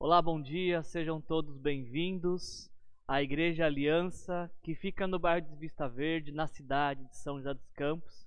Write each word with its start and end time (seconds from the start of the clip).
Olá, 0.00 0.20
bom 0.20 0.42
dia, 0.42 0.82
sejam 0.82 1.20
todos 1.20 1.56
bem-vindos 1.56 2.68
à 3.08 3.22
Igreja 3.22 3.64
Aliança, 3.64 4.50
que 4.62 4.74
fica 4.74 5.06
no 5.06 5.18
bairro 5.18 5.48
de 5.48 5.56
Vista 5.56 5.88
Verde, 5.88 6.32
na 6.32 6.46
cidade 6.46 7.04
de 7.08 7.16
São 7.16 7.38
José 7.38 7.54
dos 7.54 7.70
Campos. 7.70 8.26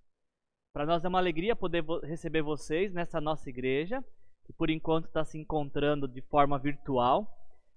Para 0.73 0.85
nós 0.85 1.03
é 1.03 1.07
uma 1.07 1.19
alegria 1.19 1.55
poder 1.55 1.83
receber 2.03 2.41
vocês 2.41 2.93
nessa 2.93 3.19
nossa 3.19 3.49
igreja, 3.49 4.03
que 4.45 4.53
por 4.53 4.69
enquanto 4.69 5.05
está 5.05 5.25
se 5.25 5.37
encontrando 5.37 6.07
de 6.07 6.21
forma 6.21 6.57
virtual, 6.57 7.27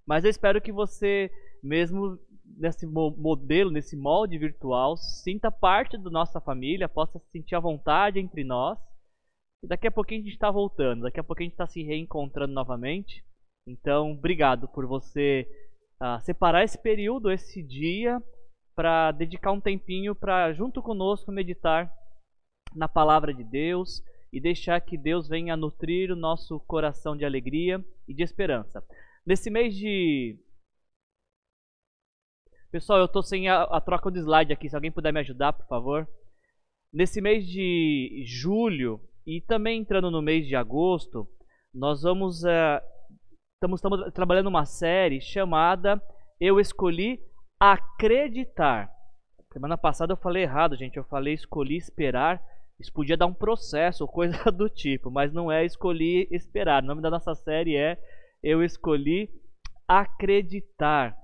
mas 0.07 0.23
eu 0.23 0.31
espero 0.31 0.61
que 0.61 0.71
você, 0.71 1.29
mesmo 1.61 2.17
nesse 2.45 2.87
modelo, 2.87 3.69
nesse 3.69 3.95
molde 3.95 4.37
virtual, 4.37 4.95
sinta 4.97 5.51
parte 5.51 5.97
da 5.97 6.09
nossa 6.09 6.39
família, 6.39 6.89
possa 6.89 7.19
se 7.19 7.29
sentir 7.29 7.55
à 7.55 7.59
vontade 7.59 8.19
entre 8.19 8.43
nós. 8.43 8.79
E 9.61 9.67
daqui 9.67 9.85
a 9.85 9.91
pouquinho 9.91 10.21
a 10.21 10.23
gente 10.23 10.33
está 10.33 10.49
voltando, 10.49 11.03
daqui 11.03 11.19
a 11.19 11.23
pouquinho 11.23 11.47
a 11.47 11.49
gente 11.49 11.53
está 11.53 11.67
se 11.67 11.83
reencontrando 11.83 12.53
novamente. 12.53 13.23
Então, 13.67 14.11
obrigado 14.11 14.67
por 14.67 14.87
você 14.87 15.47
uh, 16.01 16.19
separar 16.21 16.63
esse 16.63 16.81
período, 16.81 17.31
esse 17.31 17.61
dia, 17.61 18.21
para 18.75 19.11
dedicar 19.11 19.51
um 19.51 19.61
tempinho 19.61 20.15
para, 20.15 20.51
junto 20.53 20.81
conosco, 20.81 21.31
meditar 21.31 21.91
na 22.75 22.87
palavra 22.87 23.33
de 23.33 23.43
Deus 23.43 24.01
e 24.31 24.39
deixar 24.39 24.79
que 24.81 24.97
Deus 24.97 25.27
venha 25.27 25.57
nutrir 25.57 26.11
o 26.11 26.15
nosso 26.15 26.59
coração 26.61 27.15
de 27.15 27.25
alegria 27.25 27.83
e 28.07 28.13
de 28.13 28.23
esperança. 28.23 28.83
Nesse 29.25 29.49
mês 29.49 29.75
de. 29.75 30.39
Pessoal, 32.71 32.99
eu 32.99 33.05
estou 33.05 33.21
sem 33.21 33.49
a, 33.49 33.63
a 33.63 33.81
troca 33.81 34.09
de 34.09 34.19
slide 34.19 34.53
aqui, 34.53 34.69
se 34.69 34.75
alguém 34.75 34.91
puder 34.91 35.11
me 35.11 35.19
ajudar, 35.19 35.53
por 35.53 35.67
favor. 35.67 36.07
Nesse 36.91 37.21
mês 37.21 37.45
de 37.45 38.23
julho 38.25 38.99
e 39.25 39.41
também 39.41 39.81
entrando 39.81 40.09
no 40.09 40.21
mês 40.21 40.47
de 40.47 40.55
agosto, 40.55 41.27
nós 41.73 42.01
vamos 42.01 42.43
uh, 42.43 42.81
estamos, 43.61 43.79
estamos 43.79 44.13
trabalhando 44.13 44.47
uma 44.47 44.65
série 44.65 45.21
chamada 45.21 46.01
Eu 46.39 46.59
Escolhi 46.59 47.19
Acreditar. 47.59 48.89
Semana 49.53 49.77
passada 49.77 50.13
eu 50.13 50.17
falei 50.17 50.41
errado, 50.41 50.75
gente. 50.75 50.97
Eu 50.97 51.03
falei 51.03 51.35
escolhi 51.35 51.77
esperar. 51.77 52.41
Isso 52.79 52.91
podia 52.91 53.15
dar 53.15 53.27
um 53.27 53.33
processo 53.33 54.03
ou 54.03 54.09
coisa 54.09 54.35
do 54.51 54.67
tipo, 54.67 55.11
mas 55.11 55.31
não 55.31 55.51
é 55.51 55.63
escolhi 55.63 56.27
esperar. 56.31 56.81
O 56.81 56.87
nome 56.87 57.03
da 57.03 57.11
nossa 57.11 57.35
série 57.35 57.75
é 57.75 57.99
Eu 58.41 58.63
Escolhi 58.63 59.29
Acreditar. 59.87 61.15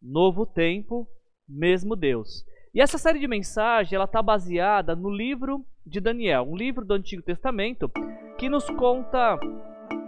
Novo 0.00 0.46
tempo, 0.46 1.08
mesmo 1.48 1.96
Deus. 1.96 2.44
E 2.72 2.80
essa 2.80 2.98
série 2.98 3.18
de 3.18 3.26
mensagens 3.26 3.92
ela 3.92 4.04
está 4.04 4.22
baseada 4.22 4.94
no 4.94 5.10
livro 5.10 5.66
de 5.84 6.00
Daniel, 6.00 6.44
um 6.44 6.54
livro 6.54 6.84
do 6.84 6.94
Antigo 6.94 7.22
Testamento 7.22 7.90
que 8.38 8.48
nos 8.48 8.70
conta 8.70 9.40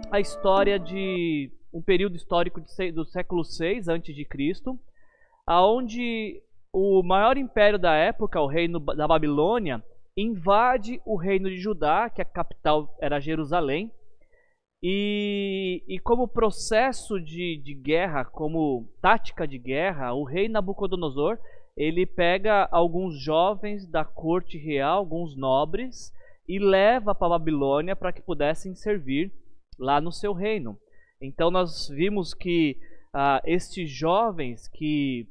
a 0.09 0.19
história 0.21 0.79
de 0.79 1.51
um 1.73 1.81
período 1.81 2.15
histórico 2.15 2.61
de, 2.61 2.91
do 2.91 3.03
século 3.05 3.43
6 3.43 3.89
a.C., 3.89 4.27
aonde 5.45 6.41
o 6.71 7.03
maior 7.03 7.37
império 7.37 7.79
da 7.79 7.93
época, 7.95 8.39
o 8.39 8.47
reino 8.47 8.79
da 8.79 9.07
Babilônia, 9.07 9.83
invade 10.15 11.01
o 11.05 11.15
reino 11.15 11.49
de 11.49 11.57
Judá, 11.57 12.09
que 12.09 12.21
a 12.21 12.25
capital 12.25 12.95
era 13.01 13.19
Jerusalém, 13.19 13.91
e, 14.85 15.81
e 15.87 15.97
como 15.99 16.27
processo 16.27 17.19
de, 17.19 17.57
de 17.57 17.73
guerra, 17.73 18.25
como 18.25 18.85
tática 19.01 19.47
de 19.47 19.57
guerra, 19.57 20.13
o 20.13 20.23
rei 20.23 20.49
Nabucodonosor 20.49 21.39
ele 21.75 22.05
pega 22.05 22.67
alguns 22.71 23.17
jovens 23.19 23.87
da 23.87 24.05
corte 24.05 24.57
real, 24.57 24.99
alguns 24.99 25.35
nobres, 25.35 26.11
e 26.47 26.59
leva 26.59 27.15
para 27.15 27.29
Babilônia 27.29 27.95
para 27.95 28.11
que 28.11 28.21
pudessem 28.21 28.75
servir 28.75 29.31
lá 29.79 30.01
no 30.01 30.11
seu 30.11 30.33
reino. 30.33 30.77
Então 31.23 31.49
nós 31.49 31.87
vimos 31.87 32.33
que 32.33 32.77
ah, 33.13 33.41
estes 33.45 33.89
jovens 33.89 34.67
que, 34.67 35.25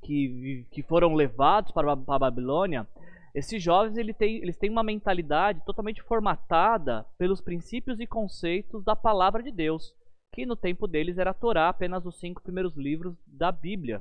que, 0.00 0.64
que 0.70 0.82
foram 0.84 1.12
levados 1.14 1.72
para 1.72 1.90
a 1.92 2.18
Babilônia, 2.18 2.86
esses 3.34 3.60
jovens 3.60 3.96
ele 3.96 4.14
tem, 4.14 4.36
eles 4.36 4.56
têm 4.56 4.70
uma 4.70 4.84
mentalidade 4.84 5.60
totalmente 5.64 6.00
formatada 6.02 7.04
pelos 7.18 7.40
princípios 7.40 7.98
e 7.98 8.06
conceitos 8.06 8.84
da 8.84 8.94
palavra 8.94 9.42
de 9.42 9.50
Deus, 9.50 9.92
que 10.32 10.46
no 10.46 10.54
tempo 10.54 10.86
deles 10.86 11.18
era 11.18 11.30
a 11.30 11.34
Torá, 11.34 11.68
apenas 11.68 12.06
os 12.06 12.20
cinco 12.20 12.40
primeiros 12.40 12.76
livros 12.76 13.16
da 13.26 13.50
Bíblia, 13.50 14.00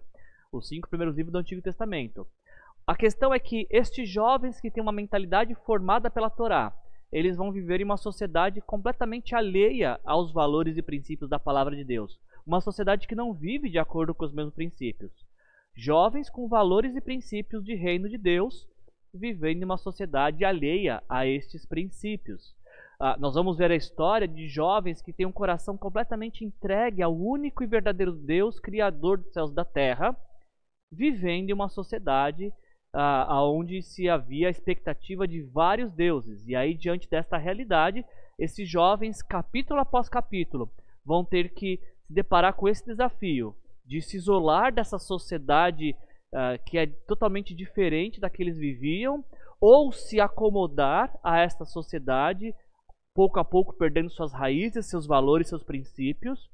os 0.51 0.67
cinco 0.67 0.87
primeiros 0.87 1.15
livros 1.15 1.31
do 1.33 1.39
Antigo 1.39 1.63
Testamento. 1.63 2.27
A 2.85 2.95
questão 2.95 3.33
é 3.33 3.39
que 3.39 3.67
estes 3.71 4.07
jovens 4.07 4.59
que 4.59 4.69
têm 4.69 4.83
uma 4.83 4.91
mentalidade 4.91 5.55
formada 5.65 6.11
pela 6.11 6.29
Torá, 6.29 6.71
eles 7.11 7.35
vão 7.35 7.51
viver 7.51 7.81
em 7.81 7.83
uma 7.83 7.97
sociedade 7.97 8.61
completamente 8.61 9.35
alheia 9.35 9.99
aos 10.05 10.31
valores 10.31 10.77
e 10.77 10.81
princípios 10.81 11.29
da 11.29 11.39
palavra 11.39 11.75
de 11.75 11.83
Deus. 11.83 12.19
Uma 12.45 12.61
sociedade 12.61 13.07
que 13.07 13.15
não 13.15 13.33
vive 13.33 13.69
de 13.69 13.77
acordo 13.77 14.15
com 14.15 14.25
os 14.25 14.33
mesmos 14.33 14.53
princípios. 14.53 15.11
Jovens 15.75 16.29
com 16.29 16.47
valores 16.47 16.95
e 16.95 17.01
princípios 17.01 17.63
de 17.63 17.75
reino 17.75 18.09
de 18.09 18.17
Deus 18.17 18.69
vivendo 19.13 19.61
em 19.61 19.65
uma 19.65 19.77
sociedade 19.77 20.45
alheia 20.45 21.03
a 21.09 21.25
estes 21.25 21.65
princípios. 21.65 22.55
Ah, 22.99 23.17
nós 23.19 23.33
vamos 23.33 23.57
ver 23.57 23.71
a 23.71 23.75
história 23.75 24.27
de 24.27 24.47
jovens 24.47 25.01
que 25.01 25.11
têm 25.11 25.25
um 25.25 25.31
coração 25.31 25.77
completamente 25.77 26.45
entregue 26.45 27.01
ao 27.01 27.15
único 27.15 27.63
e 27.63 27.67
verdadeiro 27.67 28.13
Deus, 28.13 28.59
Criador 28.59 29.17
dos 29.17 29.33
céus 29.33 29.51
e 29.51 29.55
da 29.55 29.65
terra, 29.65 30.15
vivendo 30.91 31.49
em 31.49 31.53
uma 31.53 31.67
sociedade 31.67 32.53
ah, 32.93 33.43
onde 33.45 33.81
se 33.81 34.09
havia 34.09 34.47
a 34.47 34.51
expectativa 34.51 35.27
de 35.27 35.41
vários 35.41 35.91
deuses. 35.93 36.45
E 36.47 36.55
aí, 36.55 36.73
diante 36.75 37.09
desta 37.09 37.37
realidade, 37.37 38.05
esses 38.37 38.69
jovens, 38.69 39.21
capítulo 39.21 39.79
após 39.79 40.09
capítulo, 40.09 40.71
vão 41.05 41.23
ter 41.23 41.53
que 41.53 41.79
se 42.05 42.13
deparar 42.13 42.53
com 42.53 42.67
esse 42.67 42.85
desafio 42.85 43.55
de 43.85 44.01
se 44.01 44.17
isolar 44.17 44.73
dessa 44.73 44.99
sociedade 44.99 45.95
ah, 46.33 46.57
que 46.57 46.77
é 46.77 46.87
totalmente 46.87 47.53
diferente 47.53 48.19
da 48.19 48.29
que 48.29 48.41
eles 48.41 48.57
viviam, 48.57 49.23
ou 49.59 49.91
se 49.91 50.19
acomodar 50.19 51.13
a 51.23 51.39
esta 51.39 51.65
sociedade, 51.65 52.55
pouco 53.13 53.39
a 53.39 53.45
pouco 53.45 53.73
perdendo 53.77 54.09
suas 54.09 54.33
raízes, 54.33 54.89
seus 54.89 55.05
valores, 55.05 55.49
seus 55.49 55.63
princípios. 55.63 56.49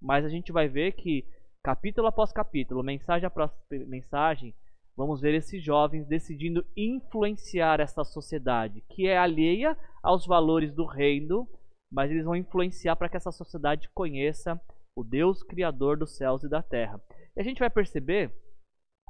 Mas 0.00 0.24
a 0.24 0.28
gente 0.28 0.52
vai 0.52 0.68
ver 0.68 0.92
que 0.92 1.24
capítulo 1.62 2.06
após 2.06 2.32
capítulo, 2.32 2.82
mensagem 2.82 3.26
após 3.26 3.50
mensagem, 3.70 4.54
vamos 4.96 5.20
ver 5.20 5.34
esses 5.34 5.62
jovens 5.62 6.06
decidindo 6.06 6.64
influenciar 6.76 7.80
essa 7.80 8.04
sociedade 8.04 8.82
que 8.90 9.06
é 9.06 9.16
alheia 9.16 9.76
aos 10.02 10.26
valores 10.26 10.72
do 10.74 10.84
reino, 10.84 11.48
mas 11.90 12.10
eles 12.10 12.24
vão 12.24 12.36
influenciar 12.36 12.96
para 12.96 13.08
que 13.08 13.16
essa 13.16 13.32
sociedade 13.32 13.88
conheça 13.94 14.60
o 14.96 15.02
Deus 15.02 15.42
criador 15.42 15.96
dos 15.96 16.16
céus 16.16 16.42
e 16.42 16.48
da 16.48 16.62
terra. 16.62 17.00
E 17.36 17.40
a 17.40 17.44
gente 17.44 17.60
vai 17.60 17.70
perceber 17.70 18.32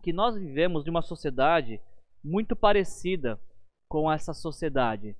que 0.02 0.12
nós 0.12 0.36
vivemos 0.36 0.84
de 0.84 0.90
uma 0.90 1.02
sociedade 1.02 1.80
muito 2.24 2.54
parecida 2.54 3.40
com 3.88 4.10
essa 4.10 4.32
sociedade. 4.32 5.16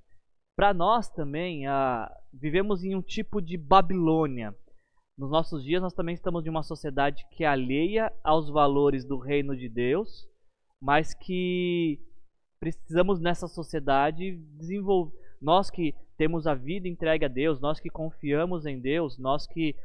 Para 0.55 0.73
nós 0.73 1.09
também, 1.09 1.63
vivemos 2.31 2.83
em 2.83 2.95
um 2.95 3.01
tipo 3.01 3.41
de 3.41 3.57
Babilônia. 3.57 4.55
Nos 5.17 5.29
nossos 5.29 5.63
dias, 5.63 5.81
nós 5.81 5.93
também 5.93 6.15
estamos 6.15 6.43
de 6.43 6.49
uma 6.49 6.63
sociedade 6.63 7.25
que 7.31 7.43
é 7.43 7.47
alheia 7.47 8.11
aos 8.23 8.49
valores 8.49 9.05
do 9.05 9.17
reino 9.17 9.55
de 9.55 9.67
Deus 9.69 10.27
mas 10.83 11.13
que 11.13 11.97
precisamos 12.59 13.21
nessa 13.21 13.47
sociedade 13.47 14.35
desenvolver. 14.57 15.17
Nós 15.41 15.69
que 15.69 15.95
temos 16.17 16.45
a 16.45 16.53
vida 16.53 16.89
entregue 16.89 17.23
a 17.23 17.29
Deus, 17.29 17.61
nós 17.61 17.79
que 17.79 17.89
confiamos 17.89 18.65
em 18.65 18.81
Deus, 18.81 19.17
nós 19.17 19.47
que 19.47 19.77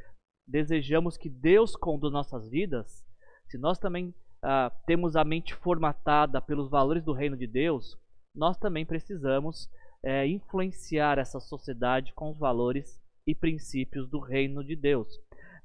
desejamos 0.45 1.17
que 1.17 1.29
Deus 1.29 1.73
conduza 1.73 2.11
nossas 2.11 2.49
vidas, 2.49 3.05
se 3.47 3.57
nós 3.57 3.79
também 3.79 4.13
ah, 4.43 4.69
temos 4.85 5.15
a 5.15 5.23
mente 5.23 5.55
formatada 5.55 6.41
pelos 6.41 6.69
valores 6.69 7.03
do 7.03 7.13
reino 7.13 7.37
de 7.37 7.47
Deus, 7.47 7.97
nós 8.35 8.57
também 8.57 8.85
precisamos 8.85 9.69
é, 10.03 10.27
influenciar 10.27 11.17
essa 11.17 11.39
sociedade 11.39 12.13
com 12.13 12.29
os 12.29 12.37
valores 12.37 13.01
e 13.25 13.33
princípios 13.33 14.09
do 14.09 14.19
reino 14.19 14.63
de 14.65 14.75
Deus. 14.75 15.07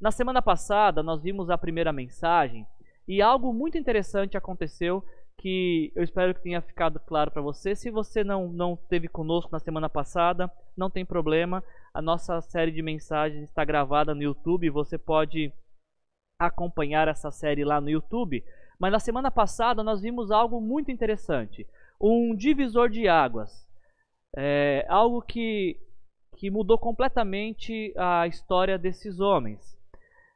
Na 0.00 0.12
semana 0.12 0.41
passada, 0.41 1.03
nós 1.03 1.23
vimos 1.23 1.50
a 1.50 1.58
primeira 1.58 1.93
mensagem 1.93 2.64
e 3.06 3.20
algo 3.20 3.53
muito 3.53 3.76
interessante 3.76 4.37
aconteceu 4.37 5.05
que 5.44 5.93
eu 5.94 6.02
espero 6.02 6.35
que 6.35 6.41
tenha 6.41 6.62
ficado 6.62 6.99
claro 6.99 7.31
para 7.31 7.43
você. 7.43 7.76
Se 7.76 7.91
você 7.91 8.25
não, 8.25 8.49
não 8.49 8.73
esteve 8.73 9.08
conosco 9.08 9.52
na 9.52 9.58
semana 9.58 9.91
passada, 9.91 10.50
não 10.75 10.88
tem 10.88 11.05
problema. 11.05 11.62
A 11.93 12.00
nossa 12.00 12.41
série 12.41 12.73
de 12.73 12.81
mensagens 12.81 13.44
está 13.44 13.62
gravada 13.62 14.14
no 14.14 14.23
YouTube. 14.23 14.70
Você 14.70 14.96
pode 14.96 15.52
acompanhar 16.41 17.08
essa 17.08 17.31
série 17.31 17.62
lá 17.62 17.79
no 17.79 17.91
YouTube. 17.91 18.43
Mas 18.81 18.91
na 18.91 18.99
semana 18.99 19.31
passada 19.31 19.82
nós 19.82 20.00
vimos 20.00 20.31
algo 20.31 20.62
muito 20.62 20.91
interessante: 20.91 21.67
um 22.00 22.35
divisor 22.35 22.88
de 22.88 23.06
águas. 23.06 23.69
É, 24.35 24.87
algo 24.88 25.20
que, 25.20 25.79
que 26.38 26.50
mudou 26.50 26.79
completamente 26.79 27.93
a 27.99 28.26
história 28.26 28.79
desses 28.79 29.20
homens. 29.20 29.61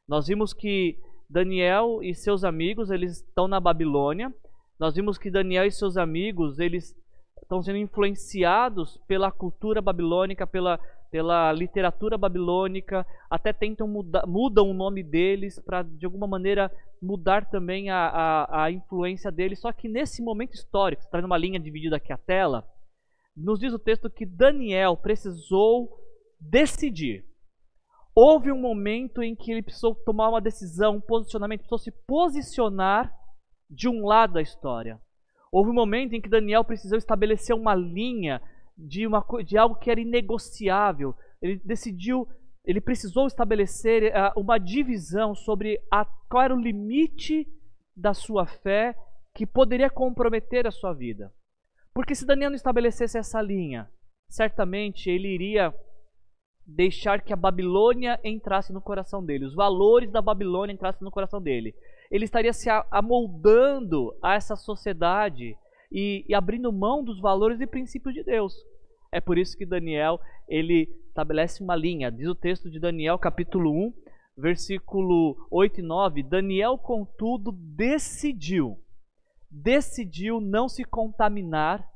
Nós 0.07 0.27
vimos 0.27 0.53
que 0.53 0.99
Daniel 1.31 2.03
e 2.03 2.15
seus 2.15 2.45
amigos 2.45 2.91
eles 2.91 3.23
estão 3.23 3.49
na 3.49 3.59
Babilônia 3.59 4.31
nós 4.79 4.95
vimos 4.95 5.19
que 5.19 5.31
Daniel 5.31 5.67
e 5.67 5.73
seus 5.73 5.97
amigos, 5.97 6.59
eles 6.59 6.97
estão 7.43 7.63
sendo 7.63 7.79
influenciados 7.79 8.99
pela 9.09 9.33
cultura 9.33 9.81
babilônica, 9.83 10.47
pela, 10.47 10.79
pela 11.11 11.53
literatura 11.53 12.17
babilônica, 12.17 13.07
até 13.29 13.53
tentam 13.53 13.89
mudar, 13.89 14.27
mudam 14.27 14.71
o 14.71 14.75
nome 14.75 15.03
deles 15.03 15.59
para 15.59 15.83
de 15.83 16.07
alguma 16.07 16.27
maneira 16.27 16.71
mudar 17.01 17.49
também 17.49 17.91
a, 17.91 18.07
a, 18.09 18.65
a, 18.65 18.71
influência 18.71 19.33
deles. 19.33 19.61
Só 19.61 19.73
que 19.73 19.89
nesse 19.89 20.23
momento 20.23 20.55
histórico, 20.55 21.03
está 21.03 21.21
numa 21.21 21.39
linha 21.39 21.59
dividida 21.59 21.97
aqui 21.97 22.13
a 22.13 22.19
tela, 22.19 22.65
nos 23.37 23.59
diz 23.59 23.73
o 23.73 23.79
texto 23.79 24.11
que 24.11 24.27
Daniel 24.27 24.97
precisou 24.97 25.89
decidir. 26.39 27.25
Houve 28.15 28.53
um 28.53 28.61
momento 28.61 29.23
em 29.23 29.35
que 29.35 29.53
ele 29.53 29.63
precisou 29.63 29.95
tomar 29.95 30.29
uma 30.29 30.41
decisão, 30.41 30.97
um 30.97 31.01
posicionamento, 31.01 31.61
precisou 31.61 31.79
se 31.79 31.93
posicionar 32.07 33.18
de 33.71 33.89
um 33.89 34.05
lado 34.07 34.35
da 34.35 34.43
história. 34.43 35.01
Houve 35.51 35.71
um 35.71 35.75
momento 35.75 36.15
em 36.15 36.21
que 36.21 36.29
Daniel 36.29 36.65
precisou 36.65 36.99
estabelecer 36.99 37.55
uma 37.55 37.75
linha 37.75 38.41
de, 38.77 39.07
uma, 39.07 39.25
de 39.45 39.57
algo 39.57 39.77
que 39.77 39.91
era 39.91 40.01
inegociável. 40.01 41.15
Ele 41.41 41.61
decidiu, 41.65 42.29
ele 42.65 42.81
precisou 42.81 43.27
estabelecer 43.27 44.13
uh, 44.13 44.39
uma 44.39 44.59
divisão 44.59 45.35
sobre 45.35 45.81
a, 45.91 46.05
qual 46.29 46.43
era 46.43 46.55
o 46.55 46.61
limite 46.61 47.47
da 47.97 48.15
sua 48.15 48.47
fé 48.47 48.95
que 49.35 49.47
poderia 49.47 49.91
comprometer 49.91 50.67
a 50.67 50.71
sua 50.71 50.93
vida. 50.93 51.33
Porque 51.95 52.15
se 52.15 52.27
Daniel 52.27 52.51
não 52.51 52.57
estabelecesse 52.57 53.19
essa 53.19 53.41
linha, 53.41 53.91
certamente 54.29 55.11
ele 55.11 55.29
iria 55.29 55.75
deixar 56.67 57.23
que 57.23 57.33
a 57.33 57.37
Babilônia 57.37 58.21
entrasse 58.23 58.73
no 58.73 58.83
coração 58.83 59.25
dele, 59.25 59.47
os 59.47 59.55
valores 59.55 60.11
da 60.13 60.21
Babilônia 60.21 60.73
entrassem 60.73 61.03
no 61.03 61.11
coração 61.11 61.41
dele. 61.41 61.75
Ele 62.11 62.25
estaria 62.25 62.53
se 62.53 62.69
amoldando 62.91 64.17
a 64.23 64.35
essa 64.35 64.57
sociedade 64.57 65.57
e, 65.93 66.25
e 66.29 66.35
abrindo 66.35 66.73
mão 66.73 67.05
dos 67.05 67.21
valores 67.21 67.61
e 67.61 67.67
princípios 67.67 68.15
de 68.15 68.23
Deus. 68.23 68.55
É 69.13 69.21
por 69.21 69.39
isso 69.39 69.57
que 69.57 69.67
Daniel 69.67 70.21
ele 70.49 70.89
estabelece 71.09 71.63
uma 71.63 71.75
linha. 71.75 72.11
Diz 72.11 72.29
o 72.29 72.35
texto 72.35 72.71
de 72.71 72.79
Daniel, 72.79 73.19
capítulo 73.19 73.73
1, 73.73 73.93
versículo 74.37 75.37
8 75.51 75.81
e 75.81 75.83
9. 75.83 76.23
Daniel, 76.23 76.79
contudo, 76.79 77.53
decidiu, 77.53 78.79
decidiu 79.51 80.41
não 80.41 80.69
se 80.69 80.85
contaminar 80.85 81.87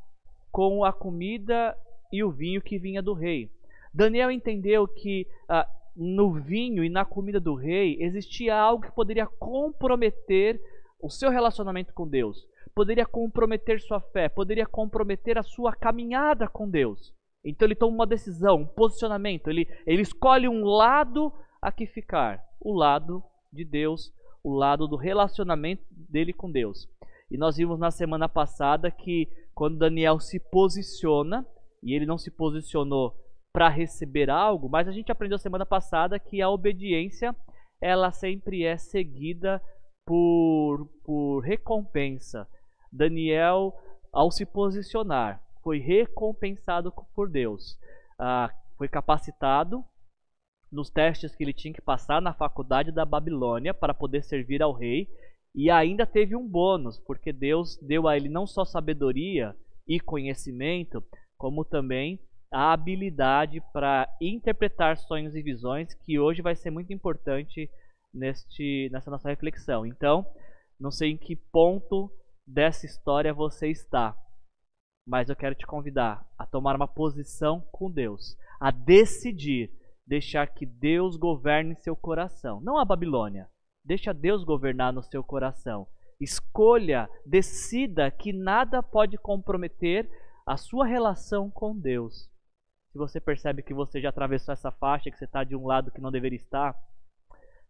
com 0.50 0.84
a 0.84 0.92
comida 0.92 1.76
e 2.12 2.22
o 2.22 2.30
vinho 2.30 2.60
que 2.60 2.78
vinha 2.78 3.02
do 3.02 3.14
rei. 3.14 3.50
Daniel 3.94 4.30
entendeu 4.30 4.86
que 4.88 5.26
ah, 5.48 5.68
no 5.94 6.32
vinho 6.32 6.82
e 6.84 6.88
na 6.88 7.04
comida 7.04 7.38
do 7.38 7.54
rei 7.54 7.96
existia 8.00 8.56
algo 8.56 8.84
que 8.84 8.92
poderia 8.92 9.26
comprometer 9.26 10.60
o 11.00 11.10
seu 11.10 11.30
relacionamento 11.30 11.92
com 11.92 12.08
Deus 12.08 12.46
poderia 12.74 13.06
comprometer 13.06 13.80
sua 13.80 14.00
fé, 14.00 14.28
poderia 14.28 14.66
comprometer 14.66 15.38
a 15.38 15.42
sua 15.42 15.72
caminhada 15.74 16.48
com 16.48 16.68
Deus. 16.68 17.12
Então 17.44 17.66
ele 17.66 17.74
toma 17.74 17.94
uma 17.94 18.06
decisão, 18.06 18.56
um 18.56 18.66
posicionamento, 18.66 19.48
ele, 19.48 19.68
ele 19.86 20.02
escolhe 20.02 20.48
um 20.48 20.64
lado 20.64 21.32
a 21.60 21.72
que 21.72 21.86
ficar: 21.86 22.42
o 22.60 22.72
lado 22.72 23.22
de 23.52 23.64
Deus, 23.64 24.12
o 24.42 24.54
lado 24.54 24.86
do 24.86 24.96
relacionamento 24.96 25.84
dele 25.90 26.32
com 26.32 26.50
Deus. 26.50 26.88
E 27.30 27.36
nós 27.36 27.56
vimos 27.56 27.78
na 27.78 27.90
semana 27.90 28.28
passada 28.28 28.90
que 28.90 29.28
quando 29.54 29.78
Daniel 29.78 30.20
se 30.20 30.38
posiciona, 30.38 31.46
e 31.82 31.94
ele 31.94 32.06
não 32.06 32.18
se 32.18 32.30
posicionou 32.30 33.16
para 33.52 33.68
receber 33.68 34.30
algo, 34.30 34.68
mas 34.68 34.88
a 34.88 34.92
gente 34.92 35.12
aprendeu 35.12 35.38
semana 35.38 35.66
passada 35.66 36.18
que 36.18 36.40
a 36.40 36.48
obediência 36.48 37.36
ela 37.80 38.10
sempre 38.10 38.64
é 38.64 38.78
seguida 38.78 39.60
por, 40.06 40.88
por 41.04 41.40
recompensa. 41.40 42.48
Daniel, 42.90 43.74
ao 44.12 44.30
se 44.30 44.46
posicionar, 44.46 45.42
foi 45.62 45.78
recompensado 45.78 46.92
por 47.14 47.28
Deus. 47.28 47.78
Ah, 48.18 48.50
foi 48.78 48.88
capacitado 48.88 49.84
nos 50.70 50.90
testes 50.90 51.34
que 51.34 51.44
ele 51.44 51.52
tinha 51.52 51.74
que 51.74 51.82
passar 51.82 52.22
na 52.22 52.32
faculdade 52.32 52.90
da 52.90 53.04
Babilônia 53.04 53.74
para 53.74 53.92
poder 53.92 54.22
servir 54.22 54.62
ao 54.62 54.72
rei. 54.72 55.08
E 55.54 55.70
ainda 55.70 56.06
teve 56.06 56.34
um 56.34 56.48
bônus, 56.48 56.98
porque 56.98 57.32
Deus 57.32 57.76
deu 57.82 58.08
a 58.08 58.16
ele 58.16 58.28
não 58.28 58.46
só 58.46 58.64
sabedoria 58.64 59.54
e 59.86 60.00
conhecimento, 60.00 61.04
como 61.36 61.64
também 61.64 62.18
a 62.52 62.72
habilidade 62.72 63.60
para 63.72 64.08
interpretar 64.20 64.96
sonhos 64.96 65.34
e 65.34 65.42
visões, 65.42 65.94
que 65.94 66.18
hoje 66.18 66.42
vai 66.42 66.54
ser 66.54 66.70
muito 66.70 66.92
importante 66.92 67.70
neste, 68.12 68.88
nessa 68.92 69.10
nossa 69.10 69.28
reflexão. 69.28 69.86
Então, 69.86 70.26
não 70.78 70.90
sei 70.90 71.10
em 71.10 71.16
que 71.16 71.34
ponto 71.34 72.10
dessa 72.46 72.86
história 72.86 73.32
você 73.32 73.68
está. 73.68 74.16
Mas 75.06 75.28
eu 75.28 75.36
quero 75.36 75.54
te 75.54 75.66
convidar 75.66 76.24
a 76.38 76.46
tomar 76.46 76.76
uma 76.76 76.86
posição 76.86 77.60
com 77.72 77.90
Deus, 77.90 78.36
a 78.60 78.70
decidir 78.70 79.70
deixar 80.06 80.48
que 80.48 80.66
Deus 80.66 81.16
governe 81.16 81.74
seu 81.76 81.96
coração, 81.96 82.60
não 82.60 82.78
a 82.78 82.84
Babilônia. 82.84 83.48
Deixa 83.84 84.12
Deus 84.12 84.44
governar 84.44 84.92
no 84.92 85.02
seu 85.02 85.24
coração. 85.24 85.86
Escolha, 86.20 87.08
decida 87.26 88.10
que 88.10 88.32
nada 88.32 88.82
pode 88.82 89.16
comprometer 89.18 90.08
a 90.46 90.56
sua 90.56 90.86
relação 90.86 91.50
com 91.50 91.76
Deus. 91.76 92.30
Se 92.92 92.98
você 92.98 93.18
percebe 93.18 93.62
que 93.62 93.72
você 93.72 94.00
já 94.00 94.10
atravessou 94.10 94.52
essa 94.52 94.70
faixa, 94.70 95.10
que 95.10 95.16
você 95.16 95.24
está 95.24 95.42
de 95.42 95.56
um 95.56 95.66
lado 95.66 95.90
que 95.90 96.00
não 96.00 96.12
deveria 96.12 96.36
estar, 96.36 96.78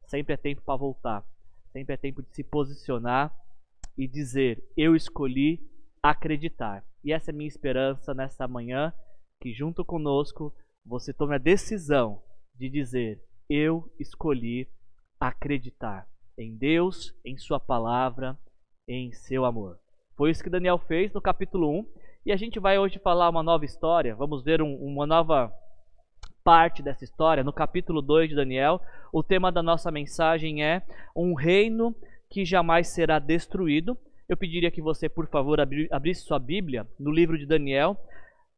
sempre 0.05 0.35
é 0.35 0.37
tempo 0.37 0.63
para 0.63 0.77
voltar. 0.77 1.25
Sempre 1.73 1.95
é 1.95 1.97
tempo 1.97 2.23
de 2.23 2.35
se 2.35 2.43
posicionar 2.43 3.35
e 3.97 4.09
dizer: 4.09 4.63
Eu 4.77 4.97
escolhi 4.97 5.61
acreditar. 6.03 6.85
E 7.05 7.13
essa 7.13 7.31
é 7.31 7.33
a 7.33 7.37
minha 7.37 7.49
esperança 7.49 8.13
nessa 8.13 8.49
manhã, 8.49 8.93
que 9.41 9.53
junto 9.53 9.85
conosco 9.85 10.53
você 10.85 11.13
tome 11.13 11.37
a 11.37 11.39
decisão 11.39 12.21
de 12.55 12.69
dizer: 12.69 13.23
Eu 13.49 13.91
escolhi 14.01 14.69
acreditar 15.21 16.09
em 16.37 16.57
Deus, 16.57 17.15
em 17.25 17.37
Sua 17.39 17.61
palavra, 17.61 18.37
em 18.89 19.13
seu 19.13 19.45
amor. 19.45 19.79
Foi 20.17 20.31
isso 20.31 20.43
que 20.43 20.51
Daniel 20.51 20.79
fez 20.79 21.13
no 21.13 21.21
capítulo 21.21 21.71
1. 21.71 21.87
E 22.25 22.31
a 22.31 22.37
gente 22.37 22.61
vai 22.61 22.79
hoje 22.79 23.01
falar 23.01 23.29
uma 23.29 23.43
nova 23.43 23.65
história. 23.65 24.15
Vamos 24.15 24.45
ver 24.45 24.63
um, 24.63 24.77
uma 24.77 25.05
nova 25.05 25.53
parte 26.45 26.81
dessa 26.81 27.03
história 27.03 27.43
no 27.43 27.53
capítulo 27.53 28.01
2 28.01 28.29
de 28.29 28.37
Daniel. 28.37 28.81
O 29.13 29.25
tema 29.25 29.51
da 29.51 29.61
nossa 29.61 29.91
mensagem 29.91 30.65
é 30.65 30.83
um 31.17 31.35
reino 31.35 31.93
que 32.31 32.45
jamais 32.45 32.87
será 32.87 33.19
destruído. 33.19 33.99
Eu 34.29 34.37
pediria 34.37 34.71
que 34.71 34.81
você, 34.81 35.09
por 35.09 35.27
favor, 35.29 35.59
abrisse 35.91 36.23
sua 36.23 36.39
Bíblia 36.39 36.87
no 36.97 37.11
livro 37.11 37.37
de 37.37 37.45
Daniel. 37.45 37.97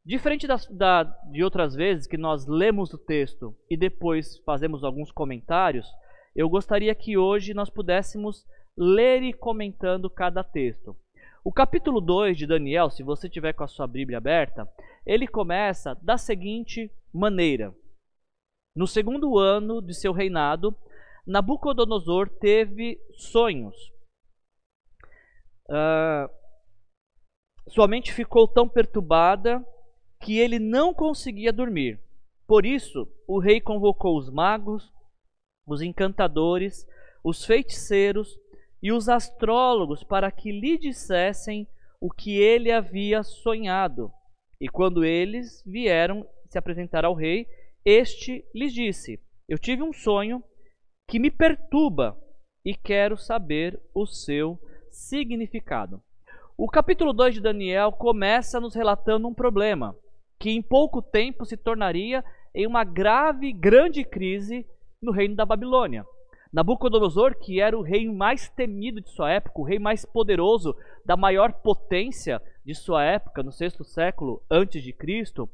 Diferente 0.05 0.45
da, 0.45 0.57
da, 0.69 1.03
de 1.31 1.43
outras 1.43 1.73
vezes 1.73 2.05
que 2.05 2.17
nós 2.17 2.45
lemos 2.45 2.93
o 2.93 2.99
texto 2.99 3.55
e 3.67 3.75
depois 3.75 4.37
fazemos 4.45 4.83
alguns 4.83 5.11
comentários, 5.11 5.87
eu 6.35 6.47
gostaria 6.47 6.93
que 6.93 7.17
hoje 7.17 7.55
nós 7.55 7.71
pudéssemos 7.71 8.45
ler 8.77 9.23
e 9.23 9.33
comentando 9.33 10.07
cada 10.07 10.43
texto. 10.43 10.95
O 11.47 11.53
capítulo 11.53 12.01
2 12.01 12.35
de 12.39 12.47
Daniel, 12.47 12.89
se 12.89 13.03
você 13.03 13.29
tiver 13.29 13.53
com 13.53 13.63
a 13.63 13.67
sua 13.67 13.85
Bíblia 13.85 14.17
aberta, 14.17 14.67
ele 15.05 15.27
começa 15.27 15.93
da 16.01 16.17
seguinte 16.17 16.91
maneira: 17.13 17.71
No 18.75 18.87
segundo 18.87 19.37
ano 19.37 19.79
de 19.79 19.93
seu 19.93 20.11
reinado, 20.11 20.75
Nabucodonosor 21.23 22.29
teve 22.39 22.99
sonhos. 23.13 23.75
Uh, 25.69 26.27
sua 27.69 27.87
mente 27.87 28.11
ficou 28.11 28.47
tão 28.47 28.67
perturbada 28.67 29.63
que 30.21 30.39
ele 30.39 30.57
não 30.57 30.95
conseguia 30.95 31.53
dormir. 31.53 32.01
Por 32.47 32.65
isso, 32.65 33.07
o 33.27 33.37
rei 33.37 33.61
convocou 33.61 34.17
os 34.17 34.31
magos, 34.31 34.91
os 35.67 35.83
encantadores, 35.83 36.87
os 37.23 37.45
feiticeiros 37.45 38.35
e 38.85 38.91
os 38.91 39.09
astrólogos 39.09 40.03
para 40.03 40.31
que 40.31 40.51
lhe 40.51 40.77
dissessem 40.77 41.67
o 41.99 42.11
que 42.11 42.39
ele 42.39 42.71
havia 42.71 43.23
sonhado. 43.23 44.11
E 44.61 44.69
quando 44.69 45.03
eles 45.03 45.63
vieram 45.65 46.23
se 46.47 46.59
apresentar 46.59 47.03
ao 47.03 47.15
rei, 47.15 47.47
este 47.83 48.45
lhes 48.53 48.71
disse: 48.71 49.19
Eu 49.49 49.57
tive 49.57 49.81
um 49.81 49.91
sonho 49.91 50.43
que 51.09 51.17
me 51.17 51.31
perturba 51.31 52.15
e 52.63 52.75
quero 52.75 53.17
saber 53.17 53.81
o 53.91 54.05
seu 54.05 54.59
significado. 54.91 55.99
O 56.55 56.69
capítulo 56.69 57.11
2 57.11 57.33
de 57.33 57.41
Daniel 57.41 57.91
começa 57.91 58.59
nos 58.59 58.75
relatando 58.75 59.27
um 59.27 59.33
problema 59.33 59.97
que 60.39 60.51
em 60.51 60.61
pouco 60.61 61.01
tempo 61.01 61.43
se 61.43 61.57
tornaria 61.57 62.23
em 62.53 62.67
uma 62.67 62.83
grave, 62.83 63.51
grande 63.51 64.03
crise 64.03 64.63
no 65.01 65.11
reino 65.11 65.35
da 65.35 65.43
Babilônia. 65.43 66.05
Nabucodonosor, 66.55 67.37
que 67.37 67.59
era 67.59 67.77
o 67.77 67.81
rei 67.81 68.09
mais 68.09 68.47
temido 68.47 69.01
de 69.01 69.09
sua 69.09 69.29
época, 69.29 69.59
o 69.59 69.65
rei 69.65 69.77
mais 69.77 70.05
poderoso 70.05 70.73
da 71.05 71.17
maior 71.17 71.51
potência 71.51 72.41
de 72.65 72.73
sua 72.73 73.03
época, 73.03 73.43
no 73.43 73.51
sexto 73.51 73.83
século 73.83 74.41
antes 74.49 74.81
de 74.81 74.93
Cristo, 74.93 75.49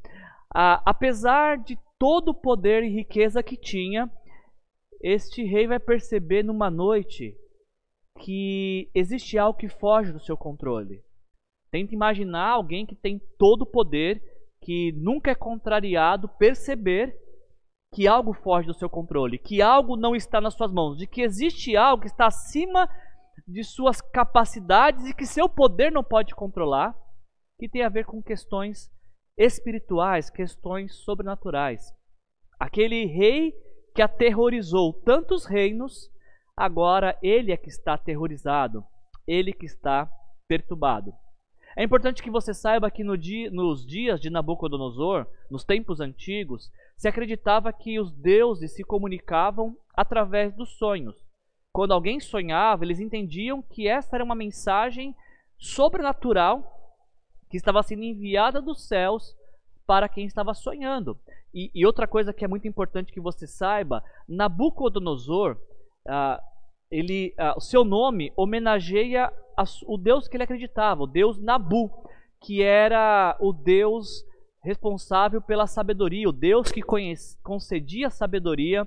apesar 0.48 1.58
de 1.58 1.76
todo 1.98 2.28
o 2.28 2.34
poder 2.34 2.84
e 2.84 2.88
riqueza 2.88 3.42
que 3.42 3.56
tinha, 3.56 4.08
este 5.02 5.42
rei 5.42 5.66
vai 5.66 5.80
perceber 5.80 6.44
numa 6.44 6.70
noite 6.70 7.36
que 8.20 8.88
existe 8.94 9.36
algo 9.36 9.58
que 9.58 9.68
foge 9.68 10.12
do 10.12 10.20
seu 10.20 10.36
controle. 10.36 11.02
Tenta 11.72 11.92
imaginar 11.92 12.50
alguém 12.50 12.86
que 12.86 12.94
tem 12.94 13.20
todo 13.36 13.62
o 13.62 13.66
poder, 13.66 14.22
que 14.60 14.92
nunca 14.92 15.32
é 15.32 15.34
contrariado, 15.34 16.28
perceber 16.28 17.18
que 17.92 18.08
algo 18.08 18.32
foge 18.32 18.66
do 18.66 18.74
seu 18.74 18.88
controle, 18.88 19.38
que 19.38 19.60
algo 19.60 19.96
não 19.96 20.16
está 20.16 20.40
nas 20.40 20.54
suas 20.54 20.72
mãos, 20.72 20.96
de 20.96 21.06
que 21.06 21.20
existe 21.20 21.76
algo 21.76 22.02
que 22.02 22.08
está 22.08 22.26
acima 22.26 22.88
de 23.46 23.62
suas 23.62 24.00
capacidades 24.00 25.06
e 25.06 25.14
que 25.14 25.26
seu 25.26 25.48
poder 25.48 25.92
não 25.92 26.02
pode 26.02 26.34
controlar, 26.34 26.96
que 27.58 27.68
tem 27.68 27.82
a 27.82 27.90
ver 27.90 28.06
com 28.06 28.22
questões 28.22 28.90
espirituais, 29.36 30.30
questões 30.30 30.94
sobrenaturais. 31.04 31.92
Aquele 32.58 33.04
rei 33.06 33.52
que 33.94 34.00
aterrorizou 34.00 34.94
tantos 34.94 35.44
reinos, 35.44 36.10
agora 36.56 37.18
ele 37.22 37.52
é 37.52 37.56
que 37.56 37.68
está 37.68 37.94
aterrorizado, 37.94 38.84
ele 39.26 39.52
que 39.52 39.66
está 39.66 40.10
perturbado. 40.48 41.12
É 41.76 41.82
importante 41.82 42.22
que 42.22 42.30
você 42.30 42.52
saiba 42.52 42.90
que 42.90 43.04
no 43.04 43.16
dia, 43.16 43.50
nos 43.50 43.86
dias 43.86 44.20
de 44.20 44.30
Nabucodonosor, 44.30 45.26
nos 45.50 45.64
tempos 45.64 46.00
antigos, 46.00 46.70
se 47.02 47.08
acreditava 47.08 47.72
que 47.72 47.98
os 47.98 48.12
deuses 48.12 48.76
se 48.76 48.84
comunicavam 48.84 49.76
através 49.92 50.54
dos 50.54 50.78
sonhos. 50.78 51.16
Quando 51.72 51.92
alguém 51.92 52.20
sonhava, 52.20 52.84
eles 52.84 53.00
entendiam 53.00 53.60
que 53.60 53.88
essa 53.88 54.14
era 54.14 54.22
uma 54.22 54.36
mensagem 54.36 55.12
sobrenatural 55.58 56.62
que 57.50 57.56
estava 57.56 57.82
sendo 57.82 58.04
enviada 58.04 58.62
dos 58.62 58.86
céus 58.86 59.36
para 59.84 60.08
quem 60.08 60.26
estava 60.26 60.54
sonhando. 60.54 61.18
E, 61.52 61.72
e 61.74 61.84
outra 61.84 62.06
coisa 62.06 62.32
que 62.32 62.44
é 62.44 62.48
muito 62.48 62.68
importante 62.68 63.12
que 63.12 63.20
você 63.20 63.48
saiba, 63.48 64.00
Nabucodonosor, 64.28 65.58
ah, 66.06 66.40
ele, 66.88 67.34
ah, 67.36 67.54
o 67.56 67.60
seu 67.60 67.84
nome 67.84 68.32
homenageia 68.36 69.24
a, 69.56 69.64
o 69.88 69.98
Deus 69.98 70.28
que 70.28 70.36
ele 70.36 70.44
acreditava, 70.44 71.02
o 71.02 71.08
Deus 71.08 71.36
Nabu, 71.36 71.90
que 72.40 72.62
era 72.62 73.36
o 73.40 73.52
Deus 73.52 74.24
responsável 74.62 75.40
pela 75.40 75.66
sabedoria, 75.66 76.28
o 76.28 76.32
Deus 76.32 76.70
que 76.70 76.82
conhecia, 76.82 77.38
concedia 77.42 78.10
sabedoria 78.10 78.86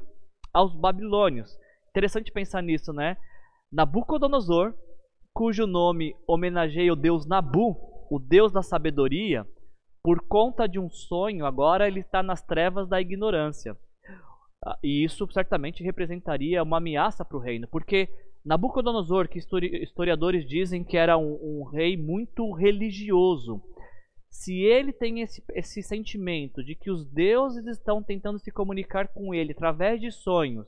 aos 0.53 0.73
babilônios. 0.73 1.57
Interessante 1.89 2.31
pensar 2.31 2.61
nisso, 2.61 2.93
né? 2.93 3.17
Nabucodonosor, 3.71 4.73
cujo 5.33 5.67
nome 5.67 6.15
homenageia 6.25 6.93
o 6.93 6.95
Deus 6.95 7.25
Nabu, 7.25 7.75
o 8.09 8.19
Deus 8.19 8.51
da 8.51 8.61
sabedoria, 8.61 9.45
por 10.01 10.21
conta 10.21 10.67
de 10.67 10.79
um 10.79 10.89
sonho, 10.89 11.45
agora 11.45 11.87
ele 11.87 11.99
está 11.99 12.23
nas 12.23 12.41
trevas 12.41 12.87
da 12.87 13.01
ignorância. 13.01 13.75
Ah, 14.65 14.77
e 14.81 15.03
isso 15.03 15.27
certamente 15.31 15.83
representaria 15.83 16.63
uma 16.63 16.77
ameaça 16.77 17.25
para 17.25 17.37
o 17.37 17.41
reino, 17.41 17.67
porque 17.67 18.07
Nabucodonosor, 18.45 19.27
que 19.27 19.39
historiadores 19.39 20.47
dizem 20.47 20.83
que 20.83 20.95
era 20.95 21.17
um, 21.17 21.33
um 21.41 21.63
rei 21.63 21.97
muito 21.97 22.51
religioso, 22.53 23.61
se 24.35 24.53
ele 24.61 24.91
tem 24.91 25.21
esse, 25.21 25.41
esse 25.53 25.81
sentimento 25.81 26.61
de 26.61 26.75
que 26.75 26.91
os 26.91 27.05
deuses 27.05 27.65
estão 27.65 28.03
tentando 28.03 28.37
se 28.37 28.51
comunicar 28.51 29.07
com 29.07 29.33
ele 29.33 29.53
através 29.53 29.99
de 29.99 30.11
sonhos, 30.11 30.67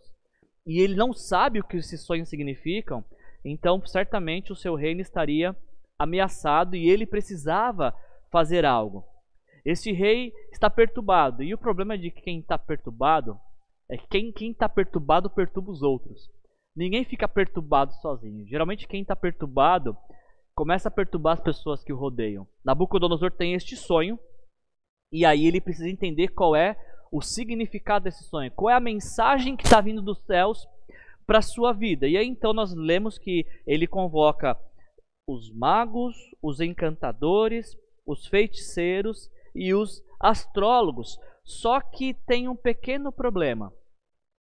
e 0.66 0.80
ele 0.80 0.96
não 0.96 1.14
sabe 1.14 1.60
o 1.60 1.64
que 1.64 1.76
esses 1.76 2.02
sonhos 2.02 2.30
significam, 2.30 3.04
então 3.44 3.86
certamente 3.86 4.54
o 4.54 4.56
seu 4.56 4.74
reino 4.74 5.02
estaria 5.02 5.56
ameaçado 6.00 6.76
e 6.78 6.90
ele 6.90 7.06
precisava 7.06 7.94
fazer 8.32 8.66
algo. 8.66 9.04
Esse 9.66 9.92
rei 9.92 10.34
está 10.52 10.70
perturbado, 10.70 11.44
e 11.44 11.54
o 11.54 11.58
problema 11.58 11.98
de 11.98 12.10
quem 12.10 12.40
está 12.40 12.58
perturbado 12.58 13.38
é 13.90 13.98
que 13.98 14.32
quem 14.32 14.52
está 14.52 14.70
perturbado 14.70 15.30
perturba 15.30 15.72
os 15.72 15.82
outros. 15.82 16.32
Ninguém 16.74 17.04
fica 17.04 17.28
perturbado 17.28 17.94
sozinho. 17.96 18.48
Geralmente 18.48 18.88
quem 18.88 19.02
está 19.02 19.16
perturbado 19.16 19.98
começa 20.58 20.88
a 20.88 20.92
perturbar 20.92 21.34
as 21.34 21.40
pessoas 21.40 21.84
que 21.84 21.94
o 21.94 21.96
rodeiam. 21.96 22.48
Nabucodonosor 22.66 23.30
tem 23.30 23.54
este 23.54 23.76
sonho 23.76 24.20
e 25.14 25.24
aí 25.24 25.46
ele 25.46 25.62
precisa 25.62 25.88
entender 25.88 26.30
qual 26.30 26.56
é 26.56 26.76
o 27.12 27.22
significado 27.22 28.06
desse 28.06 28.24
sonho, 28.24 28.52
qual 28.52 28.72
é 28.72 28.74
a 28.74 28.80
mensagem 28.80 29.56
que 29.56 29.66
está 29.66 29.80
vindo 29.80 30.02
dos 30.02 30.18
céus 30.26 30.68
para 31.28 31.38
a 31.38 31.44
sua 31.44 31.74
vida. 31.74 32.08
E 32.08 32.18
aí 32.18 32.28
então 32.28 32.54
nós 32.54 32.74
lemos 32.74 33.20
que 33.20 33.46
ele 33.68 33.86
convoca 33.86 34.60
os 35.30 35.54
magos, 35.54 36.16
os 36.42 36.60
encantadores, 36.60 37.78
os 38.04 38.26
feiticeiros 38.26 39.30
e 39.54 39.76
os 39.76 40.04
astrólogos. 40.20 41.20
Só 41.44 41.80
que 41.80 42.16
tem 42.26 42.48
um 42.48 42.56
pequeno 42.56 43.12
problema. 43.12 43.72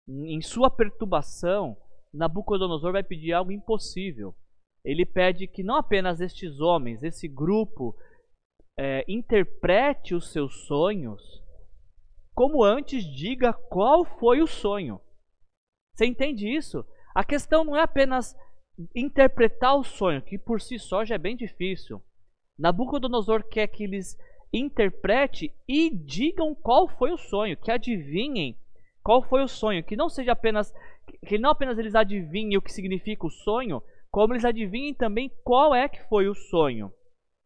Em 0.08 0.40
sua 0.40 0.70
perturbação, 0.70 1.76
Nabucodonosor 2.14 2.92
vai 2.92 3.02
pedir 3.02 3.34
algo 3.34 3.52
impossível. 3.52 4.34
Ele 4.85 5.04
pede 5.04 5.47
que 5.47 5.62
não 5.62 5.76
apenas 5.76 6.20
estes 6.20 6.61
homens, 6.61 7.02
esse 7.02 7.28
grupo, 7.28 7.97
é, 8.78 9.04
interprete 9.08 10.14
os 10.14 10.30
seus 10.32 10.66
sonhos, 10.66 11.42
como 12.35 12.62
antes 12.62 13.04
diga 13.04 13.52
qual 13.52 14.04
foi 14.04 14.40
o 14.40 14.47
sonho. 14.47 15.00
Você 15.94 16.06
entende 16.06 16.49
isso? 16.49 16.85
A 17.14 17.25
questão 17.25 17.64
não 17.64 17.75
é 17.75 17.82
apenas 17.82 18.37
interpretar 18.94 19.76
o 19.76 19.82
sonho, 19.82 20.23
que 20.23 20.38
por 20.38 20.61
si 20.61 20.78
só 20.78 21.04
já 21.04 21.16
é 21.16 21.18
bem 21.18 21.37
difícil. 21.37 22.00
Nabucodonosor 22.56 23.42
quer 23.49 23.66
que 23.66 23.85
eles 23.85 24.16
interprete 24.52 25.52
e 25.66 25.90
digam 25.90 26.54
qual 26.54 26.88
foi 26.88 27.11
o 27.11 27.18
sonho, 27.18 27.56
que 27.56 27.70
adivinhem 27.70 28.56
qual 29.02 29.23
foi 29.23 29.42
o 29.42 29.49
sonho, 29.49 29.85
que 29.85 29.97
não 29.97 30.08
seja 30.08 30.32
apenas 30.32 30.73
que 31.26 31.38
não 31.38 31.50
apenas 31.50 31.78
eles 31.78 31.94
adivinhem 31.94 32.56
o 32.56 32.62
que 32.62 32.73
significa 32.73 33.26
o 33.26 33.30
sonho, 33.30 33.82
como 34.18 34.32
eles 34.32 34.44
adivinhem 34.44 34.92
também 34.92 35.30
qual 35.44 35.72
é 35.72 35.88
que 35.88 36.02
foi 36.08 36.26
o 36.26 36.34
sonho. 36.34 36.92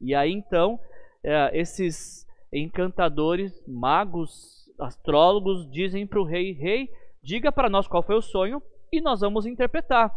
E 0.01 0.15
aí 0.15 0.33
então, 0.33 0.81
é, 1.23 1.51
esses 1.53 2.27
encantadores, 2.51 3.53
magos, 3.69 4.67
astrólogos 4.81 5.71
dizem 5.71 6.07
para 6.07 6.19
o 6.19 6.25
rei: 6.25 6.53
Rei, 6.53 6.89
diga 7.23 7.53
para 7.53 7.69
nós 7.69 7.87
qual 7.87 8.03
foi 8.03 8.17
o 8.17 8.23
sonho 8.23 8.63
e 8.91 9.03
nós 9.03 9.21
vamos 9.21 9.45
interpretar. 9.45 10.17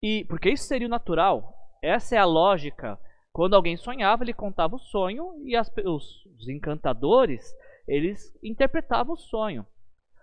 E 0.00 0.24
porque 0.26 0.50
isso 0.50 0.66
seria 0.66 0.86
o 0.86 0.90
natural. 0.90 1.52
Essa 1.82 2.14
é 2.14 2.18
a 2.18 2.24
lógica. 2.24 2.96
Quando 3.32 3.54
alguém 3.54 3.76
sonhava, 3.76 4.22
ele 4.22 4.32
contava 4.32 4.76
o 4.76 4.78
sonho 4.78 5.34
e 5.44 5.56
as, 5.56 5.68
os, 5.84 6.24
os 6.26 6.48
encantadores 6.48 7.42
eles 7.88 8.32
interpretavam 8.40 9.14
o 9.14 9.18
sonho. 9.18 9.66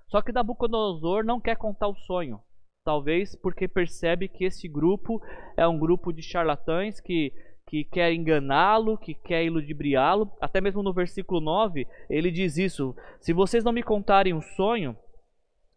Só 0.08 0.22
que 0.22 0.32
Nabucodonosor 0.32 1.26
não 1.26 1.42
quer 1.42 1.58
contar 1.58 1.90
o 1.90 1.98
sonho. 1.98 2.40
Talvez 2.84 3.36
porque 3.36 3.68
percebe 3.68 4.28
que 4.28 4.46
esse 4.46 4.68
grupo 4.68 5.22
é 5.58 5.68
um 5.68 5.78
grupo 5.78 6.14
de 6.14 6.22
charlatães 6.22 7.00
que, 7.00 7.34
que 7.68 7.84
quer 7.84 8.14
enganá-lo, 8.14 8.98
que 8.98 9.14
quer 9.14 9.44
iludibriá-lo. 9.44 10.32
Até 10.40 10.62
mesmo 10.62 10.82
no 10.82 10.94
versículo 10.94 11.42
9, 11.42 11.88
ele 12.10 12.32
diz 12.32 12.58
isso: 12.58 12.96
Se 13.20 13.34
vocês 13.34 13.64
não 13.64 13.72
me 13.72 13.84
contarem 13.84 14.34
um 14.34 14.42
sonho, 14.42 14.96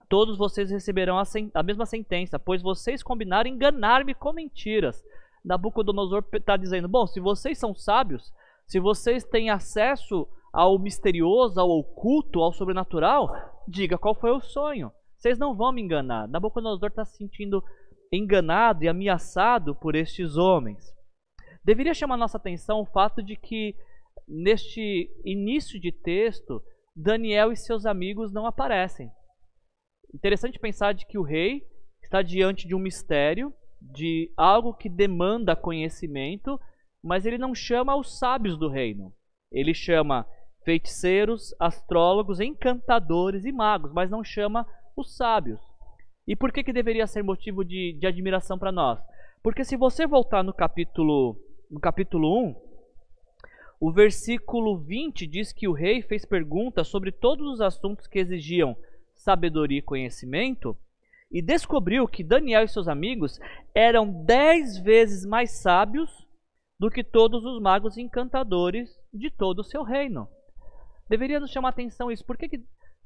todos 0.09 0.38
vocês 0.38 0.71
receberão 0.71 1.18
a, 1.18 1.25
a 1.54 1.62
mesma 1.62 1.87
sentença, 1.87 2.38
pois 2.38 2.62
vocês 2.62 3.02
combinaram 3.02 3.50
enganar-me 3.50 4.14
com 4.14 4.32
mentiras. 4.32 5.04
Nabucodonosor 5.44 6.25
está 6.32 6.56
dizendo: 6.56 6.88
Bom, 6.88 7.06
se 7.06 7.18
vocês 7.18 7.59
são 7.59 7.75
sábios, 7.75 8.32
se 8.66 8.78
vocês 8.78 9.25
têm 9.25 9.50
acesso 9.50 10.28
ao 10.52 10.78
misterioso, 10.78 11.59
ao 11.59 11.68
oculto, 11.68 12.40
ao 12.40 12.52
sobrenatural, 12.52 13.30
diga 13.66 13.99
qual 13.99 14.14
foi 14.14 14.30
o 14.30 14.40
sonho. 14.40 14.92
Vocês 15.22 15.38
não 15.38 15.54
vão 15.54 15.70
me 15.70 15.80
enganar. 15.80 16.26
Nabucodonosor 16.26 16.88
está 16.88 17.04
se 17.04 17.16
sentindo 17.16 17.62
enganado 18.12 18.82
e 18.82 18.88
ameaçado 18.88 19.72
por 19.72 19.94
estes 19.94 20.36
homens. 20.36 20.92
Deveria 21.64 21.94
chamar 21.94 22.16
nossa 22.16 22.38
atenção 22.38 22.80
o 22.80 22.86
fato 22.86 23.22
de 23.22 23.36
que, 23.36 23.76
neste 24.26 25.08
início 25.24 25.80
de 25.80 25.92
texto, 25.92 26.60
Daniel 26.96 27.52
e 27.52 27.56
seus 27.56 27.86
amigos 27.86 28.32
não 28.32 28.46
aparecem. 28.46 29.12
Interessante 30.12 30.58
pensar 30.58 30.92
de 30.92 31.06
que 31.06 31.16
o 31.16 31.22
rei 31.22 31.62
está 32.02 32.20
diante 32.20 32.66
de 32.66 32.74
um 32.74 32.80
mistério, 32.80 33.54
de 33.80 34.28
algo 34.36 34.74
que 34.74 34.88
demanda 34.88 35.54
conhecimento, 35.54 36.58
mas 37.00 37.24
ele 37.24 37.38
não 37.38 37.54
chama 37.54 37.94
os 37.94 38.18
sábios 38.18 38.58
do 38.58 38.68
reino. 38.68 39.14
Ele 39.52 39.72
chama 39.72 40.26
feiticeiros, 40.64 41.54
astrólogos, 41.60 42.40
encantadores 42.40 43.44
e 43.44 43.52
magos, 43.52 43.92
mas 43.92 44.10
não 44.10 44.24
chama 44.24 44.66
os 44.96 45.16
sábios. 45.16 45.61
E 46.26 46.37
por 46.37 46.52
que, 46.52 46.62
que 46.62 46.72
deveria 46.72 47.06
ser 47.06 47.22
motivo 47.22 47.64
de, 47.64 47.94
de 47.99 48.06
admiração 48.06 48.58
para 48.58 48.72
nós? 48.72 49.00
Porque 49.42 49.64
se 49.64 49.76
você 49.76 50.06
voltar 50.06 50.42
no 50.44 50.52
capítulo, 50.52 51.37
no 51.70 51.80
capítulo 51.80 52.49
1, 52.49 52.54
o 53.80 53.90
versículo 53.90 54.78
20 54.78 55.26
diz 55.26 55.52
que 55.52 55.66
o 55.66 55.72
rei 55.72 56.02
fez 56.02 56.25
perguntas 56.25 56.87
sobre 56.87 57.11
todos 57.11 57.46
os 57.49 57.61
assuntos 57.61 58.06
que 58.06 58.20
exigiam 58.20 58.76
sabedoria 59.14 59.78
e 59.78 59.82
conhecimento 59.82 60.76
e 61.32 61.40
descobriu 61.42 62.06
que 62.06 62.22
Daniel 62.22 62.62
e 62.62 62.68
seus 62.68 62.87
amigos 62.87 63.40
eram 63.75 64.25
dez 64.25 64.78
vezes 64.78 65.25
mais 65.25 65.50
sábios 65.52 66.26
do 66.78 66.90
que 66.90 67.02
todos 67.02 67.44
os 67.44 67.61
magos 67.61 67.96
encantadores 67.96 68.96
de 69.12 69.30
todo 69.30 69.61
o 69.61 69.64
seu 69.64 69.82
reino. 69.82 70.28
Deveria 71.08 71.40
nos 71.40 71.50
chamar 71.50 71.70
atenção 71.70 72.11
isso. 72.11 72.25
Por 72.25 72.37
que, 72.37 72.49
que 72.49 72.62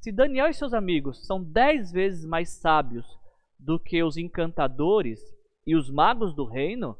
se 0.06 0.12
Daniel 0.12 0.48
e 0.48 0.54
seus 0.54 0.72
amigos 0.72 1.26
são 1.26 1.42
dez 1.42 1.90
vezes 1.90 2.24
mais 2.24 2.50
sábios 2.50 3.04
do 3.58 3.76
que 3.76 4.04
os 4.04 4.16
encantadores 4.16 5.18
e 5.66 5.74
os 5.74 5.90
magos 5.90 6.32
do 6.32 6.44
reino, 6.44 6.96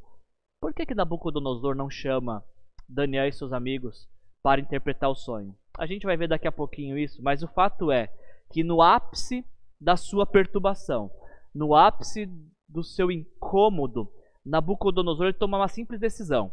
por 0.60 0.74
que, 0.74 0.84
que 0.84 0.92
Nabucodonosor 0.92 1.76
não 1.76 1.88
chama 1.88 2.44
Daniel 2.88 3.28
e 3.28 3.32
seus 3.32 3.52
amigos 3.52 4.08
para 4.42 4.60
interpretar 4.60 5.08
o 5.08 5.14
sonho? 5.14 5.56
A 5.78 5.86
gente 5.86 6.04
vai 6.04 6.16
ver 6.16 6.26
daqui 6.26 6.48
a 6.48 6.52
pouquinho 6.52 6.98
isso, 6.98 7.22
mas 7.22 7.44
o 7.44 7.46
fato 7.46 7.92
é 7.92 8.12
que 8.50 8.64
no 8.64 8.82
ápice 8.82 9.44
da 9.80 9.96
sua 9.96 10.26
perturbação, 10.26 11.08
no 11.54 11.76
ápice 11.76 12.28
do 12.68 12.82
seu 12.82 13.12
incômodo, 13.12 14.12
Nabucodonosor 14.44 15.32
toma 15.32 15.58
uma 15.58 15.68
simples 15.68 16.00
decisão. 16.00 16.50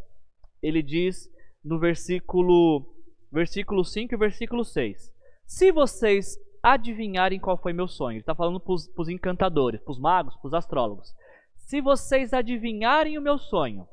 Ele 0.61 0.83
diz 0.83 1.27
no 1.65 1.79
versículo, 1.79 2.93
versículo 3.31 3.83
5 3.83 4.13
e 4.13 4.17
versículo 4.19 4.63
6: 4.63 5.11
Se 5.47 5.71
vocês 5.71 6.42
adivinharem 6.63 7.39
qual 7.39 7.57
foi 7.57 7.73
meu 7.73 7.87
sonho, 7.89 8.13
ele 8.13 8.19
está 8.21 8.33
falando 8.33 8.59
para 8.59 8.73
os 8.73 9.09
encantadores, 9.09 9.81
para 9.81 9.91
os 9.91 9.99
magos, 9.99 10.35
para 10.37 10.47
os 10.47 10.53
astrólogos. 10.53 11.13
Se 11.55 11.81
vocês 11.81 12.33
adivinharem 12.33 13.17
o 13.17 13.21
meu 13.21 13.37
sonho, 13.37 13.85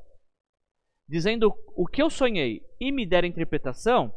dizendo 1.07 1.53
o 1.75 1.85
que 1.85 2.01
eu 2.01 2.09
sonhei 2.09 2.61
e 2.79 2.91
me 2.91 3.05
derem 3.05 3.29
interpretação, 3.29 4.13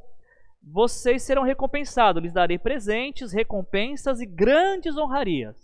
vocês 0.62 1.22
serão 1.22 1.42
recompensados. 1.42 2.22
Lhes 2.22 2.32
darei 2.32 2.58
presentes, 2.58 3.32
recompensas 3.32 4.20
e 4.20 4.26
grandes 4.26 4.96
honrarias. 4.96 5.56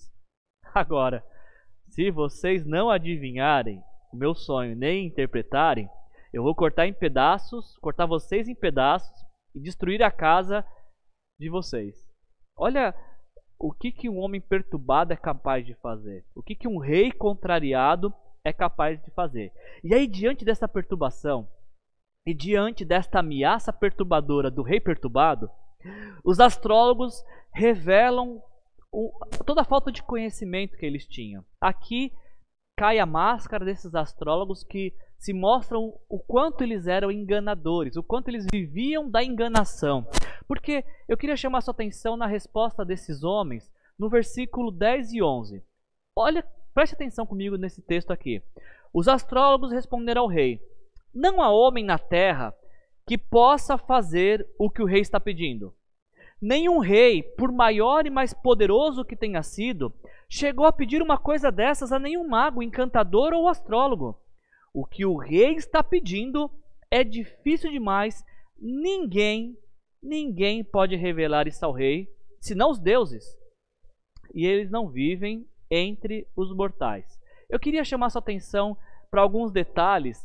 Agora, 0.75 1.25
se 1.89 2.11
vocês 2.11 2.67
não 2.67 2.91
adivinharem 2.91 3.81
o 4.13 4.17
meu 4.17 4.35
sonho 4.35 4.75
nem 4.75 5.07
interpretarem, 5.07 5.89
eu 6.33 6.43
vou 6.43 6.55
cortar 6.55 6.87
em 6.87 6.93
pedaços, 6.93 7.77
cortar 7.79 8.07
vocês 8.07 8.49
em 8.49 8.55
pedaços 8.55 9.15
e 9.55 9.61
destruir 9.61 10.03
a 10.03 10.11
casa 10.11 10.65
de 11.39 11.49
vocês. 11.49 12.10
Olha 12.61 12.95
o 13.59 13.73
que, 13.73 13.91
que 13.91 14.09
um 14.09 14.19
homem 14.19 14.41
perturbado 14.41 15.15
é 15.15 15.17
capaz 15.17 15.65
de 15.65 15.75
fazer. 15.77 16.27
O 16.35 16.43
que, 16.43 16.55
que 16.55 16.69
um 16.69 16.77
rei 16.77 17.11
contrariado 17.11 18.13
é 18.45 18.53
capaz 18.53 19.03
de 19.03 19.11
fazer. 19.13 19.51
E 19.83 19.95
aí, 19.95 20.07
diante 20.07 20.45
dessa 20.45 20.69
perturbação, 20.69 21.49
e 22.27 22.35
diante 22.35 22.85
desta 22.85 23.21
ameaça 23.21 23.73
perturbadora 23.73 24.51
do 24.51 24.63
rei 24.63 24.79
perturbado, 24.79 25.51
os 26.23 26.39
astrólogos 26.39 27.25
revelam 27.53 28.43
o, 28.93 29.11
toda 29.47 29.63
a 29.63 29.65
falta 29.65 29.91
de 29.91 30.03
conhecimento 30.03 30.77
que 30.77 30.85
eles 30.85 31.07
tinham. 31.07 31.43
Aqui 31.61 32.13
cai 32.77 32.99
a 32.99 33.07
máscara 33.07 33.65
desses 33.65 33.95
astrólogos 33.95 34.63
que 34.65 34.95
se 35.21 35.35
mostram 35.35 35.93
o 36.09 36.19
quanto 36.19 36.65
eles 36.65 36.87
eram 36.87 37.13
enganadores, 37.13 37.95
o 37.95 38.03
quanto 38.03 38.29
eles 38.29 38.47
viviam 38.51 39.09
da 39.09 39.23
enganação. 39.23 40.09
Porque 40.49 40.83
eu 41.07 41.17
queria 41.17 41.37
chamar 41.37 41.61
sua 41.61 41.73
atenção 41.73 42.17
na 42.17 42.27
resposta 42.27 42.87
desses 42.87 43.23
homens 43.23 43.71
no 43.99 44.09
versículo 44.09 44.71
10 44.71 45.13
e 45.13 45.23
11. 45.23 45.63
Olha, 46.17 46.43
preste 46.73 46.95
atenção 46.95 47.27
comigo 47.27 47.59
nesse 47.59 47.83
texto 47.83 48.11
aqui. 48.11 48.43
Os 48.95 49.09
astrólogos 49.09 49.73
responderam 49.73 50.23
ao 50.23 50.27
rei: 50.27 50.59
Não 51.15 51.43
há 51.43 51.51
homem 51.51 51.85
na 51.85 51.99
terra 51.99 52.55
que 53.07 53.19
possa 53.19 53.77
fazer 53.77 54.49
o 54.59 54.71
que 54.71 54.83
o 54.83 54.87
rei 54.87 55.03
está 55.03 55.21
pedindo. 55.21 55.75
Nenhum 56.41 56.79
rei, 56.79 57.23
por 57.23 57.53
maior 57.53 58.07
e 58.07 58.11
mais 58.11 58.33
poderoso 58.33 59.05
que 59.05 59.15
tenha 59.15 59.43
sido, 59.43 59.93
chegou 60.31 60.65
a 60.65 60.73
pedir 60.73 61.03
uma 61.03 61.19
coisa 61.19 61.53
dessas 61.53 61.93
a 61.93 61.99
nenhum 61.99 62.27
mago, 62.27 62.63
encantador 62.63 63.35
ou 63.35 63.49
astrólogo. 63.49 64.19
O 64.73 64.87
que 64.87 65.05
o 65.05 65.17
rei 65.17 65.55
está 65.55 65.83
pedindo 65.83 66.51
é 66.91 67.03
difícil 67.03 67.71
demais. 67.71 68.25
Ninguém, 68.59 69.57
ninguém 70.03 70.63
pode 70.63 70.95
revelar 70.97 71.49
isso 71.49 71.65
ao 71.65 71.73
rei, 71.73 72.09
senão 72.41 72.71
os 72.71 72.79
deuses. 72.79 73.25
E 74.35 74.47
eles 74.47 74.71
não 74.71 74.89
vivem 74.89 75.47
entre 75.71 76.27
os 76.37 76.55
mortais. 76.55 77.19
Eu 77.49 77.59
queria 77.59 77.85
chamar 77.85 78.11
sua 78.11 78.21
atenção 78.21 78.77
para 79.11 79.23
alguns 79.23 79.51
detalhes 79.51 80.25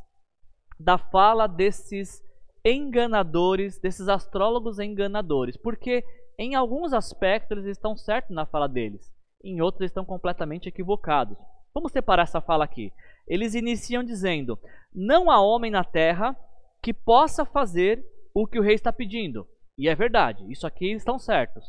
da 0.80 0.98
fala 0.98 1.48
desses 1.48 2.24
enganadores, 2.64 3.80
desses 3.80 4.08
astrólogos 4.08 4.80
enganadores, 4.80 5.58
porque 5.58 6.04
em 6.38 6.54
alguns 6.54 6.94
aspectos 6.94 7.58
eles 7.58 7.78
estão 7.78 7.96
certos 7.96 8.36
na 8.36 8.46
fala 8.46 8.68
deles, 8.68 9.12
em 9.44 9.62
outros 9.62 9.86
estão 9.86 10.06
completamente 10.06 10.68
equivocados. 10.68 11.38
Vamos 11.74 11.92
separar 11.92 12.24
essa 12.24 12.42
fala 12.42 12.64
aqui 12.64 12.92
eles 13.28 13.56
iniciam 13.56 14.04
dizendo: 14.04 14.60
Não 14.94 15.30
há 15.32 15.42
homem 15.42 15.72
na 15.72 15.84
terra 15.84 16.36
que 16.82 16.94
possa 16.94 17.46
fazer 17.46 18.06
o 18.34 18.46
que 18.46 18.60
o 18.60 18.62
rei 18.62 18.76
está 18.76 18.92
pedindo. 18.92 19.48
E 19.78 19.90
é 19.90 19.96
verdade, 19.96 20.46
isso 20.52 20.66
aqui 20.68 20.86
eles 20.86 21.02
estão 21.02 21.18
certos. 21.18 21.66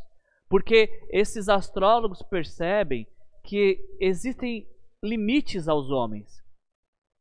Porque 0.49 0.89
esses 1.11 1.49
astrólogos 1.49 2.23
percebem 2.23 3.07
que 3.43 3.79
existem 4.01 4.69
limites 5.03 5.69
aos 5.69 5.91
homens. 5.91 6.43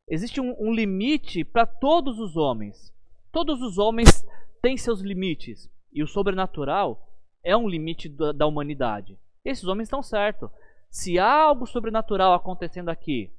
Existe 0.10 0.40
um, 0.40 0.56
um 0.60 0.74
limite 0.74 1.44
para 1.44 1.66
todos 1.66 2.20
os 2.20 2.36
homens. 2.36 2.94
Todos 3.32 3.62
os 3.62 3.78
homens 3.78 4.24
têm 4.62 4.78
seus 4.78 5.02
limites. 5.02 5.70
E 5.92 6.04
o 6.04 6.08
sobrenatural 6.08 7.08
é 7.44 7.56
um 7.56 7.68
limite 7.68 8.10
da, 8.10 8.32
da 8.32 8.46
humanidade. 8.46 9.18
Esses 9.44 9.66
homens 9.66 9.88
estão 9.88 10.04
certos. 10.04 10.50
Se 10.90 11.18
há 11.18 11.32
algo 11.32 11.66
sobrenatural 11.66 12.34
acontecendo 12.34 12.90
aqui, 12.90 13.32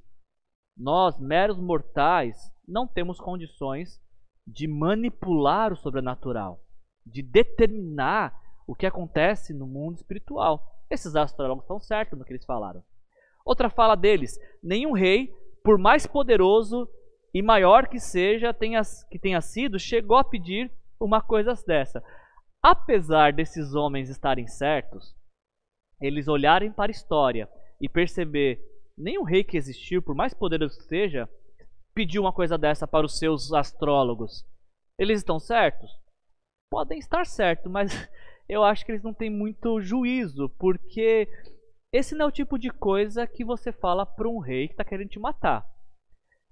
nós, 0.77 1.19
meros 1.19 1.59
mortais, 1.59 2.37
não 2.67 2.87
temos 2.87 3.19
condições 3.19 3.99
de 4.45 4.67
manipular 4.67 5.73
o 5.73 5.75
sobrenatural, 5.75 6.59
de 7.05 7.21
determinar 7.23 8.39
o 8.67 8.75
que 8.75 8.85
acontece 8.85 9.53
no 9.53 9.65
mundo 9.65 9.97
espiritual. 9.97 10.63
Esses 10.89 11.15
astrólogos 11.15 11.63
estão 11.63 11.79
certos 11.79 12.17
no 12.17 12.23
que 12.23 12.31
eles 12.31 12.45
falaram. 12.45 12.83
Outra 13.45 13.69
fala 13.69 13.95
deles: 13.95 14.37
nenhum 14.61 14.93
rei, 14.93 15.33
por 15.63 15.77
mais 15.77 16.05
poderoso 16.05 16.87
e 17.33 17.41
maior 17.41 17.87
que 17.87 17.99
seja, 17.99 18.53
tenha, 18.53 18.81
que 19.09 19.17
tenha 19.17 19.41
sido, 19.41 19.79
chegou 19.79 20.17
a 20.17 20.23
pedir 20.23 20.71
uma 20.99 21.21
coisa 21.21 21.53
dessa. 21.65 22.03
Apesar 22.61 23.33
desses 23.33 23.73
homens 23.73 24.09
estarem 24.09 24.47
certos, 24.47 25.15
eles 26.01 26.27
olharem 26.27 26.71
para 26.71 26.91
a 26.91 26.95
história 26.95 27.49
e 27.81 27.89
perceber 27.89 28.59
Nenhum 28.97 29.23
rei 29.23 29.43
que 29.43 29.55
existiu, 29.55 30.01
por 30.01 30.15
mais 30.15 30.33
poderoso 30.33 30.79
que 30.79 30.85
seja, 30.85 31.29
pediu 31.93 32.23
uma 32.23 32.33
coisa 32.33 32.57
dessa 32.57 32.87
para 32.87 33.05
os 33.05 33.19
seus 33.19 33.53
astrólogos. 33.53 34.43
Eles 34.97 35.19
estão 35.19 35.39
certos? 35.39 35.91
Podem 36.71 36.97
estar 36.97 37.25
certos, 37.27 37.71
mas 37.71 37.91
eu 38.49 38.63
acho 38.63 38.83
que 38.83 38.91
eles 38.91 39.03
não 39.03 39.13
têm 39.13 39.29
muito 39.29 39.79
juízo, 39.79 40.49
porque 40.57 41.29
esse 41.93 42.15
não 42.15 42.25
é 42.25 42.29
o 42.29 42.31
tipo 42.31 42.57
de 42.57 42.71
coisa 42.71 43.27
que 43.27 43.45
você 43.45 43.71
fala 43.71 44.03
para 44.03 44.27
um 44.27 44.39
rei 44.39 44.67
que 44.67 44.73
está 44.73 44.83
querendo 44.83 45.09
te 45.09 45.19
matar. 45.19 45.63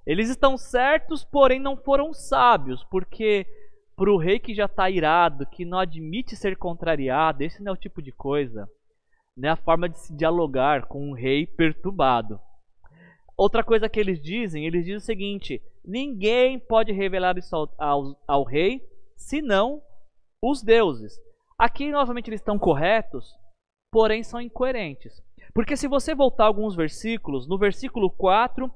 Eles 0.06 0.30
estão 0.30 0.56
certos, 0.56 1.24
porém 1.24 1.60
não 1.60 1.76
foram 1.76 2.14
sábios, 2.14 2.84
porque 2.84 3.48
para 3.96 4.12
o 4.12 4.18
rei 4.18 4.38
que 4.38 4.54
já 4.54 4.66
está 4.66 4.88
irado, 4.88 5.48
que 5.48 5.66
não 5.66 5.80
admite 5.80 6.36
ser 6.36 6.56
contrariado, 6.58 7.42
esse 7.42 7.64
não 7.64 7.72
é 7.72 7.74
o 7.74 7.80
tipo 7.80 8.04
de 8.04 8.12
coisa 8.12 8.70
né, 9.38 9.50
a 9.50 9.56
forma 9.56 9.90
de 9.90 10.00
se 10.00 10.16
dialogar 10.16 10.88
com 10.88 11.10
um 11.10 11.14
rei 11.14 11.46
perturbado. 11.46 12.40
Outra 13.38 13.64
coisa 13.64 13.90
que 13.90 14.00
eles 14.00 14.22
dizem, 14.22 14.66
eles 14.66 14.86
dizem 14.86 14.98
o 14.98 15.02
seguinte: 15.02 15.62
ninguém 15.84 16.58
pode 16.58 16.92
revelar 16.94 17.38
isso 17.38 17.56
ao, 17.56 17.70
ao, 17.78 18.24
ao 18.28 18.44
rei, 18.44 18.82
senão 19.18 19.82
os 20.42 20.64
deuses. 20.64 21.20
Aqui, 21.58 21.92
novamente, 21.92 22.30
eles 22.30 22.40
estão 22.40 22.58
corretos, 22.58 23.34
porém 23.92 24.24
são 24.24 24.40
incoerentes. 24.40 25.22
Porque 25.54 25.76
se 25.76 25.88
você 25.88 26.16
voltar 26.16 26.46
alguns 26.46 26.76
versículos, 26.76 27.48
no 27.48 27.58
versículo 27.58 28.10
4, 28.10 28.72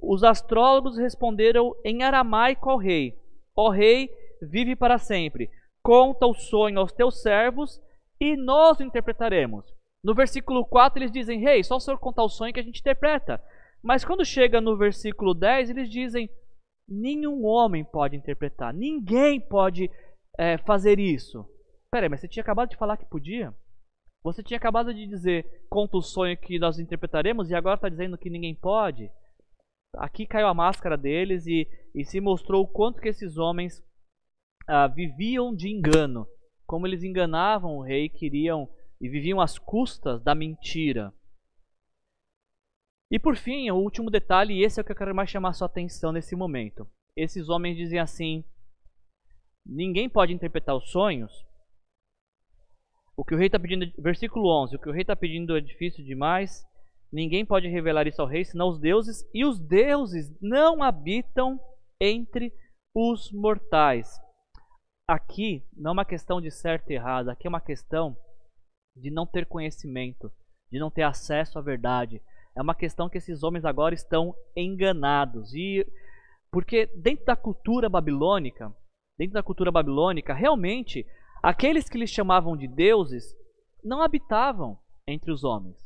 os 0.00 0.22
astrólogos 0.22 0.96
responderam 0.96 1.74
em 1.84 2.04
aramaico 2.04 2.70
ao 2.70 2.78
rei: 2.78 3.18
Ó 3.56 3.70
rei, 3.70 4.10
vive 4.40 4.76
para 4.76 4.98
sempre. 4.98 5.50
Conta 5.82 6.26
o 6.26 6.34
sonho 6.34 6.78
aos 6.78 6.92
teus 6.92 7.20
servos 7.20 7.80
e 8.20 8.36
nós 8.36 8.78
o 8.78 8.82
interpretaremos. 8.82 9.64
No 10.04 10.14
versículo 10.14 10.66
4 10.66 10.98
eles 10.98 11.10
dizem: 11.10 11.40
Rei, 11.40 11.56
hey, 11.56 11.64
só 11.64 11.76
o 11.76 11.80
senhor 11.80 11.98
contar 11.98 12.22
o 12.22 12.28
sonho 12.28 12.52
que 12.52 12.60
a 12.60 12.62
gente 12.62 12.80
interpreta. 12.80 13.42
Mas 13.82 14.04
quando 14.04 14.24
chega 14.24 14.60
no 14.60 14.76
versículo 14.76 15.32
10, 15.32 15.70
eles 15.70 15.90
dizem: 15.90 16.28
Nenhum 16.86 17.46
homem 17.46 17.82
pode 17.82 18.14
interpretar, 18.14 18.74
ninguém 18.74 19.40
pode 19.40 19.90
é, 20.38 20.58
fazer 20.58 20.98
isso. 20.98 21.48
Peraí, 21.90 22.10
mas 22.10 22.20
você 22.20 22.28
tinha 22.28 22.42
acabado 22.42 22.68
de 22.68 22.76
falar 22.76 22.98
que 22.98 23.06
podia? 23.06 23.54
Você 24.22 24.42
tinha 24.42 24.58
acabado 24.58 24.92
de 24.92 25.06
dizer: 25.06 25.64
Conta 25.70 25.96
o 25.96 26.02
sonho 26.02 26.36
que 26.36 26.58
nós 26.58 26.78
interpretaremos, 26.78 27.50
e 27.50 27.54
agora 27.54 27.76
está 27.76 27.88
dizendo 27.88 28.18
que 28.18 28.28
ninguém 28.28 28.54
pode? 28.54 29.10
Aqui 29.96 30.26
caiu 30.26 30.48
a 30.48 30.54
máscara 30.54 30.98
deles 30.98 31.46
e, 31.46 31.66
e 31.94 32.04
se 32.04 32.20
mostrou 32.20 32.64
o 32.64 32.68
quanto 32.68 33.00
que 33.00 33.08
esses 33.08 33.38
homens 33.38 33.82
ah, 34.68 34.86
viviam 34.86 35.54
de 35.54 35.70
engano. 35.70 36.26
Como 36.66 36.86
eles 36.86 37.02
enganavam 37.02 37.76
o 37.76 37.82
rei, 37.82 38.08
queriam 38.08 38.68
e 39.00 39.08
viviam 39.08 39.40
às 39.40 39.58
custas 39.58 40.22
da 40.22 40.34
mentira. 40.34 41.12
E 43.10 43.18
por 43.18 43.36
fim, 43.36 43.70
o 43.70 43.76
último 43.76 44.10
detalhe, 44.10 44.54
e 44.54 44.64
esse 44.64 44.80
é 44.80 44.82
o 44.82 44.84
que 44.84 44.92
eu 44.92 44.96
quero 44.96 45.14
mais 45.14 45.30
chamar 45.30 45.52
sua 45.52 45.66
atenção 45.66 46.10
nesse 46.10 46.34
momento. 46.34 46.88
Esses 47.16 47.48
homens 47.48 47.76
dizem 47.76 47.98
assim: 47.98 48.44
ninguém 49.64 50.08
pode 50.08 50.32
interpretar 50.32 50.74
os 50.76 50.90
sonhos. 50.90 51.32
O 53.16 53.24
que 53.24 53.34
o 53.34 53.38
rei 53.38 53.46
está 53.46 53.58
pedindo, 53.58 53.86
versículo 53.98 54.48
11: 54.64 54.76
o 54.76 54.78
que 54.80 54.88
o 54.88 54.92
rei 54.92 55.02
está 55.02 55.14
pedindo 55.14 55.56
é 55.56 55.60
difícil 55.60 56.04
demais. 56.04 56.64
Ninguém 57.12 57.46
pode 57.46 57.68
revelar 57.68 58.08
isso 58.08 58.20
ao 58.20 58.26
rei, 58.26 58.44
senão 58.44 58.68
os 58.68 58.80
deuses, 58.80 59.24
e 59.32 59.44
os 59.44 59.60
deuses 59.60 60.36
não 60.40 60.82
habitam 60.82 61.60
entre 62.00 62.52
os 62.92 63.30
mortais. 63.30 64.18
Aqui 65.08 65.64
não 65.76 65.90
é 65.90 65.92
uma 65.92 66.04
questão 66.04 66.40
de 66.40 66.50
certo 66.50 66.90
e 66.90 66.94
errado, 66.94 67.28
aqui 67.28 67.46
é 67.46 67.48
uma 67.48 67.60
questão 67.60 68.16
de 68.96 69.10
não 69.10 69.26
ter 69.26 69.46
conhecimento, 69.46 70.30
de 70.70 70.78
não 70.78 70.90
ter 70.90 71.02
acesso 71.02 71.58
à 71.58 71.62
verdade. 71.62 72.22
É 72.56 72.62
uma 72.62 72.74
questão 72.74 73.08
que 73.08 73.18
esses 73.18 73.42
homens 73.42 73.64
agora 73.64 73.94
estão 73.94 74.34
enganados. 74.56 75.52
E 75.54 75.86
porque 76.50 76.86
dentro 76.94 77.24
da 77.24 77.34
cultura 77.34 77.88
babilônica, 77.88 78.72
dentro 79.18 79.34
da 79.34 79.42
cultura 79.42 79.72
babilônica, 79.72 80.32
realmente 80.32 81.04
aqueles 81.42 81.88
que 81.88 81.98
eles 81.98 82.10
chamavam 82.10 82.56
de 82.56 82.68
deuses 82.68 83.34
não 83.82 84.00
habitavam 84.00 84.78
entre 85.06 85.32
os 85.32 85.44
homens. 85.44 85.76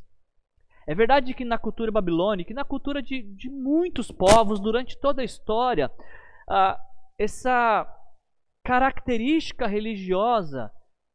É 0.87 0.95
verdade 0.95 1.35
que 1.35 1.45
na 1.45 1.59
cultura 1.59 1.93
babilônica 1.93 2.51
e 2.51 2.55
na 2.55 2.65
cultura 2.65 3.03
de, 3.03 3.23
de 3.23 3.51
muitos 3.51 4.11
povos 4.11 4.59
durante 4.59 4.99
toda 4.99 5.21
a 5.21 5.25
história, 5.25 5.91
ah, 6.49 6.81
essa 7.19 7.87
característica 8.65 9.67
religiosa, 9.67 10.71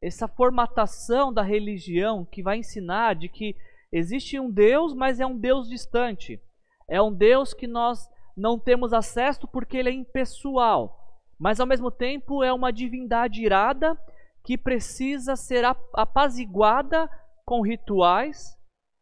essa 0.06 0.28
formatação 0.28 1.32
da 1.32 1.42
religião 1.42 2.26
que 2.26 2.42
vai 2.42 2.58
ensinar 2.58 3.14
de 3.14 3.28
que 3.28 3.56
existe 3.90 4.38
um 4.38 4.50
Deus, 4.50 4.92
mas 4.92 5.18
é 5.18 5.26
um 5.26 5.36
Deus 5.36 5.66
distante. 5.66 6.38
É 6.86 7.00
um 7.00 7.12
Deus 7.12 7.54
que 7.54 7.66
nós 7.66 8.06
não 8.36 8.58
temos 8.58 8.92
acesso 8.92 9.48
porque 9.48 9.78
ele 9.78 9.88
é 9.88 9.92
impessoal. 9.92 11.22
Mas 11.38 11.58
ao 11.58 11.66
mesmo 11.66 11.90
tempo 11.90 12.44
é 12.44 12.52
uma 12.52 12.70
divindade 12.70 13.42
irada 13.42 13.98
que 14.44 14.58
precisa 14.58 15.36
ser 15.36 15.64
apaziguada 15.94 17.08
com 17.46 17.62
rituais 17.62 18.58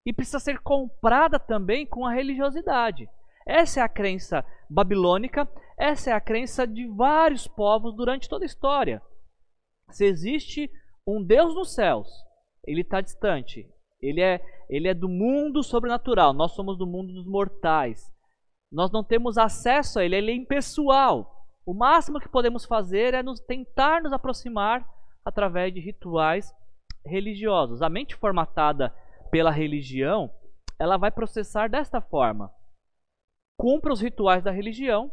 e 0.06 0.12
precisa 0.12 0.38
ser 0.38 0.60
comprada 0.60 1.38
também 1.38 1.84
com 1.84 2.06
a 2.06 2.12
religiosidade. 2.12 3.08
Essa 3.44 3.80
é 3.80 3.82
a 3.82 3.88
crença 3.88 4.44
babilônica, 4.70 5.48
essa 5.76 6.10
é 6.10 6.12
a 6.12 6.20
crença 6.20 6.64
de 6.64 6.86
vários 6.86 7.48
povos 7.48 7.96
durante 7.96 8.28
toda 8.28 8.44
a 8.44 8.46
história. 8.46 9.02
Se 9.90 10.04
existe 10.04 10.70
um 11.06 11.22
Deus 11.22 11.54
nos 11.54 11.74
céus, 11.74 12.08
ele 12.66 12.82
está 12.82 13.00
distante. 13.00 13.68
Ele 14.00 14.20
é, 14.20 14.44
ele 14.68 14.88
é 14.88 14.94
do 14.94 15.08
mundo 15.08 15.62
sobrenatural, 15.62 16.32
nós 16.32 16.52
somos 16.52 16.76
do 16.76 16.86
mundo 16.86 17.12
dos 17.12 17.26
mortais. 17.26 18.12
Nós 18.70 18.90
não 18.90 19.04
temos 19.04 19.38
acesso 19.38 19.98
a 19.98 20.04
ele, 20.04 20.16
ele 20.16 20.32
é 20.32 20.34
impessoal. 20.34 21.46
O 21.64 21.74
máximo 21.74 22.18
que 22.18 22.28
podemos 22.28 22.64
fazer 22.64 23.14
é 23.14 23.22
nos 23.22 23.38
tentar 23.38 24.02
nos 24.02 24.12
aproximar 24.12 24.84
através 25.24 25.72
de 25.72 25.80
rituais 25.80 26.52
religiosos. 27.04 27.82
A 27.82 27.88
mente 27.88 28.16
formatada 28.16 28.92
pela 29.30 29.50
religião, 29.50 30.32
ela 30.78 30.96
vai 30.96 31.10
processar 31.10 31.68
desta 31.68 32.00
forma: 32.00 32.52
cumpra 33.56 33.92
os 33.92 34.00
rituais 34.00 34.42
da 34.42 34.50
religião 34.50 35.12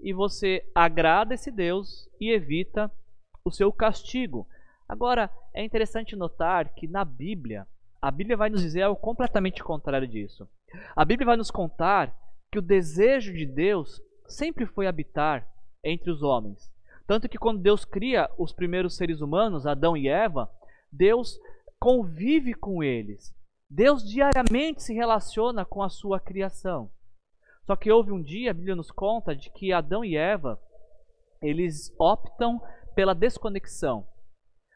e 0.00 0.12
você 0.14 0.64
agrada 0.74 1.34
esse 1.34 1.50
Deus 1.50 2.08
e 2.18 2.30
evita 2.30 2.90
o 3.44 3.50
seu 3.50 3.72
castigo. 3.72 4.46
Agora, 4.90 5.30
é 5.54 5.62
interessante 5.62 6.16
notar 6.16 6.74
que 6.74 6.88
na 6.88 7.04
Bíblia, 7.04 7.64
a 8.02 8.10
Bíblia 8.10 8.36
vai 8.36 8.50
nos 8.50 8.60
dizer 8.60 8.82
algo 8.82 9.00
completamente 9.00 9.62
contrário 9.62 10.08
disso. 10.08 10.48
A 10.96 11.04
Bíblia 11.04 11.26
vai 11.26 11.36
nos 11.36 11.48
contar 11.48 12.12
que 12.50 12.58
o 12.58 12.62
desejo 12.62 13.32
de 13.32 13.46
Deus 13.46 14.02
sempre 14.26 14.66
foi 14.66 14.88
habitar 14.88 15.48
entre 15.84 16.10
os 16.10 16.24
homens. 16.24 16.68
Tanto 17.06 17.28
que 17.28 17.38
quando 17.38 17.60
Deus 17.60 17.84
cria 17.84 18.28
os 18.36 18.52
primeiros 18.52 18.96
seres 18.96 19.20
humanos, 19.20 19.64
Adão 19.64 19.96
e 19.96 20.08
Eva, 20.08 20.50
Deus 20.90 21.38
convive 21.78 22.52
com 22.52 22.82
eles. 22.82 23.32
Deus 23.70 24.02
diariamente 24.02 24.82
se 24.82 24.92
relaciona 24.92 25.64
com 25.64 25.84
a 25.84 25.88
sua 25.88 26.18
criação. 26.18 26.90
Só 27.64 27.76
que 27.76 27.92
houve 27.92 28.10
um 28.10 28.20
dia, 28.20 28.50
a 28.50 28.54
Bíblia 28.54 28.74
nos 28.74 28.90
conta, 28.90 29.36
de 29.36 29.50
que 29.50 29.72
Adão 29.72 30.04
e 30.04 30.16
Eva, 30.16 30.60
eles 31.40 31.94
optam 31.96 32.60
pela 32.96 33.14
desconexão. 33.14 34.09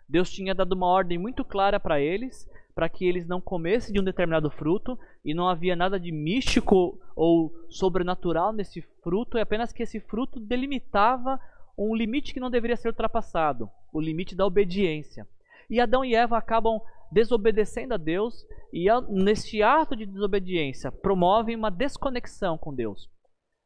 Deus 0.09 0.31
tinha 0.31 0.55
dado 0.55 0.73
uma 0.73 0.87
ordem 0.87 1.19
muito 1.19 1.45
clara 1.45 1.81
para 1.81 2.01
eles, 2.01 2.49
para 2.75 2.89
que 2.89 3.07
eles 3.07 3.27
não 3.27 3.41
comessem 3.41 3.93
de 3.93 4.01
um 4.01 4.05
determinado 4.05 4.51
fruto, 4.51 4.99
e 5.25 5.33
não 5.33 5.49
havia 5.49 5.77
nada 5.77 5.99
de 5.99 6.13
místico 6.13 6.99
ou 7.15 7.55
sobrenatural 7.69 8.53
nesse 8.53 8.83
fruto, 9.03 9.39
é 9.39 9.43
apenas 9.43 9.73
que 9.73 9.83
esse 9.83 10.01
fruto 10.01 10.41
delimitava 10.41 11.41
um 11.79 11.95
limite 11.95 12.33
que 12.33 12.41
não 12.41 12.51
deveria 12.51 12.77
ser 12.77 12.89
ultrapassado, 12.89 13.69
o 13.93 14.01
limite 14.01 14.35
da 14.35 14.47
obediência. 14.47 15.27
E 15.71 15.81
Adão 15.81 16.05
e 16.05 16.15
Eva 16.15 16.37
acabam 16.37 16.81
desobedecendo 17.11 17.95
a 17.95 17.97
Deus 17.97 18.45
e 18.73 18.87
neste 19.09 19.63
ato 19.63 19.95
de 19.95 20.05
desobediência 20.05 20.91
promovem 20.91 21.55
uma 21.55 21.71
desconexão 21.71 22.59
com 22.59 22.75
Deus. 22.75 23.09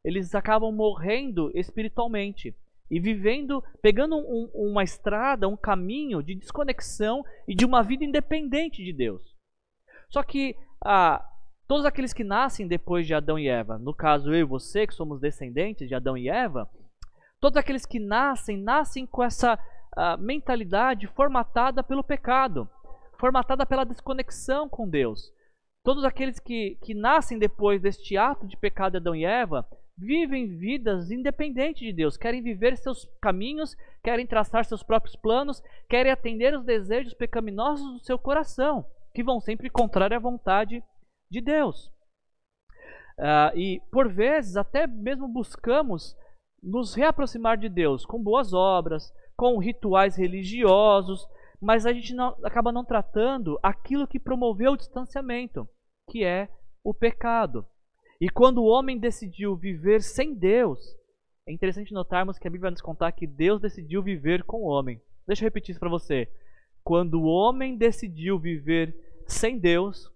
Eles 0.05 0.35
acabam 0.35 0.71
morrendo 0.71 1.51
espiritualmente 1.55 2.55
e 2.91 2.99
vivendo, 2.99 3.63
pegando 3.83 4.17
um, 4.17 4.51
uma 4.55 4.83
estrada, 4.83 5.49
um 5.49 5.57
caminho 5.57 6.23
de 6.23 6.35
desconexão 6.35 7.25
e 7.47 7.55
de 7.55 7.65
uma 7.65 7.83
vida 7.83 8.05
independente 8.05 8.83
de 8.83 8.93
Deus. 8.93 9.23
Só 10.09 10.23
que 10.23 10.57
ah, 10.85 11.25
todos 11.67 11.85
aqueles 11.85 12.13
que 12.13 12.25
nascem 12.25 12.67
depois 12.67 13.07
de 13.07 13.15
Adão 13.15 13.39
e 13.39 13.49
Eva, 13.49 13.79
no 13.79 13.95
caso 13.95 14.33
eu 14.33 14.41
e 14.41 14.45
você 14.45 14.87
que 14.87 14.95
somos 14.95 15.21
descendentes 15.21 15.87
de 15.87 15.95
Adão 15.95 16.17
e 16.17 16.29
Eva, 16.29 16.69
todos 17.41 17.57
aqueles 17.57 17.85
que 17.85 17.99
nascem, 17.99 18.57
nascem 18.57 19.07
com 19.07 19.23
essa 19.23 19.55
uh, 19.55 20.19
mentalidade 20.19 21.07
formatada 21.09 21.83
pelo 21.83 22.03
pecado, 22.03 22.69
formatada 23.19 23.67
pela 23.67 23.85
desconexão 23.85 24.69
com 24.69 24.89
Deus. 24.89 25.33
Todos 25.85 26.05
aqueles 26.05 26.39
que, 26.39 26.79
que 26.83 26.95
nascem 26.95 27.39
depois 27.39 27.81
deste 27.81 28.17
ato 28.17 28.47
de 28.47 28.57
pecado 28.57 28.93
de 28.93 28.97
Adão 28.99 29.15
e 29.15 29.25
Eva 29.25 29.67
vivem 29.99 30.57
vidas 30.57 31.11
independentes 31.11 31.83
de 31.83 31.93
Deus, 31.93 32.17
querem 32.17 32.41
viver 32.41 32.77
seus 32.77 33.05
caminhos, 33.21 33.77
querem 34.03 34.27
traçar 34.27 34.65
seus 34.65 34.83
próprios 34.83 35.17
planos, 35.17 35.63
querem 35.89 36.13
atender 36.13 36.55
os 36.55 36.65
desejos 36.65 37.15
pecaminosos 37.15 37.93
do 37.93 38.05
seu 38.05 38.19
coração, 38.19 38.87
que 39.13 39.25
vão 39.25 39.41
sempre 39.41 39.69
contrário 39.69 40.17
à 40.17 40.21
vontade 40.21 40.83
de 41.31 41.41
Deus. 41.41 41.89
Uh, 43.19 43.57
e 43.57 43.83
por 43.91 44.09
vezes 44.09 44.57
até 44.57 44.87
mesmo 44.87 45.27
buscamos 45.27 46.17
nos 46.63 46.95
reaproximar 46.95 47.59
de 47.59 47.69
Deus 47.69 48.07
com 48.07 48.23
boas 48.23 48.53
obras, 48.53 49.13
com 49.37 49.59
rituais 49.59 50.17
religiosos, 50.17 51.27
mas 51.61 51.87
a 51.87 51.93
gente 51.93 52.15
não, 52.15 52.37
acaba 52.45 52.71
não 52.71 52.85
tratando 52.85 53.59
aquilo 53.61 54.07
que 54.07 54.21
promoveu 54.21 54.73
o 54.73 54.77
distanciamento, 54.77 55.69
que 56.09 56.25
é 56.25 56.49
o 56.85 56.95
pecado. 56.95 57.67
E 58.21 58.29
quando 58.29 58.59
o 58.59 58.67
homem 58.67 58.99
decidiu 58.99 59.57
viver 59.57 60.03
sem 60.03 60.35
Deus, 60.35 60.81
é 61.47 61.53
interessante 61.53 61.93
notarmos 61.93 62.39
que 62.39 62.49
a 62.49 62.51
Bíblia 62.51 62.63
vai 62.63 62.71
nos 62.73 62.83
contar 62.83 63.13
que 63.13 63.27
Deus 63.27 63.61
decidiu 63.61 64.03
viver 64.03 64.43
com 64.43 64.63
o 64.63 64.67
homem. 64.67 65.01
Deixa 65.27 65.45
eu 65.45 65.47
repetir 65.47 65.71
isso 65.71 65.81
para 65.81 65.89
você. 65.89 66.29
Quando 66.83 67.21
o 67.21 67.27
homem 67.27 67.77
decidiu 67.77 68.39
viver 68.39 69.23
sem 69.27 69.59
Deus, 69.59 70.11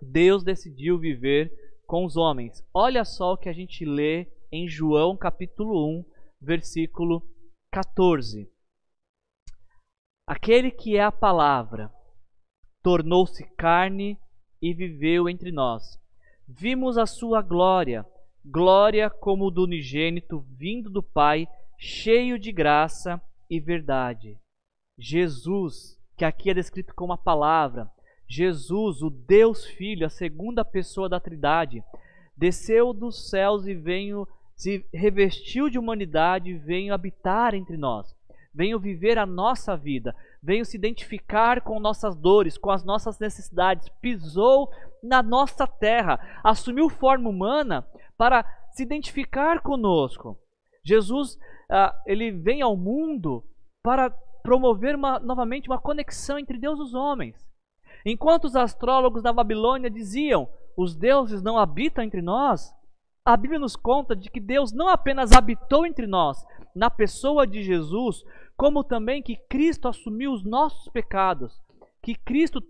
Deus 0.00 0.42
decidiu 0.42 0.98
viver 0.98 1.52
com 1.86 2.04
os 2.04 2.16
homens. 2.16 2.66
Olha 2.74 3.04
só 3.04 3.34
o 3.34 3.36
que 3.36 3.48
a 3.48 3.52
gente 3.52 3.84
lê 3.84 4.26
em 4.50 4.66
João 4.66 5.16
capítulo 5.16 6.00
1, 6.00 6.04
versículo 6.40 7.22
14. 7.70 8.50
Aquele 10.26 10.70
que 10.70 10.96
é 10.96 11.02
a 11.02 11.12
palavra 11.12 11.92
tornou-se 12.82 13.44
carne 13.56 14.18
e 14.60 14.74
viveu 14.74 15.28
entre 15.28 15.52
nós. 15.52 16.01
Vimos 16.54 16.98
a 16.98 17.06
sua 17.06 17.40
glória, 17.40 18.04
glória 18.44 19.08
como 19.08 19.50
do 19.50 19.64
unigênito 19.64 20.44
vindo 20.50 20.90
do 20.90 21.02
Pai, 21.02 21.48
cheio 21.78 22.38
de 22.38 22.52
graça 22.52 23.18
e 23.48 23.58
verdade. 23.58 24.38
Jesus, 24.98 25.98
que 26.14 26.26
aqui 26.26 26.50
é 26.50 26.54
descrito 26.54 26.94
como 26.94 27.14
a 27.14 27.18
palavra, 27.18 27.90
Jesus, 28.28 29.00
o 29.00 29.08
Deus 29.08 29.64
Filho, 29.64 30.06
a 30.06 30.10
segunda 30.10 30.62
pessoa 30.62 31.08
da 31.08 31.18
Trindade, 31.18 31.82
desceu 32.36 32.92
dos 32.92 33.30
céus 33.30 33.66
e 33.66 33.74
veio 33.74 34.28
se 34.54 34.84
revestiu 34.92 35.70
de 35.70 35.78
humanidade, 35.78 36.58
veio 36.58 36.92
habitar 36.92 37.54
entre 37.54 37.78
nós, 37.78 38.14
veio 38.54 38.78
viver 38.78 39.16
a 39.16 39.24
nossa 39.24 39.74
vida, 39.74 40.14
veio 40.42 40.64
se 40.64 40.76
identificar 40.76 41.60
com 41.60 41.78
nossas 41.78 42.16
dores, 42.16 42.58
com 42.58 42.70
as 42.70 42.84
nossas 42.84 43.18
necessidades, 43.18 43.88
pisou 44.00 44.68
na 45.02 45.22
nossa 45.22 45.66
terra, 45.66 46.18
assumiu 46.42 46.88
forma 46.88 47.30
humana 47.30 47.86
para 48.16 48.44
se 48.72 48.82
identificar 48.82 49.60
conosco. 49.60 50.38
Jesus, 50.84 51.38
ah, 51.70 51.94
ele 52.06 52.32
vem 52.32 52.60
ao 52.60 52.76
mundo 52.76 53.44
para 53.82 54.10
promover 54.42 54.96
uma, 54.96 55.20
novamente 55.20 55.68
uma 55.68 55.80
conexão 55.80 56.38
entre 56.38 56.58
Deus 56.58 56.78
e 56.78 56.82
os 56.82 56.94
homens. 56.94 57.36
Enquanto 58.04 58.44
os 58.44 58.56
astrólogos 58.56 59.22
da 59.22 59.32
Babilônia 59.32 59.88
diziam: 59.88 60.48
os 60.76 60.96
deuses 60.96 61.40
não 61.42 61.56
habitam 61.56 62.02
entre 62.02 62.20
nós, 62.20 62.74
a 63.24 63.36
Bíblia 63.36 63.60
nos 63.60 63.76
conta 63.76 64.16
de 64.16 64.28
que 64.28 64.40
Deus 64.40 64.72
não 64.72 64.88
apenas 64.88 65.30
habitou 65.32 65.86
entre 65.86 66.06
nós, 66.06 66.44
na 66.74 66.90
pessoa 66.90 67.46
de 67.46 67.62
Jesus, 67.62 68.24
como 68.62 68.84
também 68.84 69.20
que 69.20 69.34
Cristo 69.34 69.88
assumiu 69.88 70.32
os 70.32 70.44
nossos 70.44 70.86
pecados, 70.92 71.60
que 72.00 72.14
Cristo 72.14 72.62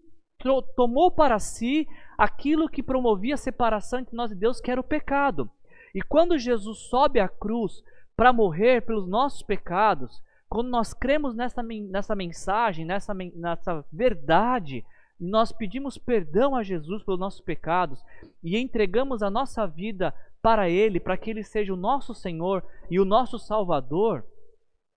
tomou 0.74 1.11
para 1.11 1.38
si 1.38 1.87
aquilo 2.16 2.66
que 2.66 2.83
promovia 2.83 3.35
a 3.35 3.37
separação 3.37 3.98
entre 3.98 4.16
nós 4.16 4.33
e 4.33 4.35
Deus, 4.35 4.59
que 4.59 4.70
era 4.70 4.81
o 4.81 4.85
pecado. 4.85 5.50
E 5.94 6.00
quando 6.00 6.38
Jesus 6.38 6.88
sobe 6.88 7.20
à 7.20 7.28
cruz 7.28 7.85
para 8.16 8.33
morrer 8.33 8.87
pelos 8.87 9.07
nossos 9.07 9.42
pecados, 9.42 10.22
quando 10.48 10.70
nós 10.70 10.94
cremos 10.94 11.35
nessa, 11.35 11.62
nessa 11.62 12.16
mensagem, 12.16 12.87
nessa, 12.87 13.12
nessa 13.12 13.85
verdade, 13.92 14.87
nós 15.20 15.52
pedimos 15.52 15.98
perdão 15.98 16.57
a 16.57 16.62
Jesus 16.62 17.02
pelos 17.02 17.20
nossos 17.20 17.42
pecados 17.42 18.02
e 18.42 18.57
entregamos 18.57 19.22
a 19.22 19.28
nossa 19.28 19.66
vida 19.66 20.14
para 20.40 20.70
Ele, 20.70 20.98
para 20.98 21.18
que 21.18 21.28
Ele 21.28 21.44
seja 21.44 21.74
o 21.74 21.76
nosso 21.76 22.14
Senhor 22.14 22.64
e 22.90 22.98
o 22.98 23.05
nosso 23.05 23.38
Salvador, 23.38 24.24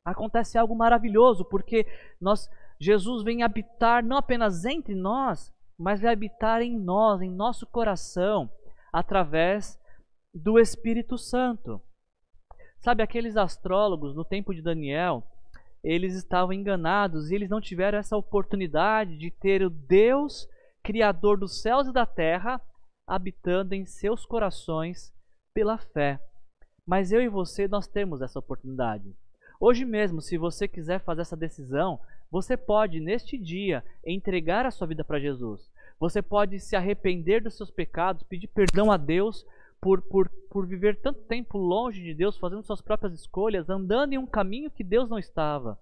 acontece 0.05 0.57
algo 0.57 0.75
maravilhoso, 0.75 1.43
porque 1.43 1.85
nós, 2.21 2.47
Jesus 2.79 3.23
vem 3.23 3.41
habitar 3.41 4.03
não 4.03 4.17
apenas 4.17 4.63
entre 4.63 4.93
nós, 4.93 5.51
mas 5.77 5.99
vai 5.99 6.13
habitar 6.13 6.61
em 6.61 6.77
nós, 6.77 7.21
em 7.21 7.31
nosso 7.31 7.65
coração, 7.65 8.49
através 8.93 9.79
do 10.33 10.59
Espírito 10.59 11.17
Santo. 11.17 11.81
Sabe, 12.77 13.01
aqueles 13.01 13.35
astrólogos 13.35 14.15
no 14.15 14.23
tempo 14.23 14.53
de 14.53 14.61
Daniel, 14.61 15.23
eles 15.83 16.13
estavam 16.13 16.53
enganados 16.53 17.31
e 17.31 17.35
eles 17.35 17.49
não 17.49 17.59
tiveram 17.59 17.97
essa 17.97 18.15
oportunidade 18.15 19.17
de 19.17 19.31
ter 19.31 19.63
o 19.63 19.69
Deus, 19.69 20.47
Criador 20.83 21.37
dos 21.37 21.61
céus 21.61 21.87
e 21.87 21.93
da 21.93 22.05
terra, 22.05 22.61
habitando 23.07 23.73
em 23.73 23.85
seus 23.85 24.25
corações 24.25 25.11
pela 25.53 25.77
fé. 25.77 26.19
Mas 26.87 27.11
eu 27.11 27.21
e 27.21 27.27
você, 27.27 27.67
nós 27.67 27.87
temos 27.87 28.21
essa 28.21 28.37
oportunidade. 28.37 29.15
Hoje 29.59 29.85
mesmo, 29.85 30.21
se 30.21 30.37
você 30.37 30.67
quiser 30.67 30.99
fazer 30.99 31.21
essa 31.21 31.35
decisão, 31.35 31.99
você 32.29 32.57
pode, 32.57 32.99
neste 32.99 33.37
dia, 33.37 33.83
entregar 34.05 34.65
a 34.65 34.71
sua 34.71 34.87
vida 34.87 35.03
para 35.03 35.19
Jesus. 35.19 35.69
Você 35.99 36.21
pode 36.21 36.59
se 36.59 36.75
arrepender 36.75 37.41
dos 37.41 37.55
seus 37.55 37.71
pecados, 37.71 38.23
pedir 38.23 38.47
perdão 38.47 38.91
a 38.91 38.97
Deus 38.97 39.45
por, 39.79 40.01
por, 40.01 40.29
por 40.49 40.67
viver 40.67 40.99
tanto 40.99 41.21
tempo 41.21 41.57
longe 41.57 42.03
de 42.03 42.13
Deus, 42.13 42.37
fazendo 42.37 42.63
suas 42.63 42.81
próprias 42.81 43.13
escolhas, 43.13 43.69
andando 43.69 44.13
em 44.13 44.17
um 44.17 44.25
caminho 44.25 44.71
que 44.71 44.83
Deus 44.83 45.09
não 45.09 45.19
estava. 45.19 45.79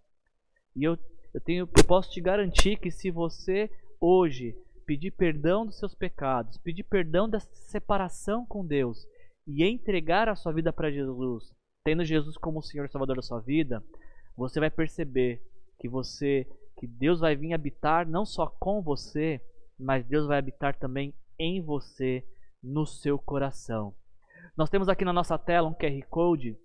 E 0.75 0.83
eu, 0.83 0.97
eu, 1.33 1.41
tenho, 1.41 1.69
eu 1.75 1.83
posso 1.85 2.11
te 2.11 2.21
garantir 2.21 2.77
que 2.77 2.91
se 2.91 3.09
você 3.09 3.71
hoje 3.99 4.55
pedir 4.85 5.11
perdão 5.11 5.65
dos 5.65 5.79
seus 5.79 5.95
pecados, 5.95 6.57
pedir 6.57 6.83
perdão 6.83 7.29
dessa 7.29 7.49
separação 7.53 8.45
com 8.45 8.65
Deus 8.65 9.07
e 9.47 9.63
entregar 9.63 10.27
a 10.29 10.35
sua 10.35 10.51
vida 10.51 10.71
para 10.71 10.91
Jesus, 10.91 11.53
tendo 11.83 12.05
Jesus 12.05 12.37
como 12.37 12.59
o 12.59 12.63
Senhor 12.63 12.85
e 12.85 12.89
Salvador 12.89 13.17
da 13.17 13.21
sua 13.21 13.39
vida, 13.39 13.83
você 14.37 14.59
vai 14.59 14.71
perceber 14.71 15.41
que 15.79 15.89
você 15.89 16.47
que 16.77 16.87
Deus 16.87 17.19
vai 17.19 17.35
vir 17.35 17.53
habitar 17.53 18.07
não 18.07 18.25
só 18.25 18.47
com 18.47 18.81
você, 18.81 19.41
mas 19.79 20.05
Deus 20.05 20.25
vai 20.25 20.39
habitar 20.39 20.75
também 20.75 21.13
em 21.37 21.61
você 21.61 22.25
no 22.63 22.85
seu 22.85 23.19
coração. 23.19 23.93
Nós 24.57 24.69
temos 24.69 24.89
aqui 24.89 25.05
na 25.05 25.13
nossa 25.13 25.37
tela 25.37 25.67
um 25.67 25.73
QR 25.73 26.01
Code 26.09 26.57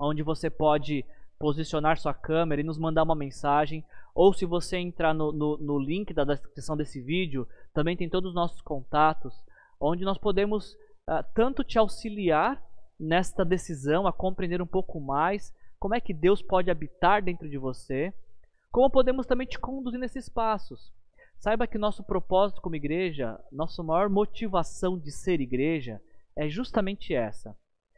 onde 0.00 0.22
você 0.22 0.48
pode 0.48 1.04
posicionar 1.38 1.98
sua 1.98 2.14
câmera 2.14 2.60
e 2.60 2.64
nos 2.64 2.78
mandar 2.78 3.02
uma 3.02 3.14
mensagem. 3.14 3.84
Ou 4.14 4.32
se 4.32 4.46
você 4.46 4.78
entrar 4.78 5.12
no, 5.12 5.32
no, 5.32 5.56
no 5.58 5.78
link 5.78 6.14
da 6.14 6.24
descrição 6.24 6.76
desse 6.76 7.00
vídeo, 7.00 7.46
também 7.74 7.96
tem 7.96 8.08
todos 8.08 8.30
os 8.30 8.34
nossos 8.34 8.60
contatos, 8.60 9.34
onde 9.80 10.04
nós 10.04 10.18
podemos 10.18 10.72
uh, 11.08 11.24
tanto 11.34 11.62
te 11.62 11.78
auxiliar 11.78 12.62
nesta 12.98 13.44
decisão, 13.44 14.06
a 14.06 14.12
compreender 14.12 14.60
um 14.60 14.66
pouco 14.66 15.00
mais 15.00 15.54
como 15.78 15.94
é 15.94 16.00
que 16.00 16.12
Deus 16.12 16.42
pode 16.42 16.70
habitar 16.70 17.22
dentro 17.22 17.48
de 17.48 17.56
você, 17.56 18.12
como 18.70 18.90
podemos 18.90 19.26
também 19.26 19.46
te 19.46 19.58
conduzir 19.58 20.00
nesses 20.00 20.28
passos. 20.28 20.92
Saiba 21.38 21.66
que 21.66 21.78
nosso 21.78 22.02
propósito 22.02 22.60
como 22.60 22.74
igreja, 22.74 23.38
nossa 23.52 23.82
maior 23.82 24.08
motivação 24.08 24.98
de 24.98 25.12
ser 25.12 25.40
igreja 25.40 26.00
é 26.36 26.48
justamente 26.48 27.14
essa. 27.14 27.56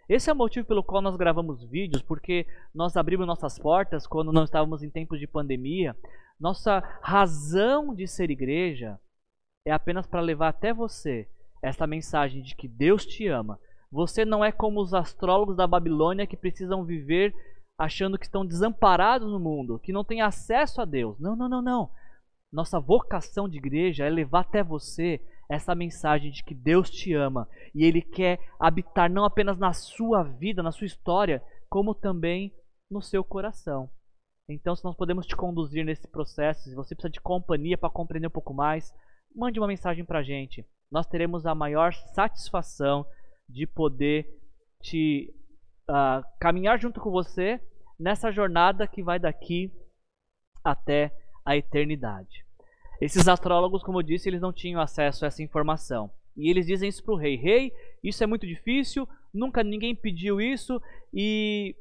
Esse 0.09 0.29
é 0.29 0.33
o 0.33 0.37
motivo 0.37 0.67
pelo 0.67 0.83
qual 0.83 1.01
nós 1.01 1.17
gravamos 1.17 1.65
vídeos, 1.65 2.03
porque 2.03 2.47
nós 2.75 2.97
abrimos 2.97 3.27
nossas 3.27 3.59
portas 3.59 4.07
quando 4.07 4.33
não 4.33 4.45
estávamos 4.45 4.83
em 4.83 4.91
tempos 4.91 5.21
de 5.21 5.27
pandemia. 5.27 5.97
Nossa 6.39 6.81
razão 7.01 7.95
de 7.95 8.07
ser 8.07 8.31
igreja 8.31 8.99
é 9.65 9.71
apenas 9.71 10.07
para 10.07 10.21
levar 10.21 10.49
até 10.49 10.75
você 10.75 11.29
essa 11.63 11.87
mensagem 11.87 12.43
de 12.43 12.57
que 12.57 12.67
Deus 12.67 13.07
te 13.07 13.29
ama. 13.29 13.59
Você 13.93 14.25
não 14.25 14.45
é 14.45 14.53
como 14.53 14.81
os 14.81 14.95
astrólogos 14.95 15.57
da 15.57 15.67
Babilônia 15.67 16.27
que 16.27 16.37
precisam 16.37 16.85
viver 16.85 17.35
achando 17.77 18.19
que 18.19 18.27
estão 18.27 18.45
desamparados 18.47 19.31
no 19.31 19.41
mundo, 19.41 19.79
que 19.79 19.93
não 19.93 20.05
têm 20.05 20.21
acesso 20.21 20.81
a 20.81 20.85
Deus. 20.85 21.19
Não, 21.19 21.35
não, 21.35 21.49
não, 21.49 21.63
não. 21.63 21.91
Nossa 22.53 22.79
vocação 22.79 23.49
de 23.49 23.59
igreja 23.59 24.05
é 24.05 24.11
levar 24.11 24.41
até 24.41 24.63
você 24.63 25.21
essa 25.49 25.75
mensagem 25.75 26.31
de 26.31 26.45
que 26.45 26.55
Deus 26.55 26.91
te 26.91 27.13
ama 27.15 27.49
e 27.75 27.85
Ele 27.85 28.03
quer 28.03 28.39
habitar 28.59 29.11
não 29.11 29.25
apenas 29.25 29.59
na 29.59 29.73
sua 29.73 30.23
vida, 30.23 30.63
na 30.63 30.71
sua 30.71 30.87
história, 30.87 31.43
como 31.69 31.95
também 31.95 32.55
no 32.91 33.01
seu 33.01 33.25
coração. 33.25 33.91
Então, 34.49 34.77
se 34.77 34.85
nós 34.85 34.97
podemos 34.97 35.27
te 35.27 35.37
conduzir 35.37 35.85
nesse 35.85 36.07
processo, 36.09 36.69
se 36.69 36.75
você 36.75 36.95
precisa 36.95 37.11
de 37.11 37.21
companhia 37.21 37.79
para 37.79 37.89
compreender 37.89 38.27
um 38.27 38.33
pouco 38.33 38.53
mais, 38.53 38.93
mande 39.35 39.59
uma 39.59 39.69
mensagem 39.69 40.05
para 40.05 40.19
a 40.19 40.23
gente. 40.23 40.67
Nós 40.91 41.07
teremos 41.07 41.47
a 41.47 41.55
maior 41.55 41.93
satisfação 42.15 43.07
de 43.51 43.67
poder 43.67 44.27
te 44.83 45.35
uh, 45.89 46.25
caminhar 46.39 46.79
junto 46.79 47.01
com 47.01 47.11
você 47.11 47.61
nessa 47.99 48.31
jornada 48.31 48.87
que 48.87 49.03
vai 49.03 49.19
daqui 49.19 49.71
até 50.65 51.13
a 51.45 51.57
eternidade. 51.57 52.45
Esses 53.01 53.27
astrólogos, 53.29 53.83
como 53.83 53.99
eu 53.99 54.03
disse, 54.03 54.29
eles 54.29 54.41
não 54.41 54.53
tinham 54.53 54.81
acesso 54.81 55.25
a 55.25 55.29
essa 55.29 55.43
informação. 55.43 56.11
E 56.37 56.49
eles 56.49 56.67
dizem 56.67 56.89
isso 56.89 57.03
para 57.03 57.15
o 57.15 57.17
rei: 57.17 57.37
Rei, 57.37 57.73
isso 58.03 58.23
é 58.23 58.27
muito 58.27 58.47
difícil, 58.47 59.09
nunca 59.33 59.63
ninguém 59.63 59.95
pediu 59.95 60.41
isso 60.41 60.81
e, 61.13 61.75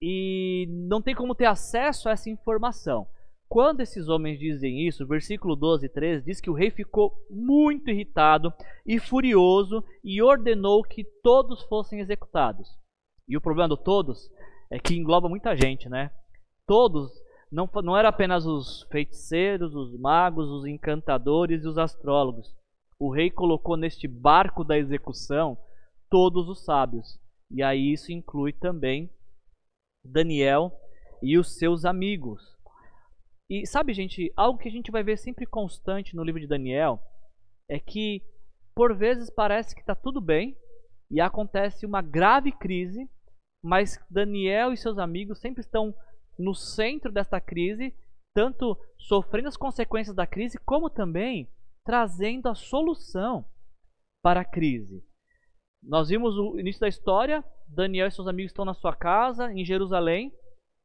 e 0.00 0.66
não 0.68 1.02
tem 1.02 1.14
como 1.14 1.34
ter 1.34 1.46
acesso 1.46 2.08
a 2.08 2.12
essa 2.12 2.30
informação. 2.30 3.06
Quando 3.52 3.82
esses 3.82 4.08
homens 4.08 4.38
dizem 4.38 4.88
isso, 4.88 5.06
versículo 5.06 5.54
12 5.54 5.84
e 5.84 5.88
13 5.90 6.24
diz 6.24 6.40
que 6.40 6.48
o 6.48 6.54
rei 6.54 6.70
ficou 6.70 7.12
muito 7.28 7.90
irritado 7.90 8.50
e 8.86 8.98
furioso 8.98 9.84
e 10.02 10.22
ordenou 10.22 10.82
que 10.82 11.04
todos 11.22 11.62
fossem 11.64 12.00
executados. 12.00 12.66
E 13.28 13.36
o 13.36 13.42
problema 13.42 13.68
do 13.68 13.76
todos 13.76 14.30
é 14.70 14.78
que 14.78 14.96
engloba 14.96 15.28
muita 15.28 15.54
gente, 15.54 15.86
né? 15.86 16.10
Todos 16.66 17.12
não, 17.50 17.68
não 17.84 17.94
era 17.94 18.08
apenas 18.08 18.46
os 18.46 18.84
feiticeiros, 18.90 19.74
os 19.74 20.00
magos, 20.00 20.48
os 20.48 20.64
encantadores 20.64 21.62
e 21.62 21.68
os 21.68 21.76
astrólogos. 21.76 22.56
O 22.98 23.12
rei 23.12 23.30
colocou 23.30 23.76
neste 23.76 24.08
barco 24.08 24.64
da 24.64 24.78
execução 24.78 25.58
todos 26.08 26.48
os 26.48 26.64
sábios. 26.64 27.20
E 27.50 27.62
aí 27.62 27.92
isso 27.92 28.12
inclui 28.12 28.54
também 28.54 29.10
Daniel 30.02 30.72
e 31.22 31.36
os 31.36 31.58
seus 31.58 31.84
amigos. 31.84 32.51
E 33.52 33.66
sabe, 33.66 33.92
gente, 33.92 34.32
algo 34.34 34.58
que 34.58 34.66
a 34.66 34.72
gente 34.72 34.90
vai 34.90 35.02
ver 35.02 35.18
sempre 35.18 35.44
constante 35.44 36.16
no 36.16 36.24
livro 36.24 36.40
de 36.40 36.46
Daniel 36.46 36.98
é 37.68 37.78
que 37.78 38.22
por 38.74 38.96
vezes 38.96 39.28
parece 39.28 39.74
que 39.74 39.82
está 39.82 39.94
tudo 39.94 40.22
bem 40.22 40.56
e 41.10 41.20
acontece 41.20 41.84
uma 41.84 42.00
grave 42.00 42.50
crise, 42.50 43.06
mas 43.62 44.02
Daniel 44.10 44.72
e 44.72 44.78
seus 44.78 44.96
amigos 44.96 45.38
sempre 45.38 45.60
estão 45.60 45.94
no 46.38 46.54
centro 46.54 47.12
desta 47.12 47.42
crise, 47.42 47.94
tanto 48.34 48.74
sofrendo 48.96 49.48
as 49.48 49.56
consequências 49.58 50.16
da 50.16 50.26
crise, 50.26 50.56
como 50.56 50.88
também 50.88 51.46
trazendo 51.84 52.48
a 52.48 52.54
solução 52.54 53.44
para 54.22 54.40
a 54.40 54.46
crise. 54.46 55.04
Nós 55.82 56.08
vimos 56.08 56.38
o 56.38 56.58
início 56.58 56.80
da 56.80 56.88
história, 56.88 57.44
Daniel 57.68 58.08
e 58.08 58.12
seus 58.12 58.28
amigos 58.28 58.50
estão 58.50 58.64
na 58.64 58.72
sua 58.72 58.96
casa, 58.96 59.52
em 59.52 59.62
Jerusalém. 59.62 60.32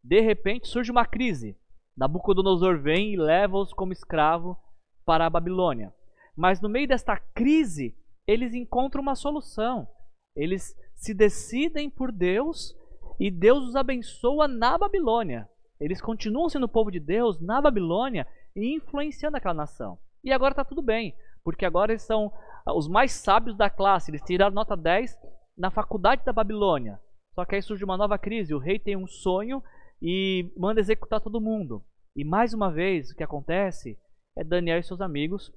De 0.04 0.20
repente 0.20 0.68
surge 0.68 0.92
uma 0.92 1.06
crise. 1.06 1.58
Nabucodonosor 1.98 2.80
vem 2.80 3.14
e 3.14 3.18
leva-os 3.18 3.74
como 3.74 3.92
escravo 3.92 4.58
para 5.04 5.26
a 5.26 5.30
Babilônia. 5.30 5.92
Mas 6.36 6.62
no 6.62 6.70
meio 6.70 6.88
desta 6.88 7.18
crise, 7.18 7.98
eles 8.28 8.54
encontram 8.54 9.02
uma 9.02 9.16
solução. 9.16 9.88
Eles 10.36 10.76
se 10.96 11.14
decidem 11.14 11.90
por 11.90 12.12
Deus 12.12 12.76
e 13.20 13.32
Deus 13.32 13.70
os 13.70 13.76
abençoa 13.76 14.48
na 14.48 14.78
Babilônia. 14.78 15.50
Eles 15.80 16.00
continuam 16.00 16.50
sendo 16.50 16.66
o 16.66 16.70
povo 16.70 16.92
de 16.92 17.00
Deus 17.00 17.40
na 17.40 17.60
Babilônia 17.60 18.28
e 18.56 18.76
influenciando 18.76 19.38
aquela 19.38 19.54
nação. 19.54 19.98
E 20.24 20.32
agora 20.32 20.52
está 20.52 20.64
tudo 20.64 20.82
bem, 20.82 21.16
porque 21.44 21.66
agora 21.66 21.92
eles 21.92 22.04
são 22.04 22.32
ah, 22.66 22.74
os 22.74 22.88
mais 22.88 23.12
sábios 23.12 23.56
da 23.58 23.70
classe. 23.70 24.12
Eles 24.12 24.22
tiraram 24.22 24.54
nota 24.54 24.76
10 24.76 25.18
na 25.58 25.72
faculdade 25.72 26.24
da 26.24 26.34
Babilônia. 26.34 27.00
Só 27.34 27.46
que 27.46 27.56
aí 27.56 27.62
surge 27.62 27.84
uma 27.84 27.98
nova 27.98 28.18
crise. 28.18 28.54
O 28.54 28.60
rei 28.60 28.78
tem 28.78 28.96
um 28.96 29.08
sonho 29.08 29.64
e 30.02 30.52
manda 30.56 30.80
executar 30.80 31.22
todo 31.22 31.42
mundo. 31.42 31.84
E 32.16 32.24
mais 32.24 32.54
uma 32.54 32.72
vez, 32.72 33.12
o 33.12 33.16
que 33.16 33.24
acontece 33.24 34.00
é 34.38 34.44
Daniel 34.44 34.80
e 34.80 34.84
seus 34.84 35.02
amigos, 35.02 35.52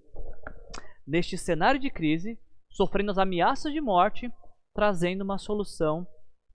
neste 1.06 1.36
cenário 1.36 1.80
de 1.80 1.90
crise, 1.90 2.38
sofrendo 2.70 3.10
as 3.10 3.18
ameaças 3.18 3.72
de 3.72 3.80
morte, 3.80 4.32
trazendo 4.74 5.22
uma 5.22 5.38
solução 5.38 6.06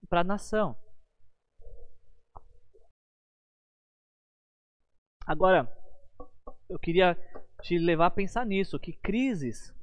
para 0.09 0.21
a 0.21 0.23
nação. 0.23 0.75
Agora, 5.25 5.67
eu 6.69 6.77
queria 6.79 7.17
te 7.63 7.77
levar 7.77 8.07
a 8.07 8.11
pensar 8.11 8.45
nisso, 8.45 8.79
que 8.79 8.93
crises 8.93 9.73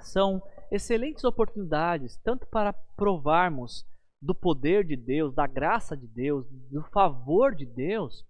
são 0.00 0.40
excelentes 0.70 1.24
oportunidades, 1.24 2.16
tanto 2.18 2.46
para 2.46 2.72
provarmos 2.72 3.84
do 4.20 4.34
poder 4.34 4.84
de 4.84 4.96
Deus, 4.96 5.34
da 5.34 5.46
graça 5.46 5.96
de 5.96 6.06
Deus, 6.06 6.46
do 6.70 6.82
favor 6.92 7.54
de 7.54 7.64
Deus, 7.64 8.24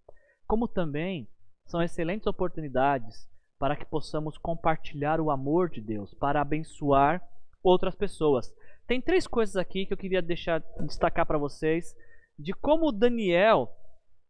como 0.47 0.69
também 0.69 1.29
são 1.67 1.83
excelentes 1.83 2.27
oportunidades 2.27 3.29
para 3.59 3.77
que 3.77 3.85
possamos 3.85 4.39
compartilhar 4.39 5.21
o 5.21 5.31
amor 5.31 5.69
de 5.69 5.81
Deus, 5.81 6.15
para 6.15 6.41
abençoar 6.41 7.23
outras 7.63 7.95
pessoas. 7.95 8.53
Tem 8.87 9.01
três 9.01 9.27
coisas 9.27 9.57
aqui 9.57 9.85
que 9.85 9.93
eu 9.93 9.99
queria 9.99 10.23
deixar 10.23 10.63
destacar 10.81 11.27
para 11.27 11.39
vocês 11.39 11.95
de 12.39 12.53
como 12.53 12.93
Daniel, 12.93 13.69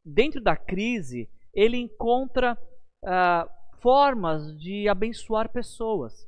dentro 0.04 0.40
da 0.40 0.56
crise, 0.56 1.28
ele 1.52 1.76
encontra 1.76 2.58
ah, 3.04 3.48
formas 3.80 4.56
de 4.58 4.88
abençoar 4.88 5.52
pessoas. 5.52 6.27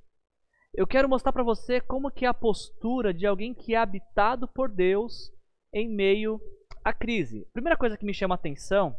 Eu 0.73 0.87
quero 0.87 1.09
mostrar 1.09 1.33
para 1.33 1.43
você 1.43 1.81
como 1.81 2.11
que 2.11 2.25
é 2.25 2.29
a 2.29 2.35
postura 2.35 3.13
de 3.13 3.27
alguém 3.27 3.53
que 3.53 3.75
é 3.75 3.79
habitado 3.79 4.47
por 4.47 4.71
Deus 4.71 5.33
em 5.75 5.89
meio 5.89 6.41
à 6.85 6.93
crise. 6.93 7.45
A 7.51 7.53
primeira 7.53 7.77
coisa 7.77 7.97
que 7.97 8.05
me 8.05 8.15
chama 8.15 8.35
a 8.35 8.37
atenção 8.37 8.97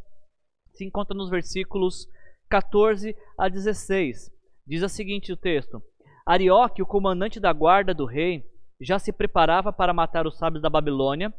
se 0.74 0.86
encontra 0.86 1.16
nos 1.16 1.30
versículos 1.30 2.08
14 2.50 3.16
a 3.38 3.48
16. 3.48 4.30
Diz 4.68 4.84
a 4.84 4.90
seguinte 4.90 5.32
o 5.32 5.38
texto: 5.38 5.82
Arioque, 6.26 6.82
o 6.82 6.86
comandante 6.86 7.40
da 7.40 7.54
guarda 7.54 7.94
do 7.94 8.06
rei, 8.06 8.44
já 8.80 9.00
se 9.00 9.14
preparava 9.14 9.72
para 9.72 9.94
matar 9.94 10.28
os 10.28 10.38
sábios 10.38 10.62
da 10.62 10.70
Babilônia, 10.70 11.34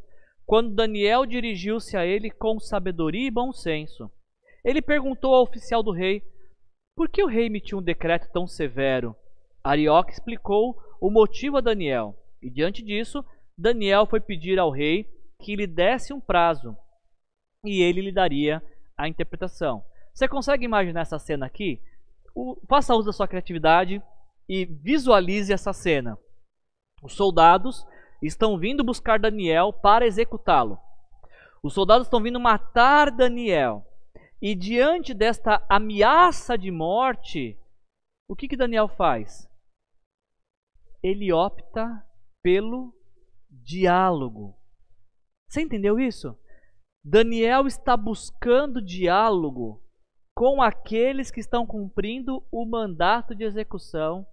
quando 0.45 0.73
Daniel 0.73 1.25
dirigiu-se 1.27 1.95
a 1.95 2.05
ele 2.05 2.31
com 2.31 2.59
sabedoria 2.59 3.27
e 3.27 3.31
bom 3.31 3.53
senso. 3.53 4.11
Ele 4.65 4.81
perguntou 4.81 5.35
ao 5.35 5.43
oficial 5.43 5.83
do 5.83 5.91
rei: 5.91 6.23
Por 6.95 7.07
que 7.07 7.23
o 7.23 7.27
rei 7.27 7.45
emitiu 7.45 7.77
um 7.77 7.83
decreto 7.83 8.31
tão 8.31 8.47
severo? 8.47 9.15
Arioque 9.63 10.11
explicou 10.11 10.77
o 10.99 11.09
motivo 11.09 11.57
a 11.57 11.61
Daniel, 11.61 12.17
e 12.41 12.49
diante 12.49 12.83
disso, 12.83 13.23
Daniel 13.57 14.05
foi 14.05 14.19
pedir 14.19 14.59
ao 14.59 14.69
rei 14.69 15.09
que 15.41 15.55
lhe 15.55 15.65
desse 15.65 16.13
um 16.13 16.19
prazo, 16.19 16.75
e 17.63 17.81
ele 17.81 18.01
lhe 18.01 18.11
daria 18.11 18.61
a 18.97 19.07
interpretação. 19.07 19.83
Você 20.13 20.27
consegue 20.27 20.65
imaginar 20.65 21.01
essa 21.01 21.17
cena 21.17 21.45
aqui? 21.45 21.81
O, 22.35 22.57
faça 22.67 22.93
uso 22.93 23.05
da 23.05 23.13
sua 23.13 23.27
criatividade 23.27 24.01
e 24.49 24.65
visualize 24.65 25.53
essa 25.53 25.71
cena. 25.71 26.17
Os 27.01 27.13
soldados 27.13 27.85
estão 28.21 28.57
vindo 28.57 28.83
buscar 28.83 29.17
Daniel 29.17 29.71
para 29.71 30.05
executá-lo. 30.05 30.77
Os 31.61 31.73
soldados 31.73 32.07
estão 32.07 32.21
vindo 32.21 32.39
matar 32.39 33.11
Daniel. 33.11 33.85
E 34.41 34.53
diante 34.55 35.13
desta 35.13 35.65
ameaça 35.69 36.57
de 36.57 36.69
morte, 36.69 37.57
o 38.27 38.35
que, 38.35 38.47
que 38.47 38.57
Daniel 38.57 38.89
faz? 38.89 39.49
Ele 41.03 41.33
opta 41.33 42.03
pelo 42.41 42.95
diálogo. 43.49 44.57
Você 45.49 45.61
entendeu 45.61 45.99
isso? 45.99 46.37
Daniel 47.03 47.67
está 47.67 47.97
buscando 47.97 48.81
diálogo 48.81 49.83
com 50.35 50.61
aqueles 50.61 51.29
que 51.29 51.41
estão 51.41 51.67
cumprindo 51.67 52.45
o 52.49 52.65
mandato 52.65 53.35
de 53.35 53.43
execução 53.43 54.25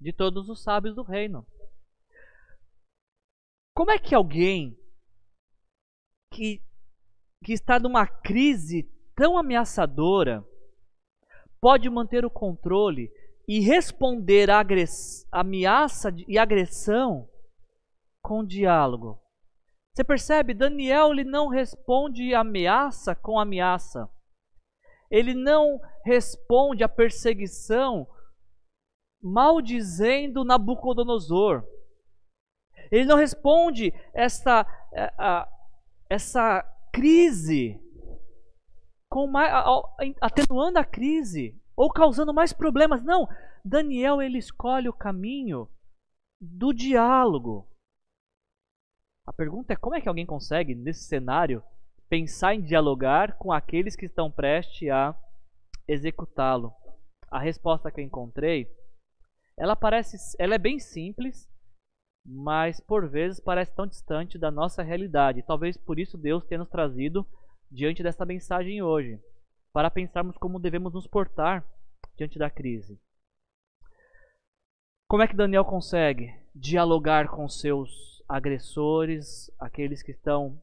de 0.00 0.12
todos 0.12 0.48
os 0.48 0.62
sábios 0.62 0.94
do 0.94 1.02
reino. 1.02 1.46
Como 3.74 3.90
é 3.90 3.98
que 3.98 4.14
alguém 4.14 4.76
que, 6.32 6.62
que 7.44 7.52
está 7.52 7.78
numa 7.78 8.06
crise 8.06 8.82
tão 9.14 9.38
ameaçadora 9.38 10.44
pode 11.60 11.88
manter 11.88 12.24
o 12.24 12.30
controle 12.30 13.10
e 13.48 13.60
responder 13.60 14.50
à 14.50 14.64
ameaça 15.30 16.12
e 16.26 16.38
agressão 16.38 17.28
com 18.22 18.44
diálogo. 18.44 19.20
Você 19.94 20.04
percebe? 20.04 20.52
Daniel 20.52 21.12
ele 21.12 21.24
não 21.24 21.48
responde 21.48 22.34
ameaça 22.34 23.14
com 23.14 23.38
ameaça. 23.38 24.10
Ele 25.10 25.32
não 25.32 25.80
responde 26.04 26.82
à 26.82 26.88
perseguição 26.88 28.06
maldizendo 29.22 30.44
Nabucodonosor. 30.44 31.64
Ele 32.90 33.04
não 33.04 33.16
responde 33.16 33.92
essa, 34.12 34.66
essa, 36.10 36.62
crise 36.92 37.78
com 39.08 39.30
atenuando 40.20 40.78
a 40.78 40.84
crise 40.84 41.60
ou 41.76 41.92
causando 41.92 42.32
mais 42.32 42.52
problemas. 42.52 43.04
Não, 43.04 43.28
Daniel 43.64 44.22
ele 44.22 44.38
escolhe 44.38 44.88
o 44.88 44.92
caminho 44.92 45.68
do 46.40 46.72
diálogo. 46.72 47.68
A 49.26 49.32
pergunta 49.32 49.72
é 49.72 49.76
como 49.76 49.94
é 49.94 50.00
que 50.00 50.08
alguém 50.08 50.24
consegue 50.24 50.74
nesse 50.74 51.04
cenário 51.04 51.62
pensar 52.08 52.54
em 52.54 52.62
dialogar 52.62 53.36
com 53.36 53.52
aqueles 53.52 53.94
que 53.94 54.06
estão 54.06 54.30
prestes 54.30 54.88
a 54.88 55.14
executá-lo? 55.86 56.72
A 57.28 57.40
resposta 57.40 57.90
que 57.90 58.00
eu 58.00 58.04
encontrei, 58.04 58.70
ela 59.58 59.74
parece, 59.74 60.16
ela 60.38 60.54
é 60.54 60.58
bem 60.58 60.78
simples, 60.78 61.50
mas 62.24 62.80
por 62.80 63.08
vezes 63.08 63.40
parece 63.40 63.74
tão 63.74 63.86
distante 63.86 64.38
da 64.38 64.50
nossa 64.50 64.82
realidade. 64.82 65.42
Talvez 65.42 65.76
por 65.76 65.98
isso 65.98 66.16
Deus 66.16 66.44
tenha 66.44 66.60
nos 66.60 66.70
trazido 66.70 67.26
diante 67.68 68.02
dessa 68.02 68.24
mensagem 68.24 68.80
hoje 68.80 69.20
para 69.76 69.90
pensarmos 69.90 70.38
como 70.38 70.58
devemos 70.58 70.94
nos 70.94 71.06
portar 71.06 71.62
diante 72.16 72.38
da 72.38 72.48
crise. 72.48 72.98
Como 75.06 75.22
é 75.22 75.28
que 75.28 75.36
Daniel 75.36 75.66
consegue 75.66 76.34
dialogar 76.54 77.28
com 77.28 77.46
seus 77.46 78.24
agressores, 78.26 79.50
aqueles 79.60 80.02
que 80.02 80.12
estão 80.12 80.58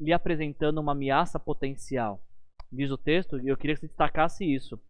lhe 0.00 0.12
apresentando 0.12 0.78
uma 0.78 0.90
ameaça 0.90 1.38
potencial? 1.38 2.20
Diz 2.72 2.90
o 2.90 2.98
texto, 2.98 3.38
e 3.38 3.46
eu 3.46 3.56
queria 3.56 3.76
que 3.76 3.82
você 3.82 3.86
destacasse 3.86 4.44
isso. 4.52 4.82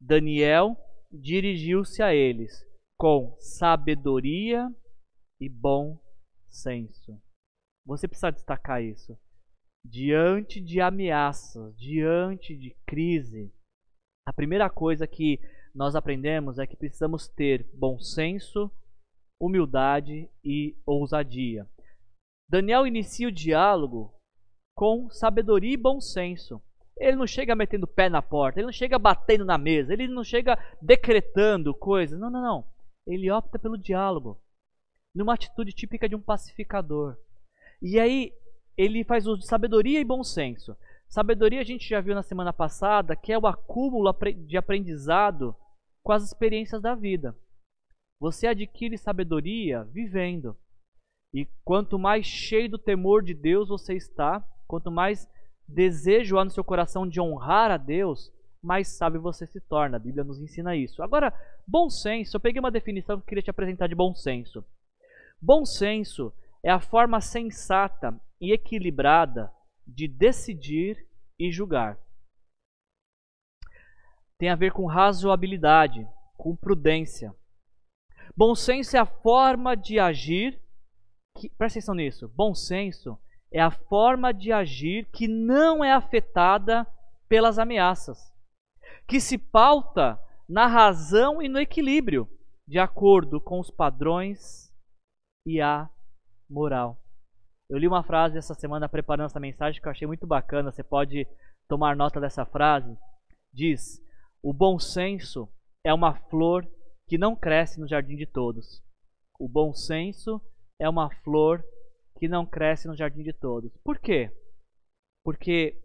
Daniel 0.00 0.76
dirigiu-se 1.12 2.02
a 2.02 2.12
eles 2.12 2.66
com 2.98 3.36
sabedoria 3.38 4.68
e 5.40 5.48
bom 5.48 5.96
senso. 6.48 7.22
Você 7.86 8.08
precisa 8.08 8.32
destacar 8.32 8.82
isso 8.82 9.16
diante 9.88 10.60
de 10.60 10.80
ameaças, 10.80 11.74
diante 11.76 12.54
de 12.54 12.76
crise, 12.86 13.52
a 14.26 14.32
primeira 14.32 14.68
coisa 14.68 15.06
que 15.06 15.40
nós 15.74 15.94
aprendemos 15.96 16.58
é 16.58 16.66
que 16.66 16.76
precisamos 16.76 17.26
ter 17.28 17.66
bom 17.72 17.98
senso, 17.98 18.70
humildade 19.40 20.28
e 20.44 20.76
ousadia. 20.84 21.66
Daniel 22.50 22.86
inicia 22.86 23.28
o 23.28 23.32
diálogo 23.32 24.14
com 24.76 25.08
sabedoria 25.10 25.72
e 25.72 25.76
bom 25.76 26.00
senso. 26.00 26.60
Ele 26.98 27.16
não 27.16 27.26
chega 27.26 27.54
metendo 27.54 27.84
o 27.84 27.88
pé 27.88 28.08
na 28.08 28.20
porta, 28.20 28.58
ele 28.58 28.66
não 28.66 28.72
chega 28.72 28.98
batendo 28.98 29.44
na 29.44 29.56
mesa, 29.56 29.92
ele 29.92 30.08
não 30.08 30.24
chega 30.24 30.58
decretando 30.82 31.74
coisas. 31.74 32.18
Não, 32.18 32.28
não, 32.28 32.42
não. 32.42 32.66
Ele 33.06 33.30
opta 33.30 33.58
pelo 33.58 33.78
diálogo, 33.78 34.40
numa 35.14 35.34
atitude 35.34 35.72
típica 35.72 36.08
de 36.08 36.16
um 36.16 36.20
pacificador. 36.20 37.16
E 37.80 37.98
aí 37.98 38.32
ele 38.78 39.02
faz 39.02 39.26
uso 39.26 39.40
de 39.40 39.48
sabedoria 39.48 40.00
e 40.00 40.04
bom 40.04 40.22
senso. 40.22 40.76
Sabedoria 41.08 41.60
a 41.60 41.64
gente 41.64 41.88
já 41.88 42.00
viu 42.00 42.14
na 42.14 42.22
semana 42.22 42.52
passada, 42.52 43.16
que 43.16 43.32
é 43.32 43.38
o 43.38 43.46
acúmulo 43.46 44.14
de 44.46 44.56
aprendizado 44.56 45.54
com 46.00 46.12
as 46.12 46.22
experiências 46.22 46.80
da 46.80 46.94
vida. 46.94 47.36
Você 48.20 48.46
adquire 48.46 48.96
sabedoria 48.96 49.82
vivendo. 49.84 50.56
E 51.34 51.46
quanto 51.64 51.98
mais 51.98 52.24
cheio 52.24 52.70
do 52.70 52.78
temor 52.78 53.22
de 53.22 53.34
Deus 53.34 53.68
você 53.68 53.94
está, 53.94 54.40
quanto 54.66 54.92
mais 54.92 55.28
desejo 55.66 56.38
há 56.38 56.44
no 56.44 56.50
seu 56.50 56.62
coração 56.62 57.06
de 57.06 57.20
honrar 57.20 57.70
a 57.72 57.76
Deus, 57.76 58.32
mais 58.62 58.96
sábio 58.96 59.20
você 59.20 59.44
se 59.46 59.60
torna. 59.60 59.96
A 59.96 60.00
Bíblia 60.00 60.24
nos 60.24 60.40
ensina 60.40 60.76
isso. 60.76 61.02
Agora, 61.02 61.32
bom 61.66 61.90
senso, 61.90 62.36
eu 62.36 62.40
peguei 62.40 62.60
uma 62.60 62.70
definição 62.70 63.16
que 63.16 63.22
eu 63.22 63.26
queria 63.26 63.42
te 63.42 63.50
apresentar 63.50 63.88
de 63.88 63.94
bom 63.94 64.14
senso. 64.14 64.64
Bom 65.40 65.64
senso 65.64 66.32
é 66.62 66.70
a 66.70 66.80
forma 66.80 67.20
sensata 67.20 68.18
e 68.40 68.52
equilibrada 68.52 69.52
de 69.86 70.06
decidir 70.06 71.08
e 71.38 71.50
julgar. 71.50 71.98
Tem 74.38 74.50
a 74.50 74.56
ver 74.56 74.72
com 74.72 74.86
razoabilidade, 74.86 76.06
com 76.36 76.54
prudência. 76.54 77.34
Bom 78.36 78.54
senso 78.54 78.96
é 78.96 79.00
a 79.00 79.06
forma 79.06 79.74
de 79.74 79.98
agir. 79.98 80.62
Que, 81.36 81.48
presta 81.50 81.78
atenção 81.78 81.94
nisso. 81.94 82.28
Bom 82.28 82.54
senso 82.54 83.18
é 83.50 83.60
a 83.60 83.70
forma 83.70 84.32
de 84.32 84.52
agir 84.52 85.06
que 85.10 85.26
não 85.26 85.84
é 85.84 85.92
afetada 85.92 86.86
pelas 87.28 87.58
ameaças, 87.58 88.32
que 89.06 89.20
se 89.20 89.36
pauta 89.36 90.18
na 90.48 90.66
razão 90.66 91.42
e 91.42 91.48
no 91.48 91.58
equilíbrio, 91.58 92.28
de 92.66 92.78
acordo 92.78 93.40
com 93.40 93.60
os 93.60 93.70
padrões 93.70 94.72
e 95.46 95.60
a 95.60 95.90
moral. 96.48 96.98
Eu 97.68 97.76
li 97.76 97.86
uma 97.86 98.02
frase 98.02 98.38
essa 98.38 98.54
semana 98.54 98.88
preparando 98.88 99.26
essa 99.26 99.38
mensagem 99.38 99.80
que 99.80 99.86
eu 99.86 99.92
achei 99.92 100.06
muito 100.06 100.26
bacana. 100.26 100.72
Você 100.72 100.82
pode 100.82 101.26
tomar 101.68 101.94
nota 101.94 102.18
dessa 102.18 102.46
frase. 102.46 102.96
Diz: 103.52 104.02
O 104.42 104.54
bom 104.54 104.78
senso 104.78 105.48
é 105.84 105.92
uma 105.92 106.14
flor 106.28 106.66
que 107.06 107.18
não 107.18 107.36
cresce 107.36 107.78
no 107.78 107.86
jardim 107.86 108.16
de 108.16 108.26
todos. 108.26 108.82
O 109.38 109.46
bom 109.48 109.74
senso 109.74 110.40
é 110.80 110.88
uma 110.88 111.10
flor 111.22 111.62
que 112.18 112.26
não 112.26 112.46
cresce 112.46 112.88
no 112.88 112.96
jardim 112.96 113.22
de 113.22 113.32
todos. 113.32 113.70
Por 113.84 113.98
quê? 113.98 114.32
Porque 115.22 115.78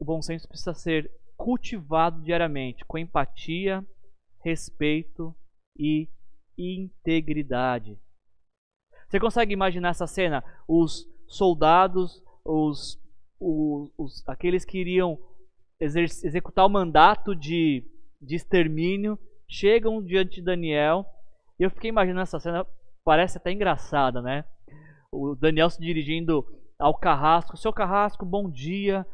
o 0.00 0.04
bom 0.04 0.20
senso 0.20 0.48
precisa 0.48 0.74
ser 0.74 1.10
cultivado 1.36 2.20
diariamente 2.22 2.84
com 2.84 2.98
empatia, 2.98 3.86
respeito 4.44 5.34
e 5.78 6.08
integridade. 6.58 7.98
Você 9.08 9.20
consegue 9.20 9.52
imaginar 9.52 9.90
essa 9.90 10.06
cena? 10.06 10.42
Os 10.66 11.11
soldados, 11.36 12.22
os, 12.44 13.00
os, 13.40 14.22
aqueles 14.26 14.64
que 14.64 14.78
iriam 14.78 15.18
executar 15.80 16.64
o 16.64 16.70
mandato 16.70 17.34
de, 17.34 17.84
de 18.20 18.36
extermínio, 18.36 19.18
chegam 19.48 20.02
diante 20.02 20.36
de 20.36 20.42
Daniel. 20.42 21.04
E 21.58 21.64
eu 21.64 21.70
fiquei 21.70 21.90
imaginando 21.90 22.22
essa 22.22 22.38
cena, 22.38 22.66
parece 23.04 23.38
até 23.38 23.50
engraçada, 23.50 24.22
né? 24.22 24.44
O 25.10 25.34
Daniel 25.34 25.68
se 25.68 25.80
dirigindo 25.80 26.44
ao 26.78 26.96
carrasco: 26.96 27.56
Seu 27.56 27.72
carrasco, 27.72 28.24
bom 28.24 28.50
dia. 28.50 29.06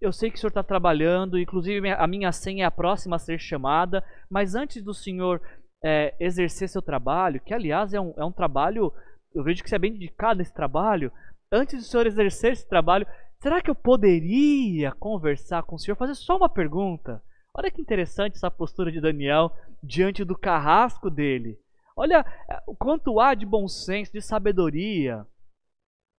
Eu 0.00 0.12
sei 0.12 0.30
que 0.30 0.36
o 0.36 0.40
senhor 0.40 0.48
está 0.48 0.62
trabalhando, 0.62 1.38
inclusive 1.38 1.90
a 1.90 2.06
minha 2.06 2.32
senha 2.32 2.64
é 2.64 2.66
a 2.66 2.70
próxima 2.70 3.16
a 3.16 3.18
ser 3.18 3.38
chamada, 3.38 4.02
mas 4.30 4.54
antes 4.54 4.82
do 4.82 4.94
senhor 4.94 5.42
é, 5.84 6.14
exercer 6.18 6.70
seu 6.70 6.80
trabalho, 6.80 7.40
que 7.40 7.52
aliás 7.52 7.92
é 7.92 8.00
um, 8.00 8.14
é 8.16 8.24
um 8.24 8.32
trabalho, 8.32 8.90
eu 9.34 9.44
vejo 9.44 9.62
que 9.62 9.68
você 9.68 9.76
é 9.76 9.78
bem 9.78 9.92
dedicado 9.92 10.38
nesse 10.38 10.54
trabalho, 10.54 11.12
antes 11.50 11.78
do 11.78 11.84
senhor 11.84 12.06
exercer 12.06 12.52
esse 12.52 12.68
trabalho, 12.68 13.06
será 13.40 13.60
que 13.60 13.70
eu 13.70 13.74
poderia 13.74 14.92
conversar 14.92 15.62
com 15.62 15.76
o 15.76 15.78
senhor, 15.78 15.96
fazer 15.96 16.14
só 16.14 16.36
uma 16.36 16.48
pergunta? 16.48 17.22
Olha 17.54 17.70
que 17.70 17.80
interessante 17.80 18.36
essa 18.36 18.50
postura 18.50 18.92
de 18.92 19.00
Daniel 19.00 19.52
diante 19.82 20.24
do 20.24 20.36
carrasco 20.36 21.10
dele. 21.10 21.58
Olha 21.96 22.24
é, 22.48 22.62
o 22.66 22.76
quanto 22.76 23.18
há 23.18 23.34
de 23.34 23.44
bom 23.44 23.66
senso, 23.66 24.12
de 24.12 24.20
sabedoria. 24.20 25.26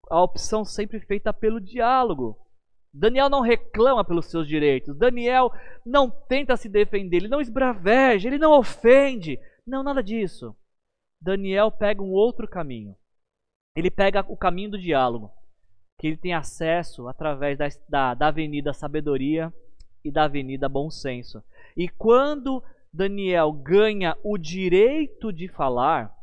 A 0.09 0.21
opção 0.21 0.65
sempre 0.65 0.99
feita 0.99 1.31
pelo 1.31 1.61
diálogo. 1.61 2.37
Daniel 2.93 3.29
não 3.29 3.41
reclama 3.41 4.03
pelos 4.03 4.25
seus 4.25 4.47
direitos. 4.47 4.97
Daniel 4.97 5.51
não 5.85 6.09
tenta 6.09 6.57
se 6.57 6.67
defender. 6.67 7.17
Ele 7.17 7.27
não 7.27 7.39
esbraveja. 7.39 8.27
Ele 8.27 8.37
não 8.37 8.51
ofende. 8.51 9.39
Não, 9.65 9.83
nada 9.83 10.03
disso. 10.03 10.53
Daniel 11.21 11.71
pega 11.71 12.01
um 12.01 12.11
outro 12.11 12.47
caminho. 12.47 12.95
Ele 13.79 13.89
pega 13.89 14.25
o 14.27 14.35
caminho 14.35 14.71
do 14.71 14.77
diálogo, 14.77 15.31
que 15.97 16.07
ele 16.07 16.17
tem 16.17 16.33
acesso 16.33 17.07
através 17.07 17.57
da, 17.57 17.67
da, 17.87 18.13
da 18.13 18.27
avenida 18.27 18.73
Sabedoria 18.73 19.53
e 20.03 20.11
da 20.11 20.25
avenida 20.25 20.67
Bom 20.67 20.91
Senso. 20.91 21.41
E 21.77 21.87
quando 21.87 22.61
Daniel 22.91 23.53
ganha 23.53 24.17
o 24.21 24.37
direito 24.37 25.31
de 25.31 25.47
falar, 25.47 26.13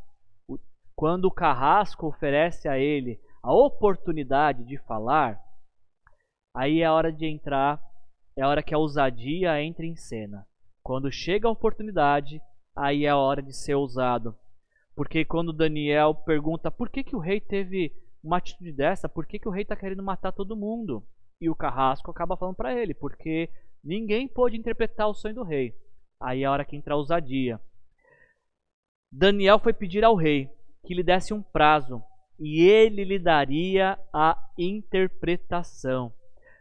quando 0.94 1.24
o 1.24 1.30
carrasco 1.30 2.06
oferece 2.06 2.68
a 2.68 2.78
ele 2.78 3.18
a 3.42 3.54
oportunidade 3.54 4.62
de 4.62 4.76
falar, 4.76 5.40
aí 6.54 6.82
é 6.82 6.84
a 6.84 6.92
hora 6.92 7.10
de 7.10 7.24
entrar, 7.24 7.80
é 8.36 8.42
a 8.42 8.48
hora 8.48 8.62
que 8.62 8.74
a 8.74 8.78
ousadia 8.78 9.62
entra 9.62 9.86
em 9.86 9.96
cena. 9.96 10.46
Quando 10.82 11.10
chega 11.10 11.48
a 11.48 11.52
oportunidade, 11.52 12.38
aí 12.76 13.06
é 13.06 13.08
a 13.08 13.16
hora 13.16 13.40
de 13.40 13.54
ser 13.56 13.76
ousado. 13.76 14.36
Porque 14.96 15.26
quando 15.26 15.52
Daniel 15.52 16.14
pergunta 16.14 16.70
por 16.70 16.88
que, 16.88 17.04
que 17.04 17.14
o 17.14 17.20
rei 17.20 17.38
teve 17.38 17.92
uma 18.24 18.38
atitude 18.38 18.72
dessa, 18.72 19.08
por 19.08 19.26
que, 19.26 19.38
que 19.38 19.46
o 19.46 19.52
rei 19.52 19.62
está 19.62 19.76
querendo 19.76 20.02
matar 20.02 20.32
todo 20.32 20.56
mundo? 20.56 21.06
E 21.38 21.50
o 21.50 21.54
carrasco 21.54 22.10
acaba 22.10 22.36
falando 22.36 22.56
para 22.56 22.74
ele, 22.74 22.94
porque 22.94 23.50
ninguém 23.84 24.26
pôde 24.26 24.56
interpretar 24.56 25.06
o 25.06 25.14
sonho 25.14 25.34
do 25.34 25.44
rei. 25.44 25.76
Aí 26.18 26.42
é 26.42 26.46
a 26.46 26.50
hora 26.50 26.64
que 26.64 26.74
entra 26.74 26.94
a 26.94 26.96
ousadia. 26.96 27.60
Daniel 29.12 29.58
foi 29.58 29.74
pedir 29.74 30.02
ao 30.02 30.16
rei 30.16 30.50
que 30.86 30.94
lhe 30.94 31.02
desse 31.02 31.34
um 31.34 31.42
prazo 31.42 32.02
e 32.40 32.62
ele 32.62 33.04
lhe 33.04 33.18
daria 33.18 33.98
a 34.12 34.36
interpretação. 34.58 36.12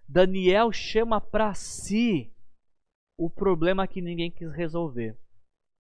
Daniel 0.07 0.71
chama 0.73 1.21
para 1.21 1.53
si 1.53 2.33
o 3.17 3.29
problema 3.29 3.88
que 3.88 4.01
ninguém 4.01 4.29
quis 4.29 4.51
resolver. 4.51 5.17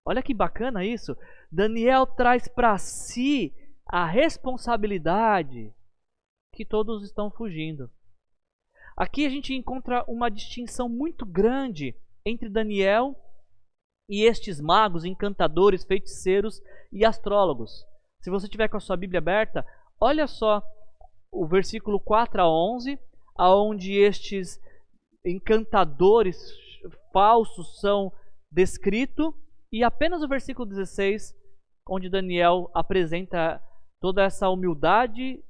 Olha 0.06 0.24
que 0.24 0.34
bacana 0.34 0.84
isso. 0.84 1.16
Daniel 1.52 2.06
traz 2.06 2.48
para 2.48 2.78
si 2.78 3.54
a 3.86 4.06
responsabilidade 4.06 5.74
que 6.54 6.66
todos 6.66 7.04
estão 7.04 7.30
fugindo. 7.30 7.90
Aqui 8.96 9.26
a 9.26 9.30
gente 9.30 9.54
encontra 9.54 10.04
uma 10.08 10.30
distinção 10.30 10.90
muito 10.90 11.26
grande 11.26 11.96
entre 12.26 12.50
Daniel 12.50 13.16
e 14.10 14.24
estes 14.24 14.60
magos, 14.60 15.06
encantadores, 15.06 15.84
feiticeiros 15.84 16.62
e 16.92 17.06
astrólogos. 17.06 17.86
Se 18.22 18.30
você 18.30 18.48
tiver 18.48 18.68
com 18.68 18.78
a 18.78 18.82
sua 18.82 18.98
Bíblia 18.98 19.20
aberta, 19.20 19.66
olha 20.00 20.28
só 20.28 20.62
o 21.32 21.48
versículo 21.48 22.00
4 22.00 22.42
a 22.42 22.50
11, 22.50 23.00
aonde 23.36 23.94
estes 23.94 24.60
encantadores 25.26 26.38
falsos 27.14 27.80
são 27.80 28.12
descritos, 28.52 29.34
e 29.72 29.84
apenas 29.84 30.22
o 30.22 30.28
versículo 30.28 30.68
16, 30.68 31.34
onde 31.88 32.10
Daniel 32.10 32.70
apresenta 32.74 33.62
toda 34.02 34.24
essa 34.24 34.50
humildade 34.50 35.44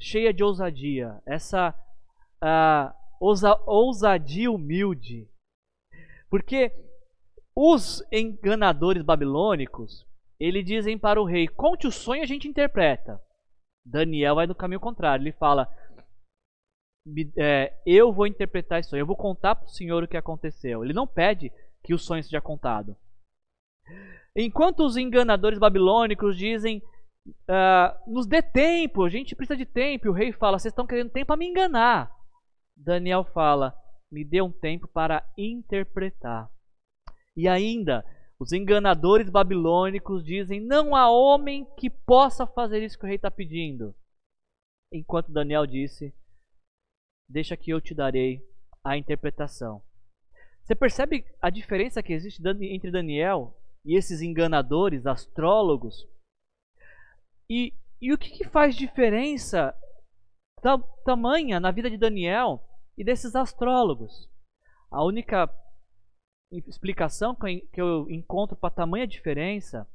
cheia 0.00 0.32
de 0.32 0.42
ousadia, 0.42 1.20
essa 1.26 1.74
uh, 2.42 2.94
ousa, 3.20 3.54
ousadia 3.66 4.50
humilde. 4.50 5.28
Porque 6.30 6.72
os 7.54 8.02
enganadores 8.12 9.02
babilônicos, 9.02 10.06
eles 10.40 10.64
dizem 10.64 10.98
para 10.98 11.20
o 11.20 11.24
rei: 11.24 11.46
conte 11.46 11.86
o 11.86 11.92
sonho, 11.92 12.22
a 12.22 12.26
gente 12.26 12.48
interpreta. 12.48 13.20
Daniel 13.84 14.34
vai 14.36 14.46
no 14.46 14.54
caminho 14.54 14.80
contrário. 14.80 15.22
Ele 15.22 15.32
fala: 15.32 15.70
é, 17.36 17.78
eu 17.86 18.12
vou 18.12 18.26
interpretar 18.26 18.80
esse 18.80 18.90
sonho, 18.90 19.02
eu 19.02 19.06
vou 19.06 19.16
contar 19.16 19.54
para 19.54 19.66
o 19.66 19.70
senhor 19.70 20.02
o 20.02 20.08
que 20.08 20.16
aconteceu. 20.16 20.84
Ele 20.84 20.92
não 20.92 21.06
pede 21.06 21.52
que 21.84 21.94
o 21.94 21.98
sonho 21.98 22.22
seja 22.22 22.40
contado. 22.40 22.96
Enquanto 24.34 24.80
os 24.80 24.96
enganadores 24.96 25.58
babilônicos 25.58 26.36
dizem: 26.36 26.82
uh, 27.48 28.12
nos 28.12 28.26
dê 28.26 28.42
tempo, 28.42 29.04
a 29.04 29.08
gente 29.08 29.34
precisa 29.34 29.56
de 29.56 29.64
tempo. 29.64 30.06
E 30.06 30.10
o 30.10 30.12
rei 30.12 30.32
fala: 30.32 30.58
vocês 30.58 30.72
estão 30.72 30.86
querendo 30.86 31.10
tempo 31.10 31.26
para 31.26 31.36
me 31.36 31.46
enganar. 31.46 32.10
Daniel 32.76 33.24
fala: 33.24 33.74
me 34.10 34.24
dê 34.24 34.42
um 34.42 34.52
tempo 34.52 34.86
para 34.88 35.26
interpretar. 35.36 36.50
E 37.36 37.48
ainda, 37.48 38.04
os 38.38 38.52
enganadores 38.52 39.30
babilônicos 39.30 40.24
dizem: 40.24 40.60
Não 40.60 40.94
há 40.94 41.10
homem 41.10 41.66
que 41.76 41.88
possa 41.88 42.46
fazer 42.46 42.82
isso 42.82 42.98
que 42.98 43.04
o 43.04 43.08
rei 43.08 43.16
está 43.16 43.30
pedindo. 43.30 43.94
Enquanto 44.92 45.32
Daniel 45.32 45.66
disse: 45.66 46.14
Deixa 47.28 47.56
que 47.56 47.70
eu 47.70 47.80
te 47.80 47.94
darei 47.94 48.42
a 48.84 48.96
interpretação. 48.96 49.82
Você 50.62 50.74
percebe 50.74 51.24
a 51.40 51.48
diferença 51.48 52.02
que 52.02 52.12
existe 52.12 52.42
entre 52.46 52.90
Daniel 52.90 53.56
e 53.86 53.96
esses 53.96 54.20
enganadores, 54.20 55.06
astrólogos? 55.06 56.06
E, 57.48 57.72
e 58.02 58.12
o 58.12 58.18
que, 58.18 58.30
que 58.30 58.48
faz 58.48 58.74
diferença 58.74 59.72
tamanha 61.04 61.60
na 61.60 61.70
vida 61.70 61.88
de 61.88 61.96
Daniel 61.96 62.60
e 62.98 63.04
desses 63.04 63.36
astrólogos? 63.36 64.28
A 64.90 65.04
única 65.04 65.48
explicação 66.50 67.34
que 67.34 67.80
eu 67.80 68.10
encontro 68.10 68.56
para 68.56 68.74
tamanha 68.74 69.06
diferença 69.06 69.88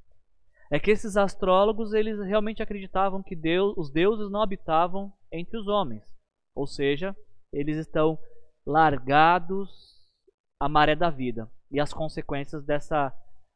é 0.72 0.80
que 0.80 0.92
esses 0.92 1.18
astrólogos 1.18 1.92
eles 1.92 2.18
realmente 2.20 2.64
acreditavam 2.64 3.22
que 3.22 3.36
Deus, 3.36 3.74
os 3.78 3.92
deuses 3.92 4.32
não 4.32 4.42
habitavam 4.42 5.12
entre 5.30 5.58
os 5.58 5.68
homens, 5.68 6.04
ou 6.56 6.66
seja, 6.66 7.16
eles 7.52 7.76
estão 7.76 8.18
largados 8.66 9.70
à 10.58 10.70
maré 10.70 10.96
da 10.96 11.10
vida 11.10 11.52
e 11.70 11.80
as 11.80 11.92
consequências 11.92 12.64
dessa 12.64 13.14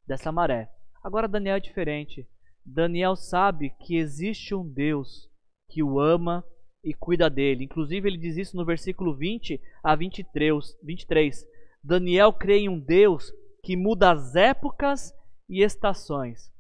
dessa 0.07 0.31
maré. 0.31 0.69
Agora 1.03 1.27
Daniel 1.27 1.57
é 1.57 1.59
diferente. 1.59 2.27
Daniel 2.65 3.15
sabe 3.15 3.71
que 3.81 3.95
existe 3.95 4.55
um 4.55 4.67
Deus 4.67 5.29
que 5.69 5.83
o 5.83 5.99
ama 5.99 6.43
e 6.83 6.93
cuida 6.93 7.29
dele. 7.29 7.63
Inclusive 7.63 8.07
ele 8.07 8.17
diz 8.17 8.37
isso 8.37 8.57
no 8.57 8.65
versículo 8.65 9.15
20 9.15 9.61
a 9.83 9.95
23, 9.95 10.77
23 10.83 11.45
Daniel 11.83 12.33
crê 12.33 12.61
em 12.61 12.69
um 12.69 12.79
Deus 12.79 13.31
que 13.63 13.75
muda 13.75 14.11
as 14.11 14.35
épocas 14.35 15.13
e 15.47 15.61
estações. 15.61 16.51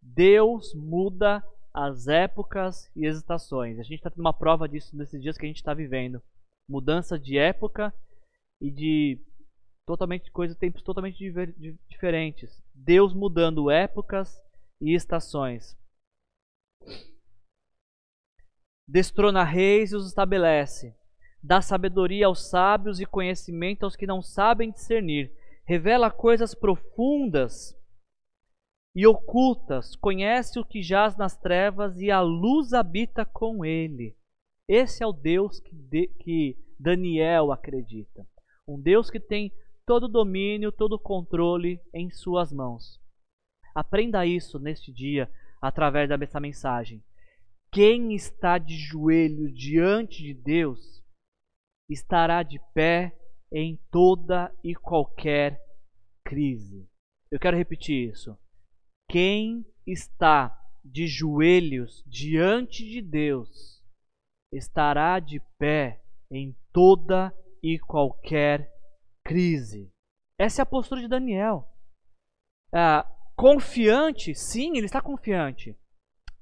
Deus 0.00 0.72
muda 0.74 1.44
as 1.74 2.06
épocas 2.06 2.88
e 2.94 3.06
as 3.06 3.16
estações. 3.16 3.80
A 3.80 3.82
gente 3.82 3.96
está 3.96 4.08
tendo 4.08 4.20
uma 4.20 4.32
prova 4.32 4.68
disso 4.68 4.96
nesses 4.96 5.20
dias 5.20 5.36
que 5.36 5.44
a 5.44 5.48
gente 5.48 5.56
está 5.56 5.74
vivendo. 5.74 6.22
Mudança 6.68 7.18
de 7.18 7.36
época 7.36 7.92
e 8.60 8.70
de 8.70 9.20
totalmente 9.86 10.30
coisas, 10.30 10.56
tempos 10.56 10.82
totalmente 10.82 11.18
diferentes. 11.88 12.62
Deus 12.74 13.14
mudando 13.14 13.70
épocas 13.70 14.36
e 14.80 14.94
estações. 14.94 15.76
Destrona 18.88 19.44
reis 19.44 19.92
e 19.92 19.96
os 19.96 20.06
estabelece 20.06 20.94
dá 21.46 21.62
sabedoria 21.62 22.26
aos 22.26 22.50
sábios 22.50 23.00
e 23.00 23.06
conhecimento 23.06 23.84
aos 23.84 23.94
que 23.94 24.06
não 24.06 24.20
sabem 24.20 24.72
discernir, 24.72 25.32
revela 25.64 26.10
coisas 26.10 26.56
profundas 26.56 27.72
e 28.94 29.06
ocultas, 29.06 29.94
conhece 29.94 30.58
o 30.58 30.64
que 30.64 30.82
jaz 30.82 31.16
nas 31.16 31.36
trevas 31.36 32.00
e 32.00 32.10
a 32.10 32.20
luz 32.20 32.72
habita 32.72 33.24
com 33.24 33.64
ele. 33.64 34.16
Esse 34.66 35.04
é 35.04 35.06
o 35.06 35.12
Deus 35.12 35.60
que, 35.60 35.72
de, 35.72 36.08
que 36.18 36.56
Daniel 36.80 37.52
acredita. 37.52 38.26
Um 38.66 38.80
Deus 38.80 39.08
que 39.08 39.20
tem 39.20 39.52
todo 39.86 40.08
domínio, 40.08 40.72
todo 40.72 40.94
o 40.94 40.98
controle 40.98 41.80
em 41.94 42.10
suas 42.10 42.52
mãos. 42.52 43.00
Aprenda 43.74 44.26
isso 44.26 44.58
neste 44.58 44.92
dia 44.92 45.30
através 45.62 46.08
dessa 46.08 46.40
mensagem. 46.40 47.02
Quem 47.72 48.14
está 48.14 48.58
de 48.58 48.76
joelho 48.76 49.52
diante 49.52 50.22
de 50.22 50.34
Deus 50.34 51.04
estará 51.88 52.42
de 52.42 52.58
pé 52.74 53.16
em 53.52 53.78
toda 53.90 54.52
e 54.64 54.74
qualquer 54.74 55.60
crise. 56.24 56.88
Eu 57.30 57.38
quero 57.38 57.56
repetir 57.56 58.10
isso. 58.10 58.36
Quem 59.08 59.64
está 59.86 60.58
de 60.84 61.06
joelhos 61.06 62.02
diante 62.06 62.84
de 62.88 63.00
Deus 63.00 63.82
estará 64.52 65.20
de 65.20 65.40
pé 65.58 66.02
em 66.30 66.56
toda 66.72 67.32
e 67.62 67.78
qualquer 67.78 68.75
crise. 69.26 69.90
Essa 70.38 70.62
é 70.62 70.64
a 70.64 70.66
postura 70.66 71.00
de 71.00 71.08
Daniel. 71.08 71.68
Ah, 72.72 73.06
confiante, 73.34 74.34
sim, 74.34 74.76
ele 74.76 74.86
está 74.86 75.00
confiante. 75.00 75.76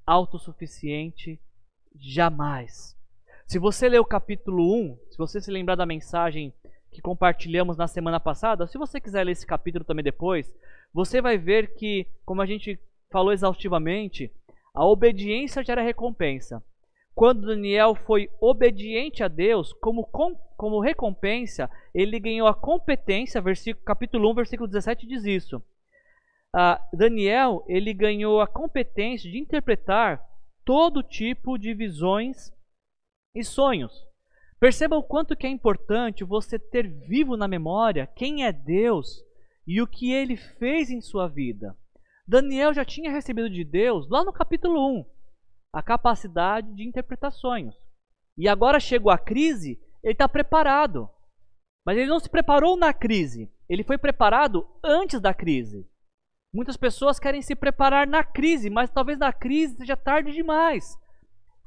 Autossuficiente, 0.05 1.41
jamais. 1.95 2.95
Se 3.47 3.57
você 3.57 3.89
ler 3.89 3.99
o 3.99 4.05
capítulo 4.05 4.75
1, 4.75 4.99
se 5.11 5.17
você 5.17 5.41
se 5.41 5.51
lembrar 5.51 5.75
da 5.75 5.85
mensagem 5.85 6.53
que 6.91 7.01
compartilhamos 7.01 7.75
na 7.75 7.87
semana 7.87 8.19
passada, 8.19 8.67
se 8.67 8.77
você 8.77 9.01
quiser 9.01 9.23
ler 9.23 9.31
esse 9.31 9.45
capítulo 9.45 9.83
também 9.83 10.03
depois, 10.03 10.53
você 10.93 11.21
vai 11.21 11.37
ver 11.37 11.75
que, 11.75 12.07
como 12.23 12.41
a 12.41 12.45
gente 12.45 12.79
falou 13.11 13.33
exaustivamente, 13.33 14.31
a 14.73 14.85
obediência 14.85 15.63
gera 15.63 15.81
recompensa. 15.81 16.63
Quando 17.13 17.47
Daniel 17.47 17.95
foi 17.95 18.29
obediente 18.39 19.23
a 19.23 19.27
Deus, 19.27 19.73
como, 19.73 20.05
com, 20.05 20.37
como 20.55 20.79
recompensa, 20.79 21.69
ele 21.93 22.19
ganhou 22.19 22.47
a 22.47 22.55
competência, 22.55 23.41
versículo, 23.41 23.85
capítulo 23.85 24.31
1, 24.31 24.35
versículo 24.35 24.67
17 24.67 25.05
diz 25.07 25.23
isso. 25.25 25.57
Uh, 26.55 26.97
Daniel, 26.97 27.65
ele 27.67 27.93
ganhou 27.93 28.39
a 28.39 28.47
competência 28.47 29.29
de 29.29 29.37
interpretar 29.37 30.23
todo 30.63 31.03
tipo 31.03 31.57
de 31.57 31.73
visões 31.73 32.51
e 33.35 33.43
sonhos. 33.43 33.93
Perceba 34.59 34.95
o 34.95 35.03
quanto 35.03 35.35
que 35.35 35.45
é 35.45 35.49
importante 35.49 36.23
você 36.23 36.57
ter 36.57 36.87
vivo 36.87 37.35
na 37.35 37.47
memória 37.47 38.07
quem 38.07 38.45
é 38.45 38.51
Deus 38.51 39.21
e 39.67 39.81
o 39.81 39.87
que 39.87 40.11
ele 40.11 40.37
fez 40.37 40.89
em 40.89 41.01
sua 41.01 41.27
vida. 41.27 41.75
Daniel 42.27 42.73
já 42.73 42.83
tinha 42.83 43.11
recebido 43.11 43.49
de 43.49 43.63
Deus, 43.63 44.09
lá 44.09 44.23
no 44.23 44.33
capítulo 44.33 44.99
1, 44.99 45.05
a 45.73 45.83
capacidade 45.83 46.73
de 46.73 46.87
interpretar 46.87 47.31
sonhos. 47.31 47.75
E 48.37 48.47
agora 48.47 48.79
chegou 48.79 49.11
a 49.11 49.17
crise, 49.17 49.79
ele 50.05 50.13
está 50.13 50.29
preparado. 50.29 51.09
Mas 51.83 51.97
ele 51.97 52.05
não 52.05 52.19
se 52.19 52.29
preparou 52.29 52.77
na 52.77 52.93
crise, 52.93 53.51
ele 53.67 53.83
foi 53.83 53.97
preparado 53.97 54.67
antes 54.83 55.19
da 55.19 55.33
crise. 55.33 55.89
Muitas 56.53 56.77
pessoas 56.77 57.19
querem 57.19 57.41
se 57.41 57.55
preparar 57.55 58.07
na 58.07 58.23
crise, 58.23 58.69
mas 58.69 58.89
talvez 58.89 59.17
na 59.17 59.33
crise 59.33 59.75
seja 59.75 59.97
tarde 59.97 60.31
demais. 60.31 60.97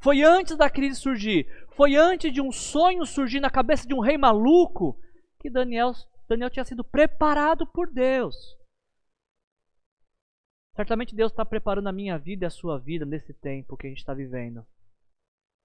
Foi 0.00 0.22
antes 0.22 0.56
da 0.56 0.70
crise 0.70 1.00
surgir, 1.00 1.46
foi 1.76 1.96
antes 1.96 2.32
de 2.32 2.40
um 2.40 2.52
sonho 2.52 3.04
surgir 3.04 3.40
na 3.40 3.50
cabeça 3.50 3.86
de 3.86 3.92
um 3.92 4.00
rei 4.00 4.16
maluco 4.16 4.98
que 5.40 5.50
Daniel, 5.50 5.92
Daniel 6.28 6.48
tinha 6.48 6.64
sido 6.64 6.84
preparado 6.84 7.66
por 7.66 7.90
Deus. 7.92 8.56
Certamente 10.76 11.14
Deus 11.14 11.32
está 11.32 11.44
preparando 11.44 11.88
a 11.88 11.92
minha 11.92 12.16
vida 12.16 12.44
e 12.44 12.46
a 12.46 12.50
sua 12.50 12.78
vida 12.78 13.04
nesse 13.04 13.34
tempo 13.34 13.76
que 13.76 13.88
a 13.88 13.90
gente 13.90 13.98
está 13.98 14.14
vivendo. 14.14 14.64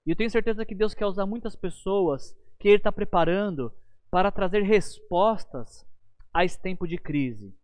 E 0.04 0.10
eu 0.10 0.16
tenho 0.16 0.30
certeza 0.30 0.66
que 0.66 0.74
Deus 0.74 0.92
quer 0.92 1.06
usar 1.06 1.24
muitas 1.24 1.54
pessoas 1.54 2.36
que 2.64 2.68
Ele 2.68 2.78
está 2.78 2.90
preparando 2.90 3.70
para 4.10 4.32
trazer 4.32 4.62
respostas 4.62 5.86
a 6.32 6.46
esse 6.46 6.58
tempo 6.58 6.88
de 6.88 6.96
crise. 6.96 7.54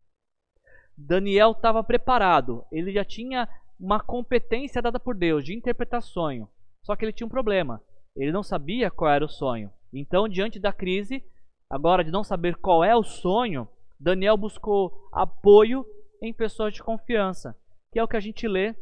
Daniel 0.94 1.52
estava 1.52 1.82
preparado, 1.82 2.66
ele 2.70 2.92
já 2.92 3.02
tinha 3.02 3.48
uma 3.78 3.98
competência 3.98 4.82
dada 4.82 5.00
por 5.00 5.14
Deus 5.14 5.42
de 5.42 5.54
interpretar 5.54 6.02
sonho. 6.02 6.46
Só 6.84 6.94
que 6.94 7.02
ele 7.02 7.14
tinha 7.14 7.26
um 7.26 7.30
problema, 7.30 7.82
ele 8.14 8.30
não 8.30 8.42
sabia 8.42 8.90
qual 8.90 9.10
era 9.10 9.24
o 9.24 9.28
sonho. 9.28 9.72
Então, 9.90 10.28
diante 10.28 10.60
da 10.60 10.70
crise, 10.70 11.24
agora 11.70 12.04
de 12.04 12.10
não 12.10 12.22
saber 12.22 12.56
qual 12.56 12.84
é 12.84 12.94
o 12.94 13.02
sonho, 13.02 13.66
Daniel 13.98 14.36
buscou 14.36 15.08
apoio 15.14 15.82
em 16.20 16.30
pessoas 16.30 16.74
de 16.74 16.82
confiança, 16.82 17.56
que 17.90 17.98
é 17.98 18.04
o 18.04 18.08
que 18.08 18.18
a 18.18 18.20
gente 18.20 18.46
lê 18.46 18.76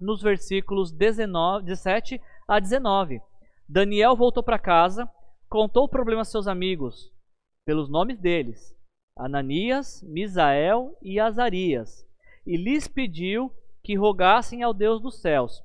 nos 0.00 0.22
versículos 0.22 0.90
19, 0.90 1.66
17 1.66 2.22
a 2.48 2.58
19. 2.58 3.20
Daniel 3.68 4.16
voltou 4.16 4.42
para 4.42 4.58
casa, 4.58 5.06
contou 5.48 5.84
o 5.84 5.88
problema 5.88 6.22
aos 6.22 6.28
seus 6.28 6.46
amigos, 6.46 7.12
pelos 7.64 7.88
nomes 7.88 8.18
deles, 8.18 8.76
Ananias, 9.16 10.02
Misael 10.02 10.96
e 11.02 11.18
Azarias, 11.18 12.06
e 12.46 12.56
lhes 12.56 12.86
pediu 12.86 13.50
que 13.82 13.96
rogassem 13.96 14.62
ao 14.62 14.74
Deus 14.74 15.00
dos 15.00 15.20
céus, 15.20 15.62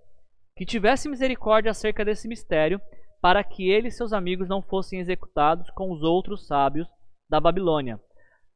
que 0.55 0.65
tivesse 0.65 1.09
misericórdia 1.09 1.71
acerca 1.71 2.05
desse 2.05 2.27
mistério, 2.27 2.79
para 3.21 3.43
que 3.43 3.69
ele 3.69 3.89
e 3.89 3.91
seus 3.91 4.13
amigos 4.13 4.47
não 4.47 4.61
fossem 4.61 4.99
executados 4.99 5.69
com 5.71 5.91
os 5.91 6.01
outros 6.01 6.47
sábios 6.47 6.87
da 7.29 7.39
Babilônia. 7.39 7.99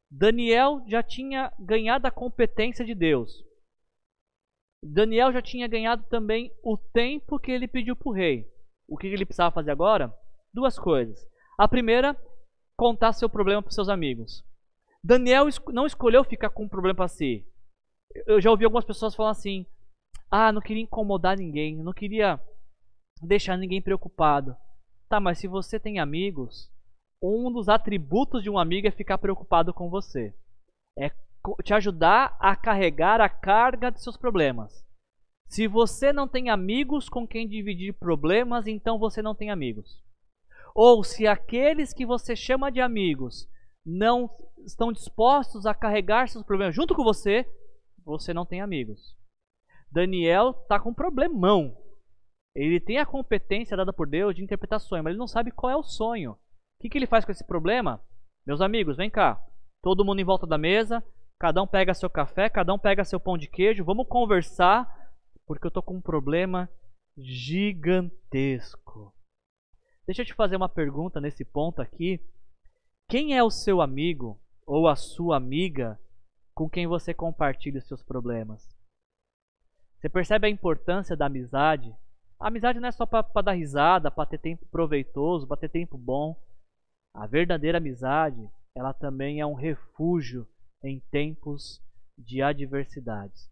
Daniel 0.09 0.83
já 0.87 1.03
tinha 1.03 1.51
ganhado 1.59 2.07
a 2.07 2.11
competência 2.11 2.85
de 2.85 2.95
Deus. 2.95 3.43
Daniel 4.83 5.31
já 5.31 5.41
tinha 5.41 5.67
ganhado 5.67 6.03
também 6.09 6.51
o 6.63 6.77
tempo 6.77 7.39
que 7.39 7.51
ele 7.51 7.67
pediu 7.67 7.95
para 7.95 8.09
o 8.09 8.13
rei. 8.13 8.47
O 8.87 8.97
que 8.97 9.07
ele 9.07 9.25
precisava 9.25 9.53
fazer 9.53 9.71
agora? 9.71 10.13
Duas 10.55 10.79
coisas. 10.79 11.19
A 11.57 11.67
primeira, 11.67 12.15
contar 12.77 13.11
seu 13.11 13.27
problema 13.27 13.61
para 13.61 13.73
seus 13.73 13.89
amigos. 13.89 14.41
Daniel 15.03 15.47
não 15.73 15.85
escolheu 15.85 16.23
ficar 16.23 16.49
com 16.49 16.63
um 16.63 16.69
problema 16.69 16.95
para 16.95 17.09
si. 17.09 17.45
Eu 18.25 18.39
já 18.39 18.49
ouvi 18.49 18.63
algumas 18.63 18.85
pessoas 18.85 19.13
falando 19.13 19.33
assim: 19.33 19.65
ah, 20.31 20.53
não 20.53 20.61
queria 20.61 20.81
incomodar 20.81 21.37
ninguém, 21.37 21.75
não 21.75 21.91
queria 21.91 22.39
deixar 23.21 23.57
ninguém 23.57 23.81
preocupado. 23.81 24.55
Tá, 25.09 25.19
mas 25.19 25.39
se 25.39 25.47
você 25.47 25.77
tem 25.77 25.99
amigos, 25.99 26.71
um 27.21 27.51
dos 27.51 27.67
atributos 27.67 28.41
de 28.41 28.49
um 28.49 28.57
amigo 28.57 28.87
é 28.87 28.91
ficar 28.91 29.17
preocupado 29.17 29.73
com 29.73 29.89
você. 29.89 30.33
É 30.97 31.11
te 31.65 31.73
ajudar 31.73 32.37
a 32.39 32.55
carregar 32.55 33.19
a 33.19 33.27
carga 33.27 33.91
de 33.91 34.01
seus 34.01 34.15
problemas. 34.15 34.85
Se 35.49 35.67
você 35.67 36.13
não 36.13 36.29
tem 36.29 36.49
amigos 36.49 37.09
com 37.09 37.27
quem 37.27 37.45
dividir 37.45 37.93
problemas, 37.93 38.67
então 38.67 38.97
você 38.97 39.21
não 39.21 39.35
tem 39.35 39.51
amigos. 39.51 40.01
Ou 40.75 41.05
se 41.05 41.25
aqueles 41.25 41.93
que 41.93 42.05
você 42.05 42.35
chama 42.35 42.69
de 42.69 42.81
amigos 42.81 43.49
não 43.85 44.29
estão 44.65 44.91
dispostos 44.91 45.65
a 45.65 45.73
carregar 45.73 46.27
seus 46.27 46.43
problemas 46.43 46.75
junto 46.75 46.93
com 46.93 47.03
você, 47.03 47.49
você 48.03 48.33
não 48.33 48.45
tem 48.45 48.59
amigos. 48.59 49.15
Daniel 49.89 50.49
está 50.49 50.77
com 50.77 50.89
um 50.89 50.93
problemão. 50.93 51.77
Ele 52.53 52.81
tem 52.81 52.97
a 52.97 53.05
competência 53.05 53.77
dada 53.77 53.93
por 53.93 54.05
Deus 54.05 54.35
de 54.35 54.43
interpretar 54.43 54.81
sonho, 54.81 55.03
mas 55.03 55.11
ele 55.11 55.19
não 55.19 55.27
sabe 55.27 55.49
qual 55.49 55.71
é 55.71 55.77
o 55.77 55.83
sonho. 55.83 56.31
O 56.31 56.37
que, 56.81 56.89
que 56.89 56.97
ele 56.97 57.07
faz 57.07 57.23
com 57.23 57.31
esse 57.31 57.45
problema? 57.45 58.01
Meus 58.45 58.59
amigos, 58.59 58.97
vem 58.97 59.09
cá. 59.09 59.41
Todo 59.81 60.03
mundo 60.03 60.19
em 60.19 60.25
volta 60.25 60.45
da 60.45 60.57
mesa, 60.57 61.01
cada 61.39 61.61
um 61.61 61.67
pega 61.67 61.93
seu 61.93 62.09
café, 62.09 62.49
cada 62.49 62.73
um 62.73 62.79
pega 62.79 63.05
seu 63.05 63.19
pão 63.19 63.37
de 63.37 63.47
queijo, 63.47 63.85
vamos 63.85 64.07
conversar, 64.09 64.89
porque 65.45 65.65
eu 65.65 65.69
estou 65.69 65.83
com 65.83 65.95
um 65.95 66.01
problema 66.01 66.69
gigantesco. 67.17 69.14
Deixa 70.05 70.21
eu 70.21 70.25
te 70.25 70.35
fazer 70.35 70.55
uma 70.55 70.69
pergunta 70.69 71.19
nesse 71.19 71.43
ponto 71.43 71.81
aqui. 71.81 72.19
Quem 73.09 73.35
é 73.35 73.43
o 73.43 73.49
seu 73.49 73.81
amigo 73.81 74.39
ou 74.65 74.87
a 74.87 74.95
sua 74.95 75.37
amiga 75.37 75.99
com 76.53 76.69
quem 76.69 76.85
você 76.85 77.13
compartilha 77.13 77.79
os 77.79 77.87
seus 77.87 78.03
problemas? 78.03 78.69
Você 79.97 80.07
percebe 80.07 80.45
a 80.45 80.49
importância 80.49 81.17
da 81.17 81.25
amizade? 81.25 81.95
A 82.39 82.49
amizade 82.49 82.79
não 82.79 82.87
é 82.87 82.91
só 82.91 83.05
para 83.07 83.41
dar 83.41 83.53
risada, 83.53 84.11
para 84.11 84.29
ter 84.29 84.37
tempo 84.37 84.65
proveitoso, 84.67 85.47
para 85.47 85.57
ter 85.57 85.69
tempo 85.69 85.97
bom. 85.97 86.39
A 87.11 87.25
verdadeira 87.25 87.79
amizade, 87.79 88.47
ela 88.75 88.93
também 88.93 89.39
é 89.39 89.45
um 89.45 89.55
refúgio 89.55 90.47
em 90.83 90.99
tempos 91.09 91.81
de 92.15 92.43
adversidades. 92.43 93.49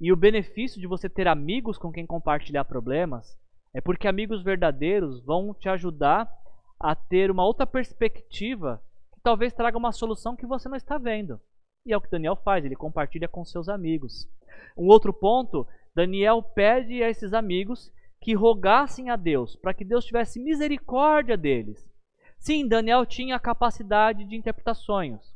E 0.00 0.12
o 0.12 0.16
benefício 0.16 0.80
de 0.80 0.86
você 0.88 1.08
ter 1.08 1.28
amigos 1.28 1.78
com 1.78 1.92
quem 1.92 2.04
compartilhar 2.04 2.64
problemas 2.64 3.38
é 3.74 3.80
porque 3.80 4.08
amigos 4.08 4.42
verdadeiros 4.42 5.22
vão 5.24 5.54
te 5.54 5.68
ajudar 5.68 6.30
a 6.78 6.94
ter 6.94 7.30
uma 7.30 7.44
outra 7.44 7.66
perspectiva 7.66 8.82
que 9.12 9.20
talvez 9.20 9.52
traga 9.52 9.78
uma 9.78 9.92
solução 9.92 10.36
que 10.36 10.46
você 10.46 10.68
não 10.68 10.76
está 10.76 10.98
vendo. 10.98 11.40
E 11.84 11.92
é 11.92 11.96
o 11.96 12.00
que 12.00 12.10
Daniel 12.10 12.36
faz, 12.36 12.64
ele 12.64 12.74
compartilha 12.74 13.28
com 13.28 13.44
seus 13.44 13.68
amigos. 13.68 14.28
Um 14.76 14.86
outro 14.88 15.12
ponto, 15.12 15.66
Daniel 15.94 16.42
pede 16.42 17.02
a 17.02 17.08
esses 17.08 17.32
amigos 17.32 17.92
que 18.20 18.34
rogassem 18.34 19.08
a 19.08 19.16
Deus 19.16 19.56
para 19.56 19.72
que 19.72 19.84
Deus 19.84 20.04
tivesse 20.04 20.40
misericórdia 20.40 21.36
deles. 21.36 21.88
Sim, 22.38 22.66
Daniel 22.66 23.06
tinha 23.06 23.36
a 23.36 23.40
capacidade 23.40 24.24
de 24.24 24.36
interpretar 24.36 24.74
sonhos. 24.74 25.34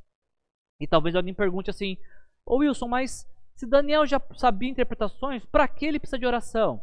E 0.81 0.87
talvez 0.87 1.15
alguém 1.15 1.35
pergunte 1.35 1.71
assim: 1.71 1.97
Ô 2.45 2.57
Wilson, 2.59 2.89
mas 2.89 3.27
Se 3.55 3.67
Daniel 3.67 4.07
já 4.07 4.21
sabia 4.37 4.71
interpretações, 4.71 5.45
para 5.45 5.69
que 5.69 5.85
ele 5.85 5.99
precisa 5.99 6.19
de 6.19 6.27
oração? 6.27 6.83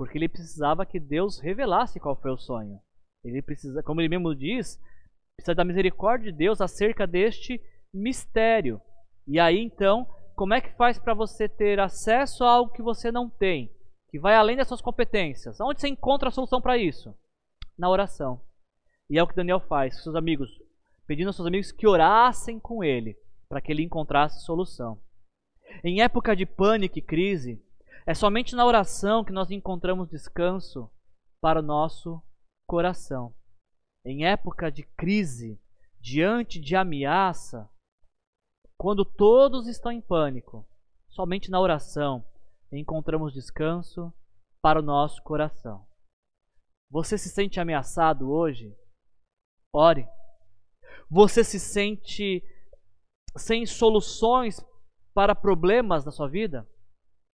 Porque 0.00 0.16
ele 0.16 0.30
precisava 0.30 0.86
que 0.86 0.98
Deus 0.98 1.38
revelasse 1.38 2.00
qual 2.00 2.16
foi 2.16 2.30
o 2.30 2.38
sonho. 2.38 2.80
Ele 3.22 3.42
precisa, 3.42 3.82
como 3.82 4.00
ele 4.00 4.08
mesmo 4.08 4.34
diz, 4.34 4.80
precisa 5.36 5.54
da 5.54 5.62
misericórdia 5.62 6.32
de 6.32 6.38
Deus 6.38 6.62
acerca 6.62 7.06
deste 7.06 7.60
mistério. 7.92 8.80
E 9.28 9.38
aí 9.38 9.58
então, 9.58 10.08
como 10.34 10.54
é 10.54 10.60
que 10.62 10.74
faz 10.74 10.98
para 10.98 11.12
você 11.12 11.46
ter 11.46 11.78
acesso 11.78 12.44
a 12.44 12.50
algo 12.50 12.72
que 12.72 12.80
você 12.80 13.12
não 13.12 13.28
tem, 13.28 13.70
que 14.08 14.18
vai 14.18 14.34
além 14.36 14.56
das 14.56 14.68
suas 14.68 14.80
competências? 14.80 15.60
Onde 15.60 15.82
você 15.82 15.88
encontra 15.88 16.30
a 16.30 16.32
solução 16.32 16.62
para 16.62 16.78
isso? 16.78 17.14
Na 17.76 17.90
oração. 17.90 18.40
E 19.10 19.18
é 19.18 19.22
o 19.22 19.28
que 19.28 19.36
Daniel 19.36 19.60
faz 19.60 20.02
seus 20.02 20.16
amigos, 20.16 20.48
pedindo 21.06 21.26
aos 21.26 21.36
seus 21.36 21.46
amigos 21.46 21.72
que 21.72 21.86
orassem 21.86 22.58
com 22.58 22.82
ele, 22.82 23.18
para 23.50 23.60
que 23.60 23.70
ele 23.70 23.82
encontrasse 23.82 24.46
solução. 24.46 24.98
Em 25.84 26.00
época 26.00 26.34
de 26.34 26.46
pânico 26.46 26.98
e 26.98 27.02
crise, 27.02 27.62
é 28.10 28.14
somente 28.14 28.56
na 28.56 28.66
oração 28.66 29.24
que 29.24 29.30
nós 29.30 29.52
encontramos 29.52 30.08
descanso 30.08 30.90
para 31.40 31.60
o 31.60 31.62
nosso 31.62 32.20
coração. 32.66 33.32
Em 34.04 34.26
época 34.26 34.68
de 34.68 34.82
crise, 34.82 35.62
diante 36.00 36.58
de 36.58 36.74
ameaça, 36.74 37.70
quando 38.76 39.04
todos 39.04 39.68
estão 39.68 39.92
em 39.92 40.00
pânico, 40.00 40.66
somente 41.08 41.52
na 41.52 41.60
oração 41.60 42.26
encontramos 42.72 43.32
descanso 43.32 44.12
para 44.60 44.80
o 44.80 44.82
nosso 44.82 45.22
coração. 45.22 45.86
Você 46.90 47.16
se 47.16 47.28
sente 47.28 47.60
ameaçado 47.60 48.28
hoje? 48.28 48.76
Ore. 49.72 50.04
Você 51.08 51.44
se 51.44 51.60
sente 51.60 52.42
sem 53.36 53.64
soluções 53.66 54.60
para 55.14 55.32
problemas 55.32 56.04
na 56.04 56.10
sua 56.10 56.28
vida? 56.28 56.68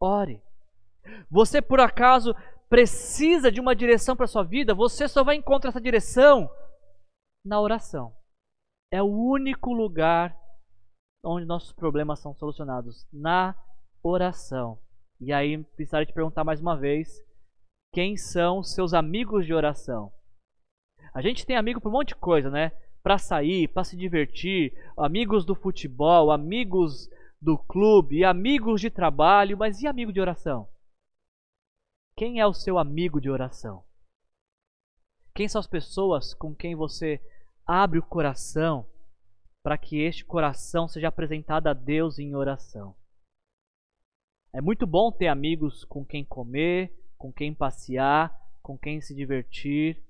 Ore. 0.01 0.43
Você 1.31 1.61
por 1.61 1.81
acaso 1.81 2.35
precisa 2.69 3.51
de 3.51 3.61
uma 3.61 3.75
direção 3.75 4.17
para 4.17 4.27
sua 4.27 4.43
vida? 4.43 4.75
Você 4.75 5.07
só 5.09 5.23
vai 5.23 5.37
encontrar 5.37 5.71
essa 5.71 5.81
direção 5.81 6.51
na 7.45 7.61
oração. 7.61 8.15
É 8.93 9.03
o 9.03 9.07
único 9.07 9.73
lugar 9.73 10.37
onde 11.25 11.47
nossos 11.47 11.73
problemas 11.73 12.21
são 12.21 12.35
solucionados 12.35 13.07
na 13.13 13.57
oração. 14.03 14.79
E 15.21 15.33
aí 15.33 15.63
precisaria 15.77 16.07
te 16.07 16.13
perguntar 16.13 16.45
mais 16.45 16.61
uma 16.61 16.77
vez: 16.77 17.09
quem 17.93 18.17
são 18.17 18.63
seus 18.63 18.93
amigos 18.93 19.47
de 19.47 19.55
oração? 19.55 20.13
A 21.15 21.23
gente 21.23 21.47
tem 21.47 21.57
amigo 21.57 21.81
por 21.81 21.89
um 21.89 21.93
monte 21.93 22.09
de 22.09 22.17
coisa, 22.17 22.51
né? 22.51 22.73
Para 23.03 23.19
sair, 23.19 23.69
para 23.69 23.85
se 23.85 23.97
divertir, 23.97 24.73
amigos 24.99 25.45
do 25.45 25.55
futebol, 25.55 26.31
amigos 26.31 27.09
do 27.41 27.59
clube, 27.59 28.25
amigos 28.25 28.81
de 28.81 28.91
trabalho, 28.91 29.57
mas 29.57 29.81
e 29.81 29.87
amigo 29.87 30.13
de 30.13 30.21
oração? 30.21 30.69
Quem 32.17 32.41
é 32.41 32.47
o 32.47 32.55
seu 32.55 32.79
amigo 32.79 33.21
de 33.21 33.29
oração? 33.29 33.85
Quem 35.35 35.49
são 35.49 35.59
as 35.59 35.67
pessoas 35.67 36.33
com 36.33 36.55
quem 36.55 36.75
você 36.75 37.21
abre 37.67 37.99
o 37.99 38.03
coração 38.03 38.87
para 39.63 39.77
que 39.77 40.01
este 40.01 40.25
coração 40.25 40.87
seja 40.87 41.09
apresentado 41.09 41.67
a 41.67 41.73
Deus 41.73 42.19
em 42.19 42.35
oração? 42.35 42.95
É 44.53 44.61
muito 44.61 44.87
bom 44.87 45.11
ter 45.11 45.27
amigos 45.27 45.85
com 45.85 46.05
quem 46.05 46.25
comer, 46.25 46.95
com 47.19 47.33
quem 47.33 47.53
passear, 47.53 48.33
com 48.63 48.79
quem 48.79 49.01
se 49.01 49.15
divertir, 49.15 50.01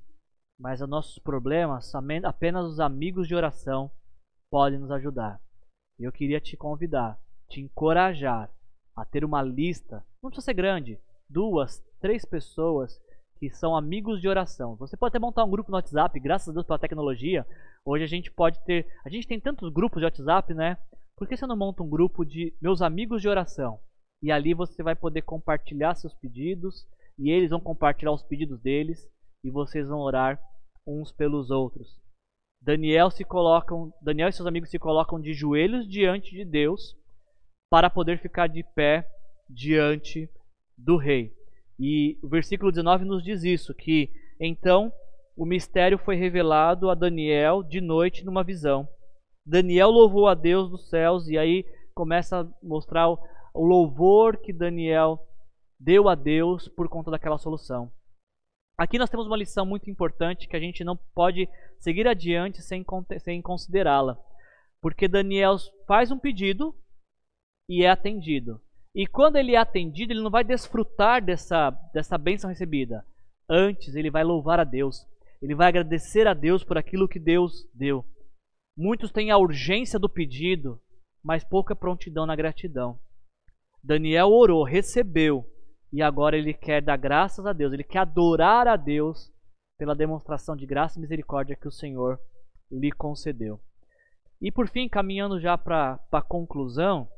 mas 0.58 0.82
os 0.82 0.88
nossos 0.88 1.18
problemas, 1.18 1.92
apenas 2.24 2.66
os 2.66 2.80
amigos 2.80 3.26
de 3.26 3.34
oração 3.34 3.90
podem 4.50 4.78
nos 4.78 4.90
ajudar. 4.90 5.40
E 5.98 6.04
eu 6.04 6.12
queria 6.12 6.40
te 6.40 6.56
convidar 6.56 7.18
te 7.48 7.60
encorajar 7.60 8.50
a 8.96 9.04
ter 9.04 9.24
uma 9.24 9.42
lista, 9.42 10.04
não 10.22 10.30
precisa 10.30 10.46
ser 10.46 10.54
grande, 10.54 11.00
duas, 11.28 11.82
três 12.00 12.24
pessoas 12.24 13.00
que 13.38 13.50
são 13.50 13.76
amigos 13.76 14.20
de 14.20 14.28
oração. 14.28 14.76
Você 14.76 14.96
pode 14.96 15.10
até 15.10 15.18
montar 15.18 15.44
um 15.44 15.50
grupo 15.50 15.70
no 15.70 15.76
WhatsApp, 15.76 16.18
graças 16.20 16.48
a 16.48 16.52
Deus 16.52 16.66
pela 16.66 16.78
tecnologia. 16.78 17.46
Hoje 17.84 18.04
a 18.04 18.06
gente 18.06 18.30
pode 18.30 18.62
ter, 18.64 18.86
a 19.04 19.08
gente 19.08 19.26
tem 19.26 19.40
tantos 19.40 19.72
grupos 19.72 20.00
de 20.00 20.04
WhatsApp, 20.04 20.54
né? 20.54 20.78
Por 21.16 21.28
que 21.28 21.36
você 21.36 21.46
não 21.46 21.56
monta 21.56 21.82
um 21.82 21.88
grupo 21.88 22.24
de 22.24 22.54
meus 22.60 22.82
amigos 22.82 23.20
de 23.20 23.28
oração? 23.28 23.78
E 24.22 24.32
ali 24.32 24.54
você 24.54 24.82
vai 24.82 24.94
poder 24.94 25.22
compartilhar 25.22 25.94
seus 25.94 26.14
pedidos 26.14 26.86
e 27.18 27.30
eles 27.30 27.50
vão 27.50 27.60
compartilhar 27.60 28.12
os 28.12 28.22
pedidos 28.22 28.60
deles 28.60 29.06
e 29.44 29.50
vocês 29.50 29.88
vão 29.88 30.00
orar 30.00 30.40
uns 30.86 31.12
pelos 31.12 31.50
outros. 31.50 32.00
Daniel 32.60 33.10
se 33.10 33.24
colocam, 33.24 33.92
Daniel 34.00 34.28
e 34.28 34.32
seus 34.32 34.46
amigos 34.46 34.70
se 34.70 34.78
colocam 34.78 35.20
de 35.20 35.34
joelhos 35.34 35.86
diante 35.86 36.30
de 36.30 36.44
Deus 36.44 36.96
para 37.70 37.90
poder 37.90 38.18
ficar 38.18 38.46
de 38.46 38.62
pé 38.62 39.06
diante 39.48 40.30
do 40.76 40.96
rei. 40.96 41.32
E 41.78 42.18
o 42.22 42.28
versículo 42.28 42.70
19 42.70 43.04
nos 43.04 43.22
diz 43.22 43.42
isso, 43.44 43.74
que 43.74 44.10
então 44.38 44.92
o 45.36 45.44
mistério 45.44 45.98
foi 45.98 46.16
revelado 46.16 46.90
a 46.90 46.94
Daniel 46.94 47.62
de 47.62 47.80
noite 47.80 48.24
numa 48.24 48.44
visão. 48.44 48.88
Daniel 49.44 49.90
louvou 49.90 50.28
a 50.28 50.34
Deus 50.34 50.70
dos 50.70 50.88
céus 50.88 51.28
e 51.28 51.36
aí 51.36 51.64
começa 51.94 52.40
a 52.40 52.48
mostrar 52.62 53.08
o, 53.08 53.18
louvor 53.54 54.38
que 54.38 54.52
Daniel 54.52 55.18
deu 55.78 56.08
a 56.08 56.14
Deus 56.14 56.68
por 56.68 56.88
conta 56.88 57.10
daquela 57.10 57.38
solução. 57.38 57.92
Aqui 58.76 58.98
nós 58.98 59.10
temos 59.10 59.26
uma 59.26 59.36
lição 59.36 59.64
muito 59.64 59.88
importante 59.88 60.48
que 60.48 60.56
a 60.56 60.60
gente 60.60 60.82
não 60.82 60.96
pode 61.14 61.48
seguir 61.78 62.08
adiante 62.08 62.62
sem, 62.62 62.84
sem 63.20 63.40
considerá-la. 63.40 64.18
Porque 64.80 65.06
Daniel 65.06 65.56
faz 65.86 66.10
um 66.10 66.18
pedido 66.18 66.74
e 67.68 67.84
é 67.84 67.90
atendido. 67.90 68.60
E 68.94 69.06
quando 69.06 69.36
ele 69.36 69.54
é 69.54 69.58
atendido, 69.58 70.12
ele 70.12 70.22
não 70.22 70.30
vai 70.30 70.44
desfrutar 70.44 71.24
dessa, 71.24 71.70
dessa 71.92 72.16
bênção 72.16 72.48
recebida. 72.48 73.04
Antes, 73.48 73.94
ele 73.96 74.10
vai 74.10 74.22
louvar 74.22 74.60
a 74.60 74.64
Deus. 74.64 75.04
Ele 75.42 75.54
vai 75.54 75.68
agradecer 75.68 76.26
a 76.26 76.34
Deus 76.34 76.62
por 76.62 76.78
aquilo 76.78 77.08
que 77.08 77.18
Deus 77.18 77.68
deu. 77.74 78.04
Muitos 78.76 79.10
têm 79.10 79.30
a 79.30 79.36
urgência 79.36 79.98
do 79.98 80.08
pedido, 80.08 80.80
mas 81.22 81.42
pouca 81.42 81.74
prontidão 81.74 82.24
na 82.24 82.36
gratidão. 82.36 82.98
Daniel 83.82 84.28
orou, 84.28 84.64
recebeu, 84.64 85.44
e 85.92 86.00
agora 86.00 86.36
ele 86.36 86.54
quer 86.54 86.80
dar 86.80 86.96
graças 86.96 87.44
a 87.46 87.52
Deus, 87.52 87.72
ele 87.72 87.84
quer 87.84 87.98
adorar 87.98 88.66
a 88.66 88.76
Deus 88.76 89.32
pela 89.78 89.94
demonstração 89.94 90.56
de 90.56 90.66
graça 90.66 90.98
e 90.98 91.02
misericórdia 91.02 91.56
que 91.56 91.68
o 91.68 91.72
Senhor 91.72 92.18
lhe 92.70 92.90
concedeu. 92.90 93.60
E 94.40 94.50
por 94.50 94.68
fim, 94.68 94.88
caminhando 94.88 95.40
já 95.40 95.56
para 95.58 96.00
a 96.10 96.22
conclusão, 96.22 97.08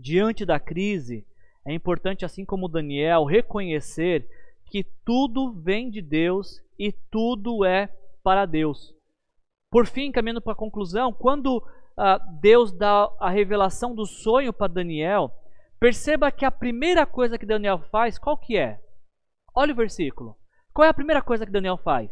Diante 0.00 0.46
da 0.46 0.60
crise, 0.60 1.26
é 1.66 1.74
importante, 1.74 2.24
assim 2.24 2.44
como 2.44 2.68
Daniel, 2.68 3.24
reconhecer 3.24 4.28
que 4.66 4.84
tudo 5.04 5.52
vem 5.52 5.90
de 5.90 6.00
Deus 6.00 6.62
e 6.78 6.92
tudo 7.10 7.64
é 7.64 7.92
para 8.22 8.46
Deus. 8.46 8.94
Por 9.68 9.86
fim, 9.86 10.12
caminhando 10.12 10.40
para 10.40 10.52
a 10.52 10.56
conclusão, 10.56 11.12
quando 11.12 11.60
ah, 11.96 12.18
Deus 12.40 12.70
dá 12.70 13.12
a 13.18 13.28
revelação 13.28 13.92
do 13.92 14.06
sonho 14.06 14.52
para 14.52 14.72
Daniel, 14.72 15.32
perceba 15.80 16.30
que 16.30 16.44
a 16.44 16.50
primeira 16.50 17.04
coisa 17.04 17.36
que 17.36 17.44
Daniel 17.44 17.80
faz, 17.90 18.20
qual 18.20 18.36
que 18.38 18.56
é? 18.56 18.80
Olha 19.52 19.72
o 19.72 19.76
versículo. 19.76 20.38
Qual 20.72 20.86
é 20.86 20.88
a 20.88 20.94
primeira 20.94 21.20
coisa 21.20 21.44
que 21.44 21.50
Daniel 21.50 21.76
faz? 21.76 22.08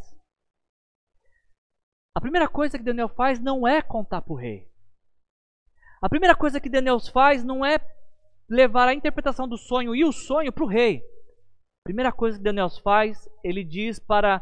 A 2.12 2.20
primeira 2.20 2.48
coisa 2.48 2.76
que 2.76 2.84
Daniel 2.84 3.10
faz 3.10 3.38
não 3.38 3.64
é 3.66 3.80
contar 3.80 4.22
para 4.22 4.32
o 4.32 4.36
rei. 4.36 4.68
A 6.06 6.08
primeira 6.08 6.36
coisa 6.36 6.60
que 6.60 6.68
Daniel 6.68 7.00
faz 7.00 7.42
não 7.42 7.66
é 7.66 7.80
levar 8.48 8.86
a 8.86 8.94
interpretação 8.94 9.48
do 9.48 9.58
sonho 9.58 9.92
e 9.92 10.04
o 10.04 10.12
sonho 10.12 10.52
para 10.52 10.62
o 10.62 10.68
rei. 10.68 10.98
A 10.98 11.82
primeira 11.88 12.12
coisa 12.12 12.38
que 12.38 12.44
Daniel 12.44 12.70
faz, 12.70 13.28
ele 13.42 13.64
diz 13.64 13.98
para 13.98 14.40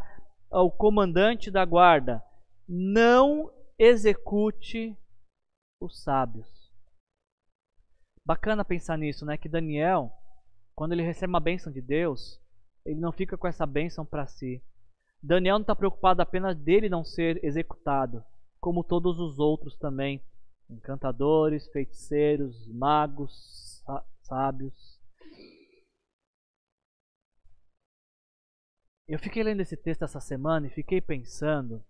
o 0.51 0.71
comandante 0.71 1.51
da 1.51 1.65
guarda: 1.65 2.23
não 2.69 3.51
execute 3.79 4.95
os 5.81 6.03
sábios. 6.03 6.47
Bacana 8.27 8.63
pensar 8.63 8.99
nisso, 8.99 9.25
né? 9.25 9.39
Que 9.39 9.49
Daniel, 9.49 10.13
quando 10.77 10.93
ele 10.93 11.03
recebe 11.03 11.31
uma 11.31 11.41
bênção 11.41 11.73
de 11.73 11.81
Deus, 11.81 12.39
ele 12.85 13.01
não 13.01 13.11
fica 13.11 13.39
com 13.39 13.49
essa 13.49 13.65
bênção 13.65 14.05
para 14.05 14.27
si. 14.27 14.63
Daniel 15.23 15.55
não 15.55 15.63
está 15.63 15.75
preocupado 15.75 16.21
apenas 16.21 16.55
dele 16.59 16.91
não 16.91 17.03
ser 17.03 17.43
executado, 17.43 18.23
como 18.61 18.85
todos 18.85 19.19
os 19.19 19.39
outros 19.39 19.79
também 19.79 20.23
encantadores, 20.71 21.67
feiticeiros, 21.69 22.67
magos, 22.69 23.83
sábios. 24.23 25.01
Eu 29.07 29.19
fiquei 29.19 29.43
lendo 29.43 29.61
esse 29.61 29.77
texto 29.77 30.03
essa 30.03 30.21
semana 30.21 30.67
e 30.67 30.71
fiquei 30.71 31.01
pensando 31.01 31.85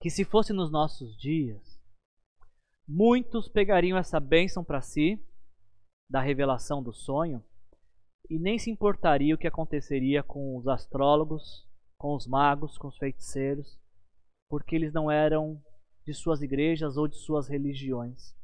que 0.00 0.10
se 0.10 0.24
fosse 0.24 0.52
nos 0.52 0.70
nossos 0.70 1.16
dias, 1.16 1.80
muitos 2.86 3.48
pegariam 3.48 3.98
essa 3.98 4.20
bênção 4.20 4.64
para 4.64 4.80
si, 4.80 5.20
da 6.08 6.20
revelação 6.20 6.82
do 6.82 6.92
sonho, 6.92 7.42
e 8.28 8.38
nem 8.38 8.58
se 8.58 8.70
importaria 8.70 9.34
o 9.34 9.38
que 9.38 9.46
aconteceria 9.46 10.22
com 10.22 10.56
os 10.56 10.66
astrólogos, 10.66 11.68
com 11.98 12.14
os 12.14 12.26
magos, 12.26 12.78
com 12.78 12.88
os 12.88 12.96
feiticeiros, 12.98 13.80
porque 14.48 14.76
eles 14.76 14.92
não 14.92 15.10
eram 15.10 15.62
de 16.04 16.14
suas 16.14 16.42
igrejas 16.42 16.96
ou 16.96 17.06
de 17.06 17.16
suas 17.16 17.48
religiões. 17.48 18.34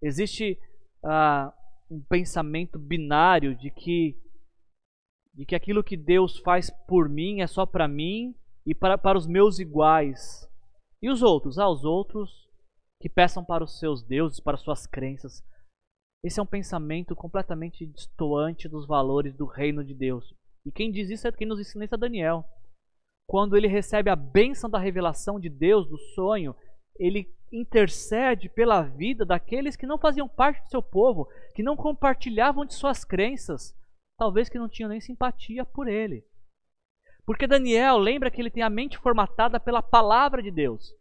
Existe 0.00 0.58
ah, 1.04 1.52
um 1.90 2.00
pensamento 2.02 2.78
binário 2.78 3.56
de 3.56 3.70
que 3.70 4.20
de 5.32 5.44
que 5.44 5.56
aquilo 5.56 5.82
que 5.82 5.96
Deus 5.96 6.38
faz 6.38 6.70
por 6.86 7.08
mim 7.08 7.40
é 7.40 7.46
só 7.48 7.66
para 7.66 7.88
mim 7.88 8.36
e 8.64 8.72
para, 8.72 8.96
para 8.96 9.18
os 9.18 9.26
meus 9.26 9.58
iguais. 9.58 10.48
E 11.02 11.10
os 11.10 11.22
outros? 11.22 11.58
Ah, 11.58 11.68
os 11.68 11.84
outros 11.84 12.48
que 13.00 13.08
peçam 13.08 13.44
para 13.44 13.64
os 13.64 13.78
seus 13.78 14.02
deuses, 14.02 14.40
para 14.40 14.56
suas 14.56 14.86
crenças. 14.86 15.42
Esse 16.22 16.40
é 16.40 16.42
um 16.42 16.46
pensamento 16.46 17.14
completamente 17.14 17.84
distoante 17.84 18.68
dos 18.68 18.86
valores 18.86 19.36
do 19.36 19.44
reino 19.44 19.84
de 19.84 19.92
Deus. 19.92 20.32
E 20.64 20.72
quem 20.72 20.90
diz 20.90 21.10
isso 21.10 21.28
é 21.28 21.32
quem 21.32 21.46
nos 21.46 21.60
ensina 21.60 21.84
isso 21.84 21.94
é 21.94 21.98
Daniel. 21.98 22.48
Quando 23.26 23.56
ele 23.56 23.66
recebe 23.66 24.10
a 24.10 24.16
bênção 24.16 24.68
da 24.68 24.78
revelação 24.78 25.40
de 25.40 25.48
Deus, 25.48 25.88
do 25.88 25.98
sonho, 26.14 26.54
ele 26.98 27.32
intercede 27.52 28.48
pela 28.48 28.82
vida 28.82 29.24
daqueles 29.24 29.76
que 29.76 29.86
não 29.86 29.98
faziam 29.98 30.28
parte 30.28 30.62
do 30.62 30.70
seu 30.70 30.82
povo, 30.82 31.28
que 31.54 31.62
não 31.62 31.76
compartilhavam 31.76 32.64
de 32.64 32.74
suas 32.74 33.04
crenças, 33.04 33.74
talvez 34.18 34.48
que 34.48 34.58
não 34.58 34.68
tinham 34.68 34.88
nem 34.88 35.00
simpatia 35.00 35.64
por 35.64 35.88
ele. 35.88 36.24
Porque 37.24 37.46
Daniel 37.46 37.96
lembra 37.96 38.30
que 38.30 38.40
ele 38.40 38.50
tem 38.50 38.62
a 38.62 38.70
mente 38.70 38.98
formatada 38.98 39.58
pela 39.58 39.82
palavra 39.82 40.42
de 40.42 40.50
Deus. 40.50 40.92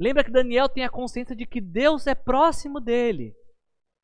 Lembra 0.00 0.24
que 0.24 0.30
Daniel 0.30 0.68
tem 0.68 0.84
a 0.84 0.90
consciência 0.90 1.36
de 1.36 1.46
que 1.46 1.60
Deus 1.60 2.06
é 2.06 2.14
próximo 2.14 2.80
dele. 2.80 3.34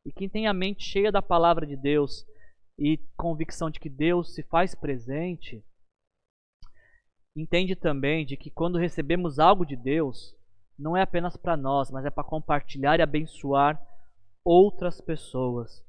E 0.06 0.12
quem 0.12 0.28
tem 0.28 0.46
a 0.46 0.52
mente 0.52 0.84
cheia 0.84 1.10
da 1.10 1.22
palavra 1.22 1.66
de 1.66 1.76
Deus 1.76 2.26
e 2.78 2.98
convicção 3.16 3.70
de 3.70 3.80
que 3.80 3.88
Deus 3.88 4.34
se 4.34 4.42
faz 4.42 4.74
presente, 4.74 5.64
entende 7.36 7.74
também 7.74 8.24
de 8.24 8.36
que 8.36 8.50
quando 8.50 8.78
recebemos 8.78 9.38
algo 9.38 9.64
de 9.64 9.76
Deus, 9.76 10.36
não 10.78 10.96
é 10.96 11.02
apenas 11.02 11.36
para 11.36 11.56
nós, 11.56 11.90
mas 11.90 12.04
é 12.04 12.10
para 12.10 12.24
compartilhar 12.24 12.98
e 12.98 13.02
abençoar 13.02 13.80
outras 14.44 15.00
pessoas. 15.00 15.84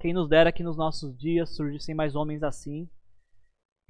Quem 0.00 0.12
nos 0.12 0.28
dera 0.28 0.52
que 0.52 0.62
nos 0.62 0.76
nossos 0.76 1.16
dias 1.16 1.54
surgissem 1.56 1.94
mais 1.94 2.14
homens 2.14 2.42
assim, 2.42 2.88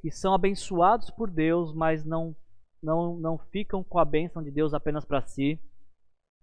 que 0.00 0.10
são 0.10 0.32
abençoados 0.32 1.10
por 1.10 1.30
Deus, 1.30 1.74
mas 1.74 2.04
não 2.04 2.34
não 2.80 3.16
não 3.18 3.36
ficam 3.36 3.82
com 3.82 3.98
a 3.98 4.04
bênção 4.04 4.42
de 4.42 4.50
Deus 4.50 4.72
apenas 4.72 5.04
para 5.04 5.26
si, 5.26 5.60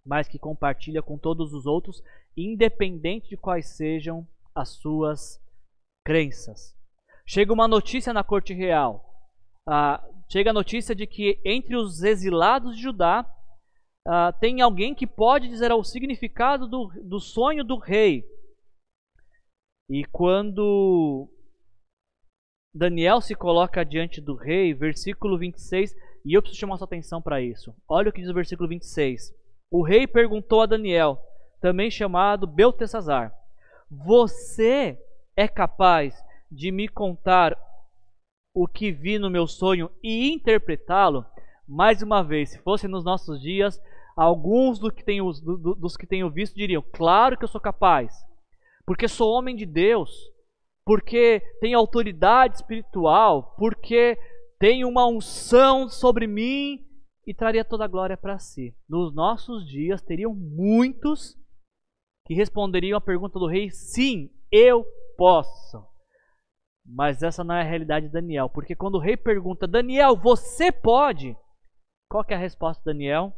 mas 0.04 0.28
que 0.28 0.38
compartilha 0.38 1.02
com 1.02 1.18
todos 1.18 1.52
os 1.52 1.66
outros, 1.66 2.02
independente 2.36 3.30
de 3.30 3.36
quais 3.36 3.70
sejam 3.70 4.26
as 4.54 4.68
suas 4.68 5.42
crenças. 6.04 6.76
Chega 7.26 7.52
uma 7.52 7.66
notícia 7.66 8.12
na 8.12 8.22
corte 8.22 8.54
real. 8.54 9.15
Ah, 9.68 10.02
chega 10.30 10.50
a 10.50 10.54
notícia 10.54 10.94
de 10.94 11.06
que 11.06 11.40
entre 11.44 11.76
os 11.76 12.02
exilados 12.02 12.76
de 12.76 12.82
Judá 12.82 13.28
ah, 14.06 14.32
tem 14.32 14.60
alguém 14.60 14.94
que 14.94 15.06
pode 15.06 15.48
dizer 15.48 15.72
o 15.72 15.82
significado 15.82 16.68
do, 16.68 16.88
do 17.02 17.18
sonho 17.18 17.64
do 17.64 17.76
rei. 17.76 18.24
E 19.90 20.04
quando 20.04 21.28
Daniel 22.72 23.20
se 23.20 23.34
coloca 23.34 23.84
diante 23.84 24.20
do 24.20 24.34
rei, 24.34 24.74
versículo 24.74 25.38
26, 25.38 25.94
e 26.24 26.34
eu 26.34 26.42
preciso 26.42 26.60
chamar 26.60 26.76
sua 26.76 26.84
atenção 26.84 27.22
para 27.22 27.40
isso. 27.40 27.74
Olha 27.88 28.10
o 28.10 28.12
que 28.12 28.20
diz 28.20 28.30
o 28.30 28.34
versículo 28.34 28.68
26. 28.68 29.32
O 29.70 29.82
rei 29.82 30.06
perguntou 30.06 30.60
a 30.60 30.66
Daniel, 30.66 31.20
também 31.60 31.90
chamado 31.90 32.46
Beltesazar: 32.46 33.32
Você 33.90 34.98
é 35.36 35.48
capaz 35.48 36.14
de 36.50 36.70
me 36.70 36.88
contar 36.88 37.56
o 38.56 38.66
que 38.66 38.90
vi 38.90 39.18
no 39.18 39.28
meu 39.28 39.46
sonho 39.46 39.90
e 40.02 40.32
interpretá-lo? 40.32 41.24
Mais 41.68 42.00
uma 42.02 42.22
vez, 42.22 42.50
se 42.50 42.58
fosse 42.58 42.88
nos 42.88 43.04
nossos 43.04 43.40
dias, 43.40 43.80
alguns 44.16 44.78
do 44.78 44.90
que 44.90 45.04
tenho, 45.04 45.30
do, 45.32 45.74
dos 45.74 45.96
que 45.96 46.06
tenho 46.06 46.30
visto 46.30 46.54
diriam: 46.54 46.82
Claro 46.92 47.36
que 47.36 47.44
eu 47.44 47.48
sou 47.48 47.60
capaz 47.60 48.26
porque 48.86 49.08
sou 49.08 49.32
homem 49.32 49.56
de 49.56 49.66
Deus, 49.66 50.32
porque 50.84 51.42
tenho 51.60 51.76
autoridade 51.76 52.54
espiritual, 52.54 53.56
porque 53.58 54.16
tenho 54.60 54.88
uma 54.88 55.06
unção 55.06 55.88
sobre 55.88 56.28
mim 56.28 56.86
e 57.26 57.34
traria 57.34 57.64
toda 57.64 57.84
a 57.84 57.88
glória 57.88 58.16
para 58.16 58.38
si. 58.38 58.74
Nos 58.88 59.12
nossos 59.12 59.68
dias 59.68 60.00
teriam 60.00 60.32
muitos 60.32 61.36
que 62.24 62.34
responderiam 62.34 62.96
à 62.96 63.00
pergunta 63.00 63.40
do 63.40 63.48
rei: 63.48 63.70
sim, 63.70 64.30
eu 64.52 64.86
posso. 65.18 65.84
Mas 66.88 67.22
essa 67.22 67.42
não 67.42 67.54
é 67.54 67.62
a 67.62 67.64
realidade 67.64 68.06
de 68.06 68.12
Daniel, 68.12 68.48
porque 68.48 68.76
quando 68.76 68.94
o 68.94 69.00
rei 69.00 69.16
pergunta: 69.16 69.66
Daniel, 69.66 70.16
você 70.16 70.70
pode? 70.70 71.36
Qual 72.08 72.24
é 72.28 72.34
a 72.34 72.38
resposta 72.38 72.80
de 72.80 72.86
Daniel? 72.86 73.32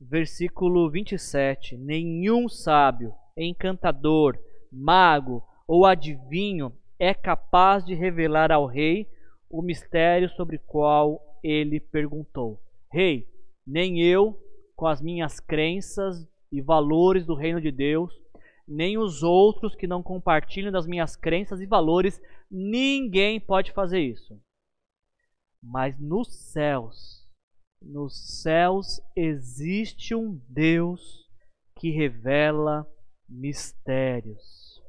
Versículo 0.00 0.90
27: 0.90 1.76
Nenhum 1.76 2.48
sábio 2.48 3.14
encantador, 3.36 4.38
mago 4.72 5.44
ou 5.66 5.86
adivinho 5.86 6.76
é 6.98 7.14
capaz 7.14 7.84
de 7.84 7.94
revelar 7.94 8.50
ao 8.50 8.66
rei 8.66 9.08
o 9.48 9.62
mistério 9.62 10.28
sobre 10.30 10.58
qual 10.58 11.20
ele 11.42 11.80
perguntou. 11.80 12.60
Rei, 12.92 13.26
nem 13.66 14.00
eu, 14.02 14.38
com 14.76 14.86
as 14.86 15.00
minhas 15.00 15.40
crenças 15.40 16.28
e 16.52 16.60
valores 16.60 17.24
do 17.24 17.34
reino 17.34 17.60
de 17.60 17.70
Deus, 17.70 18.19
nem 18.70 18.96
os 18.96 19.24
outros 19.24 19.74
que 19.74 19.88
não 19.88 20.00
compartilham 20.00 20.70
das 20.70 20.86
minhas 20.86 21.16
crenças 21.16 21.60
e 21.60 21.66
valores, 21.66 22.22
ninguém 22.48 23.40
pode 23.40 23.72
fazer 23.72 24.00
isso. 24.00 24.40
Mas 25.60 25.98
nos 25.98 26.32
céus, 26.32 27.28
nos 27.82 28.40
céus 28.40 29.00
existe 29.16 30.14
um 30.14 30.40
Deus 30.48 31.28
que 31.76 31.90
revela 31.90 32.86
mistérios. 33.28 34.80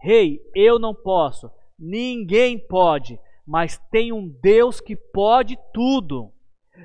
Rei, 0.00 0.40
eu 0.54 0.78
não 0.78 0.94
posso, 0.94 1.50
ninguém 1.78 2.58
pode, 2.58 3.20
mas 3.46 3.78
tem 3.90 4.10
um 4.10 4.26
Deus 4.26 4.80
que 4.80 4.96
pode 4.96 5.58
tudo. 5.74 6.32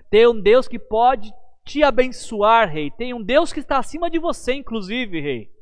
Tem 0.09 0.27
um 0.27 0.39
Deus 0.39 0.67
que 0.67 0.77
pode 0.77 1.33
te 1.63 1.83
abençoar, 1.83 2.69
rei. 2.69 2.91
Tem 2.91 3.13
um 3.13 3.23
Deus 3.23 3.53
que 3.53 3.61
está 3.61 3.77
acima 3.77 4.09
de 4.09 4.19
você, 4.19 4.53
inclusive, 4.53 5.21
rei. 5.21 5.60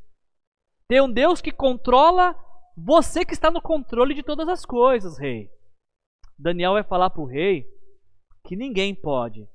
Tem 0.89 0.99
um 0.99 1.11
Deus 1.11 1.39
que 1.39 1.51
controla 1.51 2.35
você 2.75 3.23
que 3.23 3.33
está 3.33 3.51
no 3.51 3.61
controle 3.61 4.15
de 4.15 4.23
todas 4.23 4.49
as 4.49 4.65
coisas, 4.65 5.19
rei. 5.19 5.51
Daniel 6.37 6.73
vai 6.73 6.83
falar 6.83 7.11
para 7.11 7.21
o 7.21 7.27
rei 7.27 7.69
que 8.43 8.55
ninguém 8.55 8.95
pode, 8.95 9.47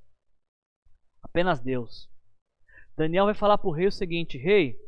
apenas 1.20 1.58
Deus. 1.58 2.08
Daniel 2.96 3.24
vai 3.24 3.34
falar 3.34 3.58
para 3.58 3.68
o 3.68 3.72
rei 3.72 3.88
o 3.88 3.92
seguinte: 3.92 4.38
Rei, 4.38 4.78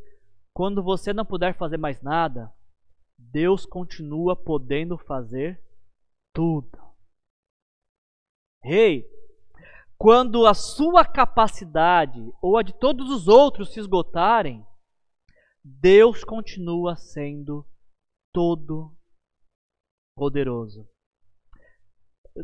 quando 0.55 0.85
você 0.85 1.13
não 1.13 1.25
puder 1.25 1.57
fazer 1.57 1.79
mais 1.79 2.01
nada, 2.01 2.53
Deus 3.19 3.67
continua 3.67 4.37
podendo 4.37 4.97
fazer 4.97 5.61
tudo. 6.33 6.79
Rei, 8.63 9.05
quando 9.99 10.47
a 10.47 10.55
sua 10.55 11.05
capacidade 11.05 12.33
ou 12.41 12.57
a 12.57 12.63
de 12.63 12.73
todos 12.73 13.11
os 13.11 13.27
outros 13.27 13.73
se 13.73 13.81
esgotarem, 13.81 14.65
Deus 15.69 16.23
continua 16.23 16.95
sendo 16.95 17.67
todo 18.33 18.97
poderoso. 20.15 20.89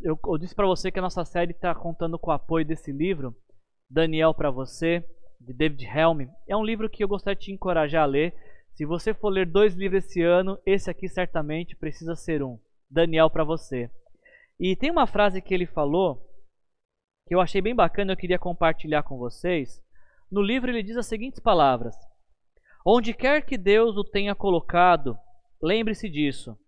Eu, 0.02 0.18
eu 0.26 0.38
disse 0.38 0.56
para 0.56 0.66
você 0.66 0.90
que 0.90 0.98
a 0.98 1.02
nossa 1.02 1.24
série 1.24 1.52
está 1.52 1.72
contando 1.72 2.18
com 2.18 2.32
o 2.32 2.34
apoio 2.34 2.66
desse 2.66 2.90
livro, 2.90 3.36
Daniel 3.88 4.34
para 4.34 4.50
você 4.50 5.08
de 5.40 5.52
David 5.52 5.84
Helm. 5.86 6.28
É 6.48 6.56
um 6.56 6.64
livro 6.64 6.90
que 6.90 7.04
eu 7.04 7.06
gostaria 7.06 7.36
de 7.36 7.44
te 7.44 7.52
encorajar 7.52 8.02
a 8.02 8.06
ler. 8.06 8.34
Se 8.74 8.84
você 8.84 9.14
for 9.14 9.28
ler 9.28 9.46
dois 9.46 9.74
livros 9.74 10.04
esse 10.04 10.20
ano, 10.20 10.58
esse 10.66 10.90
aqui 10.90 11.08
certamente 11.08 11.76
precisa 11.76 12.16
ser 12.16 12.42
um. 12.42 12.58
Daniel 12.90 13.30
para 13.30 13.44
você. 13.44 13.88
E 14.58 14.74
tem 14.74 14.90
uma 14.90 15.06
frase 15.06 15.40
que 15.40 15.54
ele 15.54 15.66
falou 15.66 16.28
que 17.28 17.34
eu 17.36 17.40
achei 17.40 17.60
bem 17.60 17.74
bacana, 17.74 18.14
eu 18.14 18.16
queria 18.16 18.38
compartilhar 18.38 19.04
com 19.04 19.16
vocês. 19.16 19.80
No 20.28 20.42
livro 20.42 20.72
ele 20.72 20.82
diz 20.82 20.96
as 20.96 21.06
seguintes 21.06 21.38
palavras: 21.38 21.94
Onde 22.84 23.14
quer 23.14 23.46
que 23.46 23.56
Deus 23.56 23.96
o 23.96 24.04
tenha 24.04 24.34
colocado, 24.34 25.16
lembre-se 25.62 26.08
disso. 26.08 26.58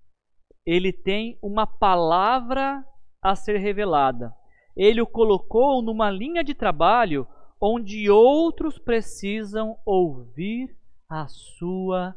Ele 0.64 0.92
tem 0.92 1.38
uma 1.42 1.66
palavra 1.66 2.84
a 3.22 3.34
ser 3.34 3.58
revelada. 3.58 4.34
Ele 4.76 5.00
o 5.00 5.06
colocou 5.06 5.82
numa 5.82 6.10
linha 6.10 6.42
de 6.42 6.54
trabalho 6.54 7.26
onde 7.60 8.10
outros 8.10 8.78
precisam 8.78 9.78
ouvir 9.84 10.76
a 11.08 11.26
sua 11.28 12.16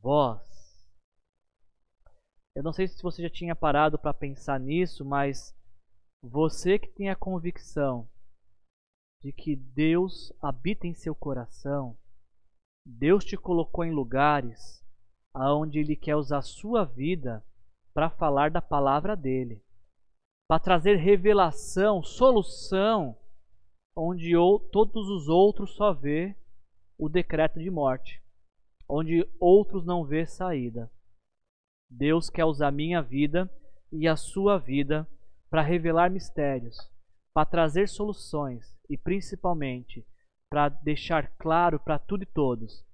voz. 0.00 0.42
Eu 2.54 2.62
não 2.62 2.72
sei 2.72 2.86
se 2.86 3.02
você 3.02 3.22
já 3.22 3.30
tinha 3.30 3.56
parado 3.56 3.98
para 3.98 4.12
pensar 4.12 4.60
nisso, 4.60 5.04
mas 5.04 5.54
você 6.22 6.78
que 6.78 6.88
tem 6.88 7.08
a 7.08 7.16
convicção 7.16 8.08
de 9.22 9.32
que 9.32 9.56
Deus 9.56 10.32
habita 10.40 10.86
em 10.86 10.94
seu 10.94 11.14
coração, 11.14 11.96
Deus 12.84 13.24
te 13.24 13.36
colocou 13.36 13.84
em 13.84 13.92
lugares 13.92 14.82
aonde 15.32 15.78
Ele 15.78 15.96
quer 15.96 16.16
usar 16.16 16.38
a 16.38 16.42
sua 16.42 16.84
vida 16.84 17.44
para 17.94 18.10
falar 18.10 18.50
da 18.50 18.60
palavra 18.60 19.16
dele, 19.16 19.62
para 20.48 20.58
trazer 20.58 20.96
revelação, 20.96 22.02
solução 22.02 23.16
onde 23.94 24.32
todos 24.70 25.08
os 25.08 25.28
outros 25.28 25.74
só 25.74 25.92
vê 25.92 26.34
o 26.98 27.08
decreto 27.08 27.58
de 27.58 27.70
morte, 27.70 28.22
onde 28.88 29.28
outros 29.38 29.84
não 29.84 30.04
vê 30.04 30.26
saída. 30.26 30.90
Deus 31.90 32.30
quer 32.30 32.44
usar 32.44 32.70
minha 32.70 33.02
vida 33.02 33.50
e 33.90 34.08
a 34.08 34.16
sua 34.16 34.58
vida 34.58 35.06
para 35.50 35.62
revelar 35.62 36.10
mistérios, 36.10 36.76
para 37.34 37.44
trazer 37.44 37.88
soluções 37.88 38.76
e 38.88 38.96
principalmente 38.96 40.06
para 40.52 40.68
deixar 40.68 41.34
claro 41.38 41.80
para 41.80 41.98
tudo 41.98 42.24
e 42.24 42.26
todos 42.26 42.84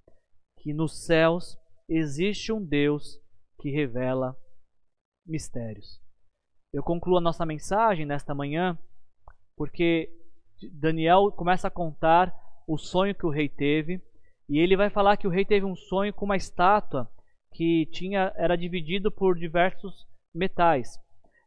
que 0.61 0.73
nos 0.73 1.05
céus 1.05 1.57
existe 1.89 2.53
um 2.53 2.65
Deus 2.65 3.19
que 3.59 3.69
revela 3.69 4.33
mistérios. 5.27 6.01
Eu 6.73 6.81
concluo 6.81 7.17
a 7.17 7.21
nossa 7.21 7.45
mensagem 7.45 8.05
nesta 8.05 8.33
manhã 8.33 8.79
porque 9.57 10.09
Daniel 10.71 11.33
começa 11.33 11.67
a 11.67 11.71
contar 11.71 12.33
o 12.65 12.77
sonho 12.77 13.13
que 13.13 13.25
o 13.25 13.29
rei 13.29 13.49
teve 13.49 14.01
e 14.47 14.57
ele 14.57 14.77
vai 14.77 14.89
falar 14.89 15.17
que 15.17 15.27
o 15.27 15.29
rei 15.29 15.43
teve 15.43 15.65
um 15.65 15.75
sonho 15.75 16.13
com 16.13 16.23
uma 16.23 16.37
estátua 16.37 17.11
que 17.53 17.85
tinha 17.87 18.31
era 18.37 18.55
dividido 18.55 19.11
por 19.11 19.37
diversos 19.37 20.07
metais. 20.33 20.97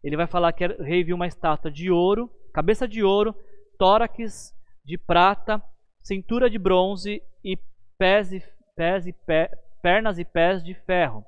Ele 0.04 0.18
vai 0.18 0.26
falar 0.26 0.52
que 0.52 0.66
o 0.66 0.82
rei 0.82 1.02
viu 1.02 1.16
uma 1.16 1.26
estátua 1.26 1.70
de 1.70 1.90
ouro, 1.90 2.28
cabeça 2.52 2.86
de 2.86 3.02
ouro, 3.02 3.34
tórax 3.78 4.52
de 4.84 4.98
prata, 4.98 5.62
cintura 6.02 6.50
de 6.50 6.58
bronze 6.58 7.22
e 7.44 7.58
pés 7.98 8.32
e, 8.32 8.42
pés 8.74 9.06
e 9.06 9.12
pé, 9.12 9.50
pernas 9.82 10.18
e 10.18 10.24
pés 10.24 10.62
de 10.62 10.74
ferro. 10.74 11.24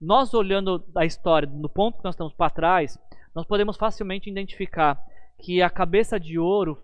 Nós 0.00 0.32
olhando 0.32 0.84
a 0.96 1.04
história 1.04 1.48
no 1.48 1.68
ponto 1.68 1.98
que 1.98 2.04
nós 2.04 2.14
estamos 2.14 2.32
para 2.34 2.50
trás, 2.50 2.98
nós 3.34 3.46
podemos 3.46 3.76
facilmente 3.76 4.30
identificar 4.30 5.02
que 5.40 5.62
a 5.62 5.70
cabeça 5.70 6.18
de 6.18 6.38
ouro 6.38 6.82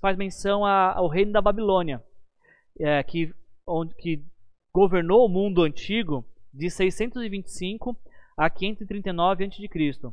faz 0.00 0.16
menção 0.16 0.64
ao 0.64 1.08
reino 1.08 1.32
da 1.32 1.40
Babilônia, 1.40 2.02
é, 2.78 3.02
que, 3.02 3.34
onde, 3.66 3.94
que 3.94 4.24
governou 4.72 5.26
o 5.26 5.28
mundo 5.28 5.62
antigo 5.62 6.24
de 6.52 6.70
625 6.70 7.96
a 8.36 8.48
539 8.48 9.44
a.C. 9.44 10.12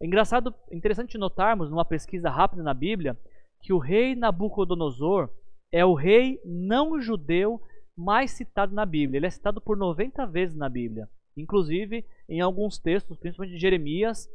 Engraçado, 0.00 0.54
interessante 0.72 1.18
notarmos 1.18 1.70
numa 1.70 1.84
pesquisa 1.84 2.30
rápida 2.30 2.62
na 2.62 2.74
Bíblia 2.74 3.16
que 3.64 3.72
o 3.72 3.78
rei 3.78 4.14
Nabucodonosor 4.14 5.30
é 5.72 5.82
o 5.86 5.94
rei 5.94 6.38
não 6.44 7.00
judeu 7.00 7.58
mais 7.96 8.32
citado 8.32 8.74
na 8.74 8.84
Bíblia. 8.84 9.18
Ele 9.18 9.26
é 9.26 9.30
citado 9.30 9.58
por 9.58 9.74
90 9.74 10.26
vezes 10.26 10.54
na 10.54 10.68
Bíblia. 10.68 11.08
Inclusive, 11.34 12.04
em 12.28 12.42
alguns 12.42 12.78
textos, 12.78 13.16
principalmente 13.16 13.54
de 13.54 13.60
Jeremias, 13.60 14.28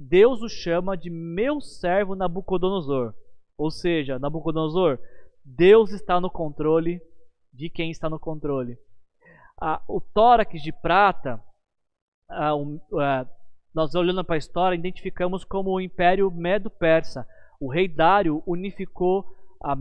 Deus 0.00 0.40
o 0.40 0.48
chama 0.48 0.96
de 0.96 1.10
meu 1.10 1.60
servo 1.60 2.14
Nabucodonosor. 2.14 3.12
Ou 3.58 3.72
seja, 3.72 4.20
Nabucodonosor, 4.20 5.00
Deus 5.44 5.90
está 5.90 6.20
no 6.20 6.30
controle 6.30 7.02
de 7.52 7.68
quem 7.68 7.90
está 7.90 8.08
no 8.08 8.20
controle. 8.20 8.78
Ah, 9.60 9.82
o 9.88 10.00
tórax 10.00 10.62
de 10.62 10.70
prata, 10.70 11.42
ah, 12.30 12.54
um, 12.54 12.80
ah, 13.00 13.26
nós 13.74 13.96
olhando 13.96 14.24
para 14.24 14.36
a 14.36 14.38
história, 14.38 14.76
identificamos 14.76 15.44
como 15.44 15.70
o 15.70 15.80
Império 15.80 16.30
Medo-Persa. 16.30 17.26
O 17.60 17.68
rei 17.68 17.88
Dário 17.88 18.42
unificou 18.46 19.24
a, 19.62 19.76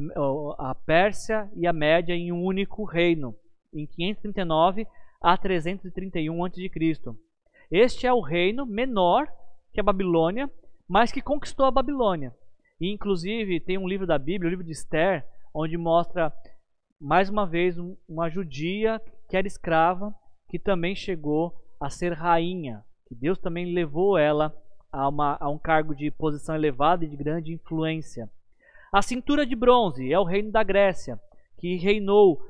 a 0.69 0.75
Pérsia 0.75 1.49
e 1.55 1.67
a 1.67 1.73
Média 1.73 2.13
em 2.13 2.31
um 2.31 2.43
único 2.43 2.83
reino, 2.83 3.35
em 3.73 3.85
539 3.85 4.87
a 5.21 5.37
331 5.37 6.45
a.C. 6.45 7.15
Este 7.71 8.07
é 8.07 8.13
o 8.13 8.21
reino 8.21 8.65
menor 8.65 9.27
que 9.73 9.79
a 9.79 9.83
Babilônia, 9.83 10.49
mas 10.87 11.11
que 11.11 11.21
conquistou 11.21 11.65
a 11.65 11.71
Babilônia. 11.71 12.33
E 12.79 12.91
inclusive 12.91 13.59
tem 13.59 13.77
um 13.77 13.87
livro 13.87 14.05
da 14.05 14.17
Bíblia, 14.17 14.47
o 14.47 14.51
livro 14.51 14.65
de 14.65 14.71
Esther, 14.71 15.25
onde 15.53 15.77
mostra 15.77 16.31
mais 16.99 17.29
uma 17.29 17.45
vez 17.45 17.77
uma 18.07 18.29
judia 18.29 19.01
que 19.29 19.35
era 19.35 19.47
escrava, 19.47 20.13
que 20.49 20.59
também 20.59 20.95
chegou 20.95 21.53
a 21.79 21.89
ser 21.89 22.13
rainha, 22.13 22.83
que 23.07 23.15
Deus 23.15 23.37
também 23.37 23.73
levou 23.73 24.17
ela 24.17 24.55
a, 24.95 25.09
uma, 25.09 25.37
a 25.39 25.49
um 25.49 25.57
cargo 25.57 25.93
de 25.93 26.09
posição 26.09 26.55
elevada 26.55 27.03
e 27.03 27.09
de 27.09 27.17
grande 27.17 27.51
influência. 27.51 28.29
A 28.93 29.01
cintura 29.01 29.45
de 29.45 29.55
bronze 29.55 30.11
é 30.11 30.17
o 30.17 30.23
reino 30.23 30.51
da 30.51 30.63
Grécia, 30.63 31.19
que 31.57 31.75
reinou, 31.75 32.41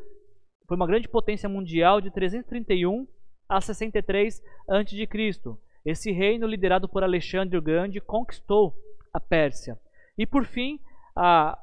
foi 0.68 0.78
uma 0.78 0.86
grande 0.86 1.10
potência 1.10 1.50
mundial 1.50 2.00
de 2.00 2.12
331 2.12 3.08
a 3.50 3.60
63 3.60 4.42
a.C. 4.68 5.58
Esse 5.84 6.12
reino, 6.12 6.48
liderado 6.48 6.88
por 6.88 7.04
Alexandre 7.04 7.58
o 7.58 7.62
Grande, 7.62 8.00
conquistou 8.00 8.76
a 9.12 9.20
Pérsia. 9.20 9.80
E 10.18 10.26
por 10.26 10.46
fim, 10.46 10.80
a, 11.16 11.58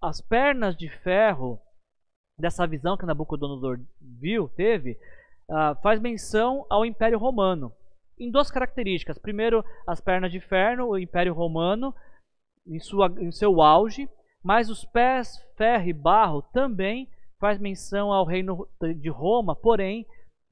as 0.00 0.20
pernas 0.20 0.76
de 0.76 0.88
ferro 0.88 1.60
dessa 2.36 2.66
visão 2.66 2.96
que 2.96 3.06
Nabucodonosor 3.06 3.80
viu, 4.00 4.48
teve, 4.48 4.98
uh, 5.48 5.80
faz 5.82 6.00
menção 6.00 6.64
ao 6.68 6.84
Império 6.84 7.18
Romano. 7.18 7.72
Em 8.18 8.30
duas 8.30 8.50
características. 8.50 9.18
Primeiro, 9.18 9.64
as 9.86 10.00
pernas 10.00 10.32
de 10.32 10.40
ferro, 10.40 10.88
o 10.88 10.98
Império 10.98 11.32
Romano, 11.32 11.94
em, 12.66 12.78
sua, 12.80 13.12
em 13.18 13.30
seu 13.30 13.62
auge, 13.62 14.08
mas 14.42 14.70
os 14.70 14.84
pés, 14.84 15.38
ferro 15.56 15.88
e 15.88 15.92
barro 15.92 16.42
também 16.42 17.08
faz 17.38 17.58
menção 17.58 18.12
ao 18.12 18.24
reino 18.24 18.68
de 18.96 19.08
Roma, 19.08 19.54
porém 19.54 20.06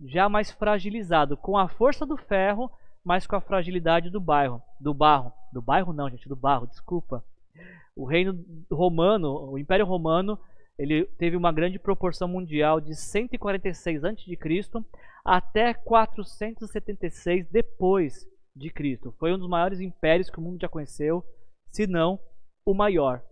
já 0.04 0.28
mais 0.28 0.50
fragilizado, 0.50 1.36
com 1.36 1.56
a 1.56 1.68
força 1.68 2.04
do 2.04 2.16
ferro, 2.16 2.70
mas 3.04 3.26
com 3.26 3.36
a 3.36 3.40
fragilidade 3.40 4.10
do 4.10 4.20
bairro, 4.20 4.62
do 4.80 4.92
barro, 4.92 5.32
do 5.52 5.62
bairro 5.62 5.92
não, 5.92 6.08
gente, 6.10 6.28
do 6.28 6.36
barro, 6.36 6.66
desculpa. 6.66 7.24
O 7.94 8.04
reino 8.04 8.44
romano, 8.70 9.50
o 9.50 9.58
Império 9.58 9.86
Romano, 9.86 10.38
ele 10.78 11.06
teve 11.18 11.36
uma 11.36 11.52
grande 11.52 11.78
proporção 11.78 12.28
mundial 12.28 12.80
de 12.80 12.94
146 12.94 14.04
a.C. 14.04 14.70
até 15.24 15.72
476 15.72 17.48
depois 17.50 18.26
de 18.54 18.70
Cristo. 18.70 19.14
Foi 19.18 19.32
um 19.32 19.38
dos 19.38 19.48
maiores 19.48 19.80
impérios 19.80 20.28
que 20.28 20.38
o 20.38 20.42
mundo 20.42 20.60
já 20.60 20.68
conheceu, 20.68 21.24
se 21.70 21.86
não 21.86 22.18
o 22.64 22.74
maior. 22.74 23.22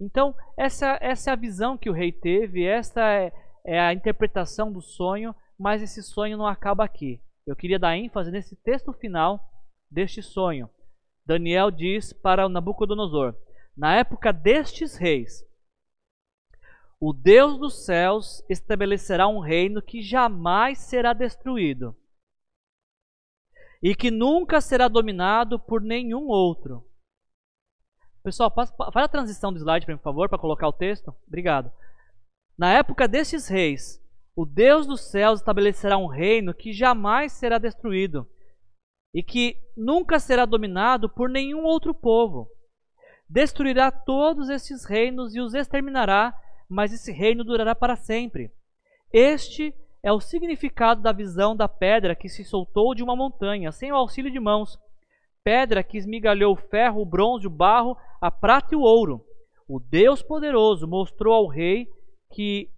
Então, 0.00 0.34
essa, 0.56 0.98
essa 1.00 1.30
é 1.30 1.32
a 1.32 1.36
visão 1.36 1.78
que 1.78 1.90
o 1.90 1.92
rei 1.92 2.10
teve, 2.10 2.64
essa 2.64 3.00
é, 3.00 3.32
é 3.64 3.80
a 3.80 3.92
interpretação 3.92 4.72
do 4.72 4.80
sonho, 4.80 5.34
mas 5.58 5.82
esse 5.82 6.02
sonho 6.02 6.36
não 6.36 6.46
acaba 6.46 6.84
aqui. 6.84 7.20
Eu 7.46 7.54
queria 7.54 7.78
dar 7.78 7.96
ênfase 7.96 8.30
nesse 8.30 8.56
texto 8.56 8.92
final 8.92 9.40
deste 9.90 10.22
sonho. 10.22 10.68
Daniel 11.26 11.70
diz 11.70 12.12
para 12.12 12.48
Nabucodonosor: 12.48 13.34
Na 13.76 13.94
época 13.94 14.32
destes 14.32 14.96
reis, 14.96 15.44
o 17.06 17.12
Deus 17.12 17.58
dos 17.58 17.84
céus 17.84 18.42
estabelecerá 18.48 19.28
um 19.28 19.38
reino 19.38 19.82
que 19.82 20.00
jamais 20.00 20.78
será 20.78 21.12
destruído 21.12 21.94
e 23.82 23.94
que 23.94 24.10
nunca 24.10 24.58
será 24.58 24.88
dominado 24.88 25.60
por 25.60 25.82
nenhum 25.82 26.28
outro. 26.28 26.82
Pessoal, 28.22 28.50
faz 28.50 28.72
a 28.94 29.08
transição 29.08 29.52
do 29.52 29.58
slide, 29.58 29.84
por 29.84 29.98
favor, 29.98 30.30
para 30.30 30.38
colocar 30.38 30.66
o 30.66 30.72
texto. 30.72 31.14
Obrigado. 31.28 31.70
Na 32.56 32.72
época 32.72 33.06
destes 33.06 33.48
reis, 33.48 34.02
o 34.34 34.46
Deus 34.46 34.86
dos 34.86 35.02
céus 35.02 35.40
estabelecerá 35.40 35.98
um 35.98 36.06
reino 36.06 36.54
que 36.54 36.72
jamais 36.72 37.32
será 37.32 37.58
destruído 37.58 38.26
e 39.12 39.22
que 39.22 39.60
nunca 39.76 40.18
será 40.18 40.46
dominado 40.46 41.10
por 41.10 41.28
nenhum 41.28 41.64
outro 41.64 41.92
povo. 41.92 42.48
Destruirá 43.28 43.90
todos 43.90 44.48
estes 44.48 44.86
reinos 44.86 45.34
e 45.34 45.40
os 45.40 45.52
exterminará 45.52 46.34
mas 46.68 46.92
esse 46.92 47.12
reino 47.12 47.44
durará 47.44 47.74
para 47.74 47.96
sempre. 47.96 48.50
Este 49.12 49.74
é 50.02 50.12
o 50.12 50.20
significado 50.20 51.00
da 51.00 51.12
visão 51.12 51.56
da 51.56 51.68
pedra 51.68 52.14
que 52.14 52.28
se 52.28 52.44
soltou 52.44 52.94
de 52.94 53.02
uma 53.02 53.16
montanha, 53.16 53.72
sem 53.72 53.90
o 53.90 53.96
auxílio 53.96 54.30
de 54.30 54.38
mãos. 54.38 54.78
Pedra 55.42 55.82
que 55.82 55.96
esmigalhou 55.96 56.52
o 56.52 56.56
ferro, 56.68 57.00
o 57.00 57.06
bronze, 57.06 57.46
o 57.46 57.50
barro, 57.50 57.96
a 58.20 58.30
prata 58.30 58.74
e 58.74 58.76
o 58.76 58.80
ouro. 58.80 59.24
O 59.68 59.80
Deus 59.80 60.22
poderoso 60.22 60.86
mostrou 60.86 61.34
ao 61.34 61.46
rei 61.46 61.88
que 62.32 62.70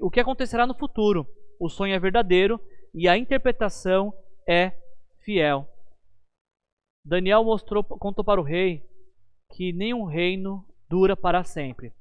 o 0.00 0.10
que 0.10 0.20
acontecerá 0.20 0.66
no 0.66 0.74
futuro. 0.74 1.26
O 1.58 1.68
sonho 1.68 1.94
é 1.94 1.98
verdadeiro 1.98 2.60
e 2.94 3.08
a 3.08 3.16
interpretação 3.16 4.12
é 4.48 4.72
fiel. 5.24 5.68
Daniel 7.04 7.44
mostrou, 7.44 7.82
contou 7.82 8.24
para 8.24 8.40
o 8.40 8.44
rei 8.44 8.82
que 9.52 9.72
nenhum 9.72 10.04
reino 10.04 10.64
dura 10.88 11.16
para 11.16 11.44
sempre. 11.44 11.92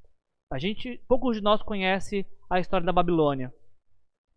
A 0.54 0.60
gente, 0.60 1.01
poucos 1.08 1.36
de 1.36 1.41
nós 1.41 1.64
conhece 1.64 2.28
a 2.47 2.60
história 2.60 2.86
da 2.86 2.93
Babilônia. 2.93 3.51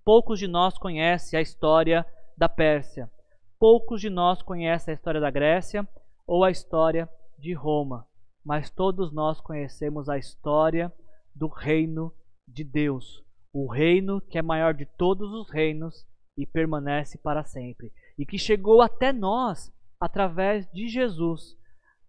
Poucos 0.02 0.38
de 0.38 0.48
nós 0.48 0.78
conhecem 0.78 1.38
a 1.38 1.42
história 1.42 2.06
da 2.38 2.48
Pérsia. 2.48 3.10
Poucos 3.58 4.00
de 4.00 4.08
nós 4.08 4.40
conhecem 4.40 4.92
a 4.92 4.94
história 4.94 5.20
da 5.20 5.30
Grécia 5.30 5.86
ou 6.26 6.42
a 6.42 6.50
história 6.50 7.06
de 7.38 7.52
Roma. 7.52 8.06
Mas 8.42 8.70
todos 8.70 9.12
nós 9.12 9.42
conhecemos 9.42 10.08
a 10.08 10.16
história 10.16 10.90
do 11.34 11.48
reino 11.48 12.10
de 12.48 12.64
Deus. 12.64 13.22
O 13.52 13.70
reino 13.70 14.18
que 14.18 14.38
é 14.38 14.42
maior 14.42 14.72
de 14.72 14.86
todos 14.86 15.30
os 15.34 15.50
reinos 15.50 16.06
e 16.34 16.46
permanece 16.46 17.18
para 17.18 17.44
sempre. 17.44 17.92
E 18.18 18.24
que 18.24 18.38
chegou 18.38 18.80
até 18.80 19.12
nós 19.12 19.70
através 20.00 20.66
de 20.72 20.88
Jesus. 20.88 21.58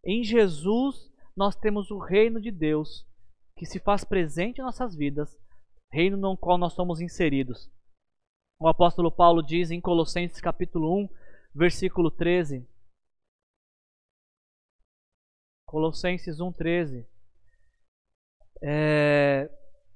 Em 0.01 0.23
Jesus 0.23 1.11
nós 1.35 1.57
temos 1.57 1.91
o 1.91 1.97
reino 1.97 2.39
de 2.39 2.51
Deus 2.51 3.05
que 3.57 3.65
se 3.65 3.79
faz 3.79 4.03
presente 4.03 4.61
em 4.61 4.63
nossas 4.63 4.95
vidas, 4.95 5.35
reino 5.91 6.15
no 6.15 6.37
qual 6.37 6.57
nós 6.57 6.73
somos 6.73 7.01
inseridos. 7.01 7.69
O 8.59 8.67
apóstolo 8.67 9.11
Paulo 9.11 9.41
diz 9.41 9.71
em 9.71 9.81
Colossenses 9.81 10.39
capítulo 10.39 10.95
1, 11.03 11.09
versículo 11.55 12.11
13. 12.11 12.67
Colossenses 15.65 16.37
1,13. 16.37 17.05
É, 18.61 19.49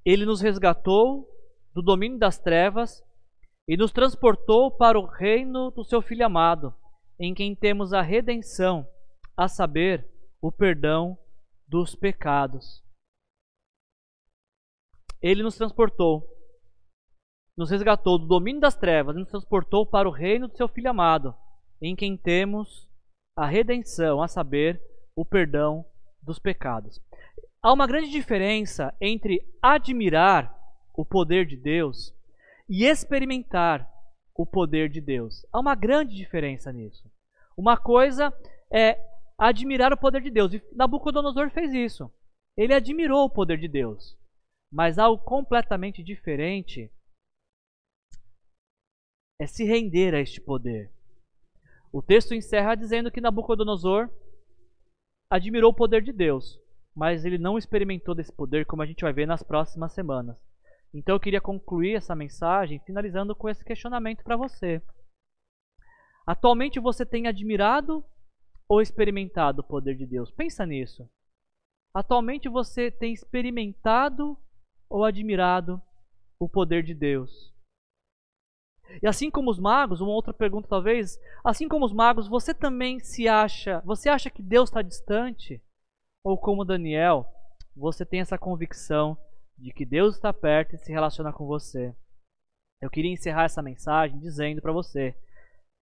ele 0.04 0.26
nos 0.26 0.42
resgatou 0.42 1.30
do 1.74 1.82
domínio 1.82 2.18
das 2.20 2.40
trevas 2.40 3.04
e 3.68 3.78
nos 3.78 3.92
transportou 3.92 4.72
para 4.72 5.00
o 5.00 5.06
reino 5.06 5.72
do 5.72 5.84
seu 5.84 6.02
Filho 6.02 6.26
amado, 6.26 6.76
em 7.20 7.34
quem 7.34 7.56
temos 7.56 7.94
a 7.94 8.02
redenção, 8.02 8.88
a 9.38 9.48
saber, 9.48 10.10
o 10.42 10.52
perdão 10.52 11.18
dos 11.68 11.96
pecados. 11.96 12.84
Ele 15.22 15.44
nos 15.44 15.56
transportou, 15.56 16.28
nos 17.58 17.70
resgatou 17.70 18.18
do 18.18 18.28
domínio 18.28 18.62
das 18.62 18.76
trevas 18.76 19.16
e 19.16 19.20
nos 19.20 19.30
transportou 19.30 19.86
para 19.86 20.08
o 20.08 20.12
reino 20.12 20.48
do 20.48 20.58
seu 20.58 20.68
Filho 20.68 20.90
amado, 20.90 21.36
em 21.82 21.96
quem 21.96 22.18
temos 22.18 22.90
a 23.36 23.46
redenção, 23.46 24.22
a 24.22 24.28
saber, 24.28 24.82
o 25.16 25.26
perdão 25.26 25.86
dos 26.22 26.40
pecados. 26.40 27.00
Há 27.62 27.72
uma 27.72 27.86
grande 27.86 28.10
diferença 28.10 28.96
entre 29.00 29.48
admirar 29.62 30.56
o 30.96 31.06
poder 31.06 31.46
de 31.46 31.56
Deus 31.56 32.14
e 32.68 32.86
experimentar 32.86 33.88
o 34.36 34.46
poder 34.46 34.90
de 34.90 35.00
Deus. 35.00 35.46
Há 35.52 35.60
uma 35.60 35.76
grande 35.76 36.16
diferença 36.16 36.72
nisso. 36.72 37.10
Uma 37.56 37.78
coisa 37.78 38.34
é 38.72 38.98
admirar 39.38 39.92
o 39.94 39.98
poder 39.98 40.22
de 40.22 40.30
Deus, 40.30 40.54
e 40.54 40.64
Nabucodonosor 40.74 41.50
fez 41.52 41.74
isso. 41.74 42.12
Ele 42.58 42.74
admirou 42.74 43.26
o 43.26 43.30
poder 43.30 43.58
de 43.58 43.68
Deus. 43.68 44.18
Mas 44.72 44.98
algo 44.98 45.24
completamente 45.24 46.02
diferente 46.02 46.90
é 49.40 49.46
se 49.46 49.66
render 49.66 50.14
a 50.14 50.20
este 50.20 50.40
poder. 50.40 50.92
O 51.92 52.02
texto 52.02 52.34
encerra 52.34 52.76
dizendo 52.76 53.12
que 53.12 53.20
Nabucodonosor 53.20 54.10
admirou 55.30 55.72
o 55.72 55.76
poder 55.76 56.02
de 56.02 56.14
Deus, 56.14 56.58
mas 56.96 57.26
ele 57.26 57.38
não 57.38 57.58
experimentou 57.58 58.16
desse 58.16 58.32
poder, 58.32 58.66
como 58.66 58.82
a 58.82 58.86
gente 58.86 59.02
vai 59.02 59.12
ver 59.12 59.26
nas 59.26 59.44
próximas 59.44 59.92
semanas. 59.94 60.38
Então 60.94 61.16
eu 61.16 61.20
queria 61.20 61.42
concluir 61.42 61.96
essa 61.96 62.16
mensagem 62.16 62.80
finalizando 62.86 63.36
com 63.36 63.50
esse 63.50 63.64
questionamento 63.64 64.24
para 64.24 64.38
você. 64.38 64.82
Atualmente 66.26 66.80
você 66.80 67.06
tem 67.06 67.28
admirado 67.28 68.06
ou 68.70 68.82
experimentado 68.82 69.62
o 69.62 69.68
poder 69.68 69.96
de 69.96 70.06
Deus? 70.06 70.32
Pensa 70.32 70.66
nisso. 70.66 71.10
Atualmente 71.94 72.48
você 72.48 72.92
tem 72.92 73.12
experimentado 73.12 74.38
ou 74.92 75.06
admirado 75.06 75.82
o 76.40 76.50
poder 76.50 76.84
de 76.84 76.94
Deus? 76.94 77.52
E 79.02 79.08
assim 79.08 79.32
como 79.32 79.50
os 79.50 79.58
magos, 79.58 80.02
uma 80.02 80.12
outra 80.12 80.34
pergunta 80.34 80.68
talvez, 80.68 81.18
assim 81.44 81.68
como 81.68 81.86
os 81.86 81.94
magos, 81.94 82.28
você 82.28 82.54
também 82.54 83.00
se 83.00 83.28
acha, 83.28 83.82
você 83.86 84.10
acha 84.10 84.30
que 84.30 84.42
Deus 84.42 84.70
está 84.70 84.82
distante? 84.82 85.64
Ou 86.24 86.38
como 86.38 86.66
Daniel, 86.66 87.26
você 87.76 88.06
tem 88.06 88.20
essa 88.20 88.38
convicção 88.38 89.18
de 89.58 89.72
que 89.72 89.86
Deus 89.86 90.16
está 90.16 90.34
perto 90.34 90.76
e 90.76 90.78
se 90.78 90.92
relaciona 90.92 91.32
com 91.32 91.46
você? 91.46 91.96
Eu 92.82 92.90
queria 92.90 93.14
encerrar 93.14 93.46
essa 93.46 93.62
mensagem 93.62 94.20
dizendo 94.20 94.62
para 94.62 94.74
você: 94.74 95.16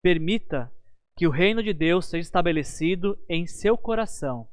permita 0.03 0.71
que 1.17 1.27
o 1.27 1.31
reino 1.31 1.63
de 1.63 1.73
Deus 1.73 2.07
seja 2.07 2.27
estabelecido 2.27 3.19
em 3.29 3.47
seu 3.47 3.79
coração 3.79 4.49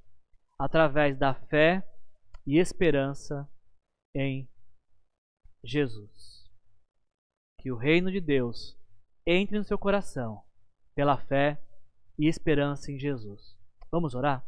através 0.58 1.18
da 1.18 1.34
fé 1.34 1.84
e 2.48 2.58
esperança 2.58 3.48
em 4.16 4.50
Jesus 5.64 6.50
que 7.60 7.72
o 7.72 7.76
reino 7.76 8.12
de 8.12 8.22
Deus 8.22 8.78
entre 9.26 9.58
no 9.58 9.64
seu 9.64 9.78
coração 9.78 10.44
pela 10.94 11.18
fé 11.18 11.60
e 12.18 12.28
esperança 12.28 12.92
em 12.92 13.00
Jesus. 13.00 13.58
Vamos 13.92 14.14
orar? 14.14 14.46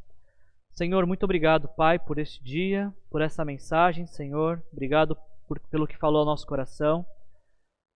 Senhor, 0.71 1.05
muito 1.07 1.23
obrigado, 1.23 1.67
Pai, 1.67 1.97
por 1.97 2.19
este 2.19 2.43
dia, 2.43 2.93
por 3.09 3.21
essa 3.21 3.43
mensagem, 3.43 4.05
Senhor. 4.05 4.63
Obrigado 4.71 5.17
por, 5.47 5.59
pelo 5.61 5.87
que 5.87 5.97
falou 5.97 6.19
ao 6.19 6.25
nosso 6.25 6.45
coração. 6.45 7.05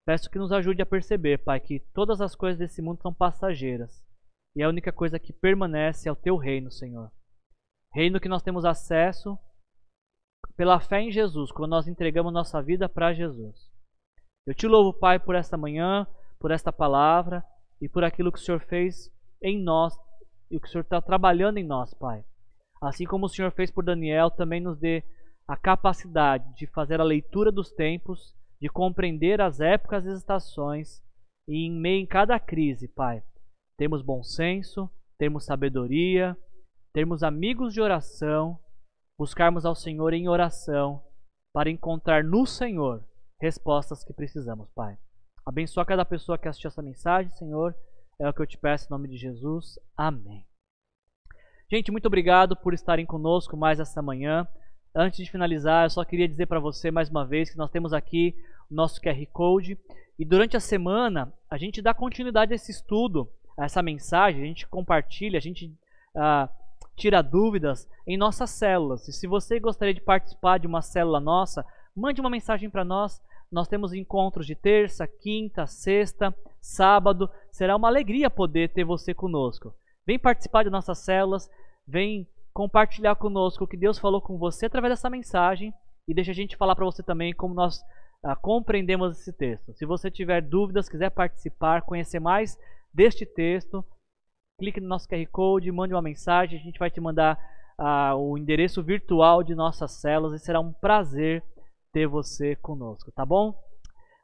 Peço 0.05 0.30
que 0.30 0.39
nos 0.39 0.51
ajude 0.51 0.82
a 0.82 0.86
perceber, 0.86 1.38
Pai, 1.43 1.59
que 1.59 1.80
todas 1.93 2.19
as 2.19 2.36
coisas 2.36 2.57
desse 2.57 2.82
mundo 2.82 3.01
são 3.01 3.13
passageiras 3.13 4.03
e 4.55 4.63
a 4.63 4.67
única 4.67 4.91
coisa 4.91 5.19
que 5.19 5.32
permanece 5.32 6.09
é 6.09 6.11
o 6.11 6.15
Teu 6.15 6.36
reino, 6.36 6.72
Senhor. 6.72 7.11
Reino 7.93 8.19
que 8.19 8.28
nós 8.28 8.41
temos 8.41 8.65
acesso 8.65 9.38
pela 10.55 10.79
fé 10.79 11.01
em 11.01 11.11
Jesus, 11.11 11.51
quando 11.51 11.71
nós 11.71 11.87
entregamos 11.87 12.33
nossa 12.33 12.61
vida 12.61 12.87
para 12.87 13.13
Jesus. 13.13 13.71
Eu 14.45 14.53
te 14.53 14.67
louvo, 14.67 14.93
Pai, 14.93 15.19
por 15.19 15.35
esta 15.35 15.57
manhã, 15.57 16.07
por 16.39 16.51
esta 16.51 16.71
palavra 16.71 17.43
e 17.81 17.87
por 17.87 18.03
aquilo 18.03 18.31
que 18.31 18.39
o 18.39 18.41
Senhor 18.41 18.61
fez 18.61 19.11
em 19.41 19.61
nós 19.61 19.93
e 20.49 20.57
o 20.57 20.59
que 20.59 20.67
o 20.67 20.71
Senhor 20.71 20.83
está 20.83 21.01
trabalhando 21.01 21.57
em 21.57 21.63
nós, 21.63 21.93
Pai. 21.93 22.23
Assim 22.81 23.05
como 23.05 23.25
o 23.25 23.29
Senhor 23.29 23.51
fez 23.51 23.69
por 23.69 23.83
Daniel, 23.85 24.31
também 24.31 24.59
nos 24.59 24.77
dê 24.77 25.03
a 25.47 25.55
capacidade 25.55 26.53
de 26.55 26.65
fazer 26.67 26.99
a 26.99 27.03
leitura 27.03 27.51
dos 27.51 27.71
tempos, 27.71 28.35
de 28.59 28.69
compreender 28.69 29.41
as 29.41 29.59
épocas 29.59 30.05
e 30.05 30.09
as 30.09 30.19
estações 30.19 31.01
e 31.47 31.65
em 31.65 31.71
meio 31.71 32.01
em 32.01 32.05
cada 32.05 32.39
crise, 32.39 32.87
Pai. 32.87 33.23
Temos 33.77 34.01
bom 34.01 34.23
senso, 34.23 34.89
temos 35.17 35.45
sabedoria, 35.45 36.37
termos 36.93 37.23
amigos 37.23 37.73
de 37.73 37.81
oração, 37.81 38.59
buscarmos 39.18 39.66
ao 39.66 39.76
Senhor 39.76 40.14
em 40.14 40.28
oração 40.28 41.03
para 41.53 41.70
encontrar 41.70 42.24
no 42.24 42.45
Senhor 42.45 43.03
respostas 43.39 44.03
que 44.03 44.14
precisamos, 44.14 44.70
Pai. 44.76 44.97
Abençoa 45.45 45.86
cada 45.86 46.05
pessoa 46.05 46.38
que 46.38 46.47
assistiu 46.47 46.68
essa 46.68 46.82
mensagem, 46.82 47.32
Senhor. 47.32 47.76
É 48.20 48.30
o 48.30 48.34
que 48.34 48.41
eu 48.41 48.47
te 48.47 48.57
peço 48.57 48.86
em 48.86 48.91
nome 48.91 49.07
de 49.07 49.18
Jesus. 49.18 49.80
Amém. 49.97 50.45
Gente, 51.72 51.91
muito 51.91 52.05
obrigado 52.05 52.55
por 52.55 52.74
estarem 52.74 53.05
conosco 53.05 53.57
mais 53.57 53.80
esta 53.80 54.01
manhã. 54.01 54.47
Antes 54.93 55.24
de 55.24 55.32
finalizar, 55.32 55.86
eu 55.86 55.89
só 55.89 56.03
queria 56.03 56.28
dizer 56.28 56.45
para 56.45 56.59
você 56.59 56.91
mais 56.91 57.09
uma 57.09 57.26
vez 57.26 57.49
que 57.49 57.57
nós 57.57 57.72
temos 57.72 57.93
aqui 57.93 58.36
o 58.70 58.76
nosso 58.76 59.01
QR 59.01 59.26
Code 59.32 59.80
e 60.20 60.26
durante 60.26 60.55
a 60.55 60.59
semana 60.59 61.34
a 61.49 61.57
gente 61.57 61.82
dá 61.82 61.93
continuidade 61.93 62.53
a 62.53 62.55
esse 62.55 62.72
estudo, 62.72 63.32
a 63.57 63.66
essa 63.66 63.82
mensagem, 63.82 64.43
a 64.43 64.45
gente 64.45 64.68
compartilha, 64.68 65.38
a 65.38 65.41
gente 65.41 65.74
uh, 66.16 66.47
tira 67.02 67.24
dúvidas 67.24 67.89
em 68.06 68.16
nossas 68.16 68.52
células. 68.52 69.08
E 69.08 69.12
se 69.12 69.26
você 69.26 69.60
gostaria 69.60 69.93
de 69.93 70.02
participar 70.02 70.60
de 70.60 70.68
uma 70.68 70.84
célula 70.84 71.20
nossa, 71.20 71.66
mande 71.95 72.22
uma 72.22 72.30
mensagem 72.30 72.70
para 72.70 72.86
nós. 72.86 73.20
Nós 73.52 73.68
temos 73.68 73.91
encontros 73.91 74.45
de 74.45 74.54
terça, 74.54 75.08
quinta, 75.08 75.66
sexta, 75.66 76.34
sábado. 76.62 77.28
Será 77.52 77.76
uma 77.76 77.88
alegria 77.88 78.30
poder 78.30 78.72
ter 78.72 78.84
você 78.84 79.16
conosco. 79.16 79.74
Vem 80.06 80.20
participar 80.20 80.64
de 80.64 80.70
nossas 80.70 80.99
células, 80.99 81.49
vem 81.88 82.28
compartilhar 82.54 83.16
conosco 83.16 83.64
o 83.64 83.68
que 83.68 83.78
Deus 83.78 83.97
falou 83.97 84.22
com 84.22 84.38
você 84.38 84.68
através 84.68 84.91
dessa 84.91 85.10
mensagem 85.10 85.74
e 86.08 86.14
deixa 86.14 86.32
a 86.32 86.36
gente 86.36 86.58
falar 86.58 86.76
para 86.76 86.86
você 86.86 87.02
também 87.02 87.34
como 87.34 87.56
nós 87.56 87.82
ah, 88.24 88.36
compreendemos 88.36 89.20
esse 89.20 89.34
texto. 89.34 89.74
Se 89.74 89.86
você 89.86 90.12
tiver 90.12 90.41
dúvidas, 90.41 90.88
quiser 90.88 91.10
participar, 91.10 91.82
conhecer 91.82 92.20
mais 92.20 92.58
deste 92.93 93.26
texto, 93.26 93.84
clique 94.62 94.80
no 94.80 94.88
nosso 94.88 95.09
QR 95.09 95.26
Code, 95.32 95.72
mande 95.72 95.91
uma 95.91 96.03
mensagem, 96.03 96.59
a 96.59 96.62
gente 96.62 96.78
vai 96.78 96.91
te 96.91 97.01
mandar 97.01 97.36
ah, 97.80 98.16
o 98.16 98.38
endereço 98.38 98.84
virtual 98.84 99.41
de 99.41 99.55
nossas 99.55 99.93
células 99.93 100.39
e 100.39 100.45
será 100.45 100.59
um 100.59 100.72
prazer 100.72 101.43
ter 101.91 102.05
você 102.05 102.55
conosco, 102.57 103.12
tá 103.12 103.26
bom? 103.26 103.55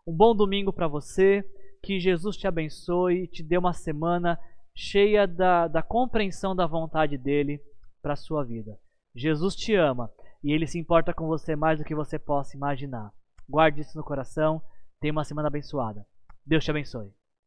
Um 0.07 0.15
bom 0.15 0.35
domingo 0.35 0.71
para 0.71 0.87
você, 0.87 1.43
que 1.81 1.99
Jesus 1.99 2.37
te 2.37 2.45
abençoe 2.45 3.23
e 3.23 3.27
te 3.27 3.41
dê 3.41 3.57
uma 3.57 3.73
semana 3.73 4.39
cheia 4.75 5.25
da, 5.25 5.67
da 5.67 5.81
compreensão 5.81 6.55
da 6.55 6.67
vontade 6.67 7.17
dele 7.17 7.59
para 7.99 8.13
a 8.13 8.15
sua 8.15 8.43
vida. 8.43 8.77
Jesus 9.15 9.55
te 9.55 9.73
ama 9.73 10.11
e 10.43 10.51
ele 10.51 10.67
se 10.67 10.77
importa 10.77 11.15
com 11.15 11.25
você 11.25 11.55
mais 11.55 11.79
do 11.79 11.83
que 11.83 11.95
você 11.95 12.19
possa 12.19 12.55
imaginar. 12.55 13.11
Guarde 13.49 13.81
isso 13.81 13.97
no 13.97 14.03
coração. 14.03 14.61
Tenha 15.01 15.11
uma 15.11 15.23
semana 15.23 15.47
abençoada. 15.47 16.05
Deus 16.45 16.63
te 16.63 16.69
abençoe. 16.69 17.11